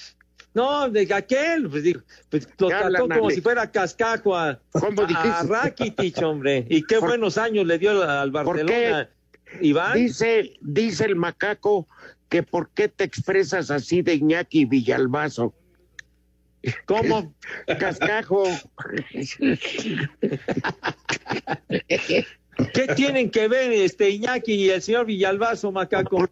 No, 0.55 0.89
de 0.89 1.13
aquel, 1.13 1.69
pues, 1.69 1.83
digo, 1.83 2.01
pues 2.31 2.49
lo 2.59 2.69
¿Qué 2.69 2.75
trató 2.75 3.09
como 3.09 3.29
si 3.31 3.41
fuera 3.41 3.71
cascajo 3.71 4.37
a, 4.37 4.61
¿Cómo 4.71 5.03
a- 5.03 5.07
dijiste? 5.07 5.29
a 5.29 5.43
Rakitic, 5.43 6.17
hombre. 6.23 6.65
Y 6.71 6.85
qué 6.87 6.99
buenos 6.99 7.37
años 7.39 7.67
le 7.67 7.77
dio 7.79 8.09
al 8.09 8.31
¿Por 8.31 8.47
Barcelona. 8.47 9.11
Iván. 9.61 9.95
Dice, 9.95 10.55
dice 10.61 11.05
el 11.07 11.17
macaco 11.17 11.89
que 12.29 12.43
por 12.43 12.71
qué 12.71 12.89
te 12.89 13.05
expresas 13.05 13.71
así 13.71 14.03
de 14.03 14.15
Iñaki 14.15 14.65
Villalbazo. 14.65 15.55
¿Cómo? 16.87 17.35
Cascajo. 17.79 18.45
¿Qué 22.73 22.87
tienen 22.95 23.31
que 23.31 23.49
ver 23.49 23.73
este 23.73 24.11
Iñaki 24.11 24.53
y 24.55 24.71
el 24.71 24.83
señor 24.83 25.07
Villalbazo, 25.07 25.73
macaco? 25.73 26.29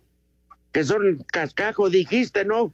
Que 0.72 0.84
son 0.84 1.22
cascajo, 1.30 1.90
dijiste, 1.90 2.44
¿no? 2.44 2.72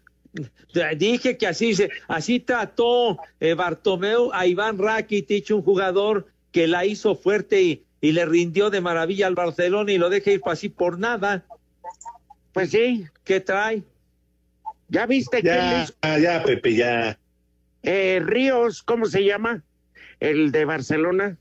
Dije 0.96 1.36
que 1.36 1.46
así 1.46 1.74
se, 1.74 1.90
así 2.06 2.40
trató 2.40 3.18
eh, 3.40 3.54
Bartomeu 3.54 4.30
a 4.32 4.46
Iván 4.46 4.78
Rakitic, 4.78 5.50
un 5.50 5.62
jugador 5.62 6.26
que 6.52 6.66
la 6.66 6.84
hizo 6.84 7.14
fuerte 7.16 7.62
y, 7.62 7.84
y 8.00 8.12
le 8.12 8.24
rindió 8.26 8.70
de 8.70 8.80
maravilla 8.80 9.26
al 9.26 9.34
Barcelona 9.34 9.90
y 9.92 9.98
lo 9.98 10.10
deja 10.10 10.30
ir 10.32 10.40
así 10.46 10.68
por 10.68 10.98
nada. 10.98 11.44
Pues 12.52 12.70
sí. 12.70 13.06
¿Qué 13.24 13.40
trae? 13.40 13.82
¿Ya 14.88 15.06
viste 15.06 15.38
que 15.42 15.46
Ya, 15.48 15.86
ya, 16.18 16.42
Pepe, 16.42 16.74
ya. 16.74 17.18
eh, 17.82 18.20
Ríos, 18.24 18.82
¿cómo 18.82 19.06
se 19.06 19.24
llama? 19.24 19.62
El 20.20 20.50
de 20.50 20.64
Barcelona. 20.64 21.36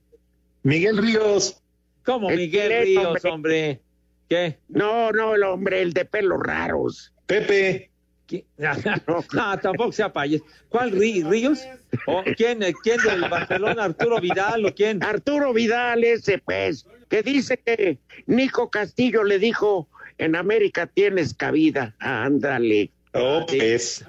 Miguel 0.64 0.98
Ríos. 0.98 1.62
¿Cómo 2.06 2.30
El 2.30 2.38
Miguel 2.38 2.84
Ríos, 2.86 3.06
hombre. 3.06 3.32
hombre? 3.32 3.82
¿Qué? 4.30 4.58
No, 4.68 5.12
no, 5.12 5.36
el 5.36 5.44
hombre, 5.44 5.82
el 5.82 5.94
de 5.94 6.04
pelos 6.06 6.40
raros. 6.42 7.14
Pepe. 7.26 7.90
¿Qué? 8.28 8.46
No, 9.34 9.58
tampoco 9.60 9.92
sea 9.92 10.12
payas. 10.12 10.42
¿Cuál 10.70 10.92
Rí- 10.92 11.24
Ríos? 11.24 11.60
¿O 12.06 12.24
quién, 12.36 12.62
eh, 12.62 12.74
quién 12.84 12.98
del 13.02 13.22
Barcelona? 13.30 13.86
¿Arturo 13.86 14.20
Vidal 14.20 14.66
o 14.66 14.76
quién? 14.76 15.02
Arturo 15.02 15.54
Vidal, 15.54 16.04
ese 16.04 16.38
pues, 16.38 16.86
que 17.10 17.24
dice 17.24 17.58
que 17.58 17.98
Nico 18.26 18.70
Castillo 18.70 19.24
le 19.24 19.40
dijo, 19.40 19.88
en 20.18 20.36
América 20.36 20.88
tienes 20.88 21.34
cabida. 21.34 21.96
Ándale. 22.00 22.92
Oh, 23.14 23.46
pues. 23.48 24.04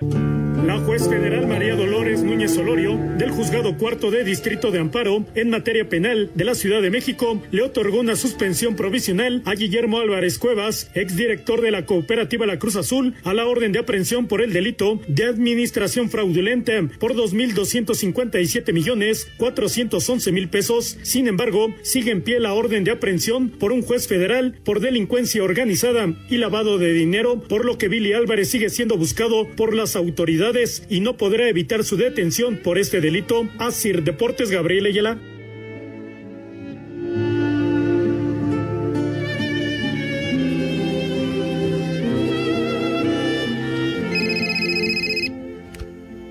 La 0.65 0.79
juez 0.81 1.09
federal 1.09 1.47
María 1.47 1.77
Dolores 1.77 2.23
Núñez 2.23 2.55
Solorio, 2.55 2.99
del 3.17 3.31
juzgado 3.31 3.77
cuarto 3.77 4.11
de 4.11 4.25
Distrito 4.25 4.71
de 4.71 4.81
Amparo 4.81 5.25
en 5.35 5.51
materia 5.51 5.89
penal 5.89 6.31
de 6.35 6.45
la 6.45 6.55
Ciudad 6.55 6.83
de 6.83 6.91
México, 6.91 7.41
le 7.51 7.63
otorgó 7.63 8.01
una 8.01 8.17
suspensión 8.17 8.75
provisional 8.75 9.43
a 9.45 9.55
Guillermo 9.55 10.01
Álvarez 10.01 10.39
Cuevas, 10.39 10.91
exdirector 10.95 11.61
de 11.61 11.71
la 11.71 11.87
cooperativa 11.87 12.47
La 12.47 12.59
Cruz 12.59 12.77
Azul, 12.77 13.15
a 13.25 13.35
la 13.35 13.47
orden 13.47 13.73
de 13.73 13.79
aprehensión 13.79 14.27
por 14.27 14.43
el 14.43 14.53
delito 14.53 15.01
de 15.07 15.27
administración 15.27 16.11
fraudulenta 16.11 16.73
por 16.99 17.15
2.257 17.15 18.73
millones 18.73 19.29
411 19.39 20.33
mil 20.33 20.49
pesos. 20.49 20.99
Sin 21.03 21.29
embargo, 21.29 21.75
sigue 21.83 22.11
en 22.11 22.23
pie 22.23 22.41
la 22.41 22.53
orden 22.53 22.85
de 22.85 22.91
aprehensión 22.91 23.51
por 23.51 23.73
un 23.73 23.83
juez 23.83 24.09
federal 24.09 24.59
por 24.65 24.81
delincuencia 24.81 25.43
organizada 25.43 26.15
y 26.29 26.39
lavado 26.39 26.79
de 26.79 26.93
dinero, 26.93 27.41
por 27.41 27.65
lo 27.65 27.79
que 27.79 27.89
Billy 27.89 28.13
Álvarez 28.13 28.51
sigue 28.51 28.71
siendo 28.71 28.97
buscado 28.97 29.47
por 29.57 29.75
las 29.75 29.95
autoridades 29.95 30.48
y 30.89 31.01
no 31.01 31.17
podrá 31.19 31.47
evitar 31.49 31.85
su 31.85 31.97
detención 31.97 32.57
por 32.57 32.79
este 32.79 33.03
delito. 33.03 33.47
Asir 33.59 34.03
Deportes 34.03 34.51
Gabriel 34.51 34.87
Ayala. 34.87 35.19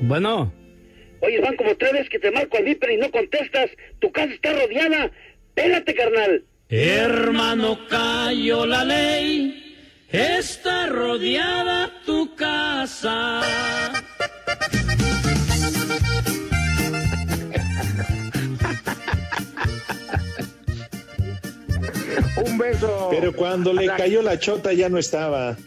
Bueno, 0.01 0.51
Oye, 1.20 1.39
van 1.41 1.55
como 1.55 1.76
tres 1.76 1.91
veces 1.91 2.09
que 2.09 2.20
te 2.20 2.32
marco 2.32 2.57
al 2.57 2.63
viper 2.63 2.91
y 2.91 2.97
no 2.97 3.11
contestas. 3.11 3.70
Tu 3.99 4.11
casa 4.11 4.34
está 4.34 4.53
rodeada. 4.53 5.11
Pégate, 5.53 5.93
carnal. 5.93 6.43
hermano, 6.70 7.80
cayó 7.89 8.65
la 8.65 8.84
ley. 8.84 9.66
Está 10.10 10.88
rodeada 10.88 11.91
tu 12.05 12.34
casa. 12.36 13.41
Un 22.45 22.58
beso. 22.58 23.10
Pero 23.12 23.34
cuando 23.34 23.74
le 23.74 23.88
cayó 23.88 24.22
la 24.22 24.39
chota 24.39 24.72
ya 24.72 24.88
no 24.88 24.97
estaba. 24.97 25.58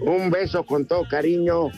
Un 0.00 0.30
beso 0.30 0.64
con 0.64 0.84
todo 0.84 1.06
cariño 1.08 1.70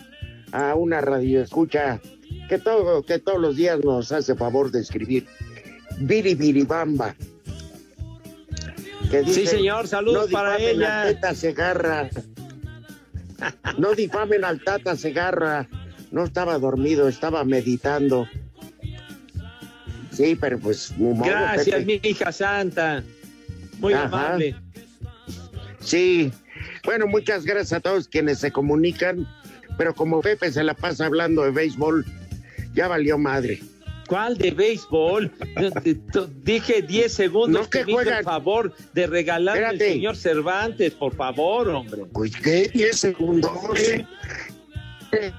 a 0.53 0.75
una 0.75 1.03
radio 1.03 1.43
escucha 1.43 2.01
que 2.49 2.59
todo, 2.59 3.03
que 3.03 3.19
todos 3.19 3.39
los 3.39 3.57
días 3.57 3.81
nos 3.85 4.11
hace 4.11 4.35
favor 4.35 4.71
de 4.71 4.81
escribir. 4.81 5.27
Viri 5.99 6.35
Sí, 9.27 9.47
señor, 9.47 9.89
saludos 9.89 10.31
para 10.31 10.57
difamen 10.57 10.77
ella. 10.77 11.03
al 11.23 11.37
Segarra. 11.37 12.11
No 13.79 13.95
difamen 13.95 14.45
al 14.45 14.63
Tata 14.63 14.97
Segarra. 14.97 15.69
No 16.11 16.25
estaba 16.25 16.59
dormido, 16.59 17.09
estaba 17.09 17.45
meditando. 17.45 18.29
Sí, 20.13 20.37
pero 20.41 20.59
pues. 20.59 20.97
modo, 20.97 21.25
Gracias, 21.25 21.77
Pepe. 21.77 22.01
mi 22.03 22.09
hija 22.09 22.33
santa. 22.33 23.03
Muy 23.79 23.93
Ajá. 23.93 24.05
amable. 24.07 24.57
Sí. 25.81 26.33
Bueno, 26.85 27.07
muchas 27.07 27.45
gracias 27.45 27.75
a 27.75 27.81
todos 27.81 28.09
quienes 28.09 28.39
se 28.39 28.51
comunican. 28.51 29.29
Pero 29.77 29.95
como 29.95 30.23
Pepe 30.23 30.51
se 30.51 30.65
la 30.65 30.73
pasa 30.73 31.05
hablando 31.05 31.43
de 31.43 31.51
béisbol, 31.51 32.07
ya 32.73 32.89
valió 32.89 33.19
madre. 33.19 33.61
¿Cuál 34.07 34.37
de 34.39 34.51
béisbol? 34.53 35.33
Dije 36.43 36.83
10 36.83 37.13
segundos 37.13 37.63
No, 37.63 37.71
que 37.71 37.85
me 37.85 37.93
hizo 37.93 38.01
el 38.03 38.25
favor 38.25 38.73
de 38.95 39.07
regalarme 39.07 39.65
al 39.65 39.75
Espérate. 39.75 39.93
señor 39.95 40.17
Cervantes, 40.17 40.93
por 40.95 41.15
favor, 41.15 41.69
hombre. 41.69 42.03
Pues 42.13 42.35
qué 42.37 42.69
10 42.73 42.97
segundos. 42.97 43.51
eh. 45.13 45.33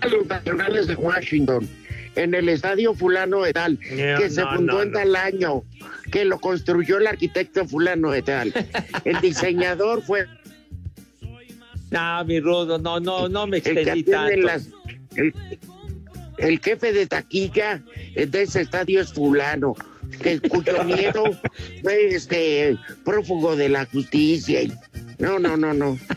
A 0.00 0.06
Los 0.08 0.26
nacionales 0.26 0.86
de 0.86 0.94
Washington, 0.94 1.68
en 2.16 2.34
el 2.34 2.48
estadio 2.48 2.94
fulano 2.94 3.42
de 3.42 3.52
tal, 3.52 3.74
No, 3.74 4.18
que 4.18 4.30
se 4.30 4.40
no, 4.40 4.54
fundó 4.54 4.72
no, 4.74 4.82
en 4.82 4.92
no. 4.92 4.98
tal 4.98 5.16
año, 5.16 5.62
que 6.10 6.24
lo 6.24 6.38
construyó 6.40 6.98
el 6.98 7.06
arquitecto 7.06 7.66
fulano 7.66 8.10
de 8.10 8.22
tal. 8.22 8.52
El 9.04 9.20
diseñador 9.20 10.02
fue 10.02 10.26
No, 11.90 12.24
mi 12.24 12.40
rudo, 12.40 12.78
no, 12.78 12.98
no, 13.00 13.28
no 13.28 13.46
me 13.46 13.58
el 13.58 13.62
que 13.62 13.70
extendí 13.72 14.04
tanto. 14.04 14.36
las... 14.46 14.68
El, 15.16 15.34
el 16.40 16.58
jefe 16.60 16.92
de 16.92 17.06
taquilla 17.06 17.82
de 18.14 18.42
ese 18.42 18.62
estadio 18.62 19.00
es 19.00 19.12
fulano, 19.12 19.74
que 20.22 20.40
cuyo 20.40 20.82
nieto 20.84 21.24
fue 21.82 22.08
este 22.08 22.76
prófugo 23.04 23.56
de 23.56 23.68
la 23.68 23.84
justicia. 23.86 24.62
y- 24.62 24.72
No, 25.18 25.38
no, 25.38 25.56
no, 25.56 25.72
no. 25.74 25.98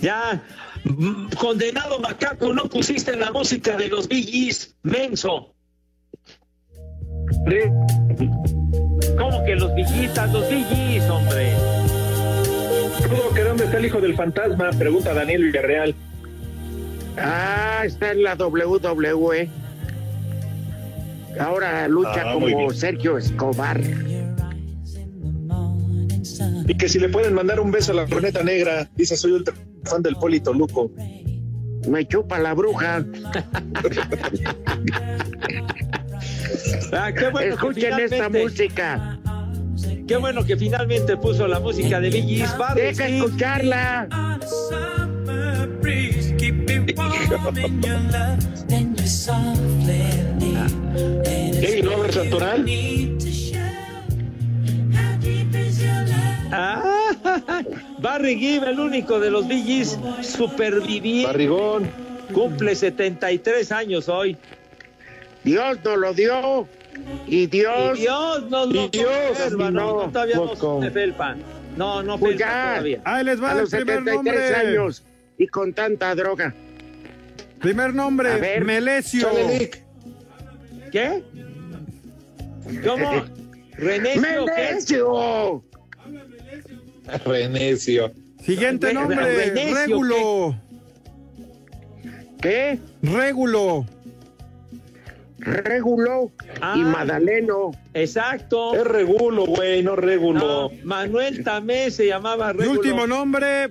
Ya, 0.00 0.40
mm, 0.84 1.30
condenado 1.40 1.98
macaco, 1.98 2.52
no 2.54 2.64
pusiste 2.68 3.16
la 3.16 3.32
música 3.32 3.76
de 3.76 3.88
los 3.88 4.06
VGs, 4.08 4.76
menso. 4.82 5.54
¿Cómo 9.18 9.44
que 9.44 9.56
los 9.56 9.74
villitas, 9.74 10.32
los 10.32 10.44
VGs, 10.48 11.10
hombre? 11.10 11.52
Que 13.34 13.42
dónde 13.42 13.64
está 13.64 13.78
el 13.78 13.86
hijo 13.86 14.00
del 14.00 14.14
fantasma? 14.14 14.70
Pregunta 14.70 15.12
Daniel 15.14 15.44
Villarreal. 15.44 15.94
Ah, 17.20 17.82
está 17.84 18.12
en 18.12 18.22
la 18.22 18.34
WWE. 18.34 19.48
Ahora 21.40 21.86
lucha 21.88 22.22
Ah, 22.26 22.32
como. 22.34 22.70
Sergio 22.72 23.18
Escobar. 23.18 23.80
Y 26.66 26.74
que 26.76 26.88
si 26.88 26.98
le 26.98 27.08
pueden 27.08 27.34
mandar 27.34 27.60
un 27.60 27.70
beso 27.70 27.92
a 27.92 27.94
la 27.94 28.06
corneta 28.06 28.42
negra, 28.42 28.88
dice 28.96 29.16
soy 29.16 29.32
ultra 29.32 29.54
fan 29.84 30.02
del 30.02 30.16
Polito 30.16 30.52
Luco. 30.52 30.90
Me 31.88 32.06
chupa 32.06 32.38
la 32.38 32.52
bruja. 32.54 33.04
Ah, 36.92 37.12
qué 37.12 37.28
bueno 37.30 37.38
que 37.38 37.48
Escuchen 37.48 37.92
esta 38.00 38.08
finalmente- 38.16 38.42
música. 38.44 39.18
Qué 40.06 40.16
bueno 40.16 40.44
que 40.44 40.56
finalmente 40.56 41.16
puso 41.16 41.46
la 41.46 41.60
música 41.60 42.00
de 42.00 42.08
VGs. 42.10 42.56
Deja 42.74 43.08
escucharla. 43.08 44.08
¿Qué? 51.24 51.78
¿Y 51.78 51.82
no 51.82 51.92
abres 51.92 52.14
Santoral? 52.14 52.64
Ah, 56.50 56.82
Barry 57.98 58.38
Gibb, 58.38 58.64
el 58.64 58.80
único 58.80 59.20
de 59.20 59.30
los 59.30 59.46
VGs 59.46 59.98
superviviente. 60.22 61.26
Barrigón. 61.26 61.90
Cumple 62.32 62.74
73 62.74 63.72
años 63.72 64.08
hoy. 64.08 64.36
Dios 65.44 65.78
nos 65.84 65.98
lo 65.98 66.14
dio. 66.14 66.66
Y 67.26 67.46
Dios. 67.46 67.98
Y 67.98 68.02
Dios 68.02 68.50
nos 68.50 68.68
lo 68.72 68.84
Y 68.84 68.88
Dios, 68.88 69.10
conserva, 69.28 69.68
y 69.68 69.72
no, 69.72 70.06
no, 70.06 70.10
todavía 70.10 70.36
no 70.36 70.90
felpa. 70.90 71.36
No, 71.76 72.02
no 72.02 72.18
Pues 72.18 72.36
felpa 72.36 72.70
todavía. 72.72 73.00
Ahí 73.04 73.24
les 73.24 73.42
va 73.42 73.50
A 73.50 73.52
el 73.52 73.58
los 73.60 73.70
primer 73.70 73.98
73 73.98 74.14
nombre. 74.14 74.54
años. 74.54 75.02
Y 75.38 75.46
con 75.46 75.72
tanta 75.72 76.14
droga? 76.14 76.54
Primer 77.60 77.94
nombre, 77.94 78.32
A 78.32 78.36
ver, 78.36 78.64
Melesio. 78.64 79.28
¿Qué? 80.92 81.22
¿Cómo? 82.84 83.24
¿Renecio 83.72 84.46
qué? 84.46 84.62
¡Melesio! 84.62 85.64
Renecio. 87.24 88.12
Siguiente 88.44 88.88
Re- 88.88 88.94
nombre, 88.94 89.16
Renecio, 89.16 89.74
Régulo. 89.76 90.56
¿Qué? 92.40 92.78
Régulo. 93.02 93.86
Regulo 95.38 96.32
Ah. 96.60 96.74
y 96.76 96.80
Madaleno. 96.80 97.70
Exacto. 97.94 98.74
Es 98.74 98.84
regulo, 98.84 99.46
güey, 99.46 99.82
no 99.82 99.96
regulo. 99.96 100.40
No, 100.40 100.70
Manuel 100.84 101.42
Tamé 101.44 101.90
se 101.90 102.06
llamaba 102.06 102.50
Y 102.54 102.58
Régulo. 102.58 102.80
último 102.80 103.06
nombre, 103.06 103.68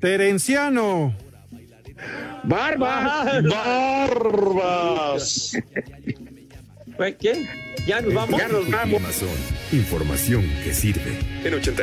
Terenciano. 0.00 1.14
¡Barbas! 2.44 3.42
Barbas. 3.44 5.52
¿Qué? 7.20 7.48
¿Ya 7.86 8.00
nos 8.00 8.14
vamos? 8.14 8.40
Ya 8.40 8.48
nos 8.48 8.70
vamos. 8.70 9.02
Amazon. 9.02 9.28
Información 9.72 10.44
que 10.62 10.74
sirve. 10.74 11.18
En 11.44 11.54
80 11.54 11.82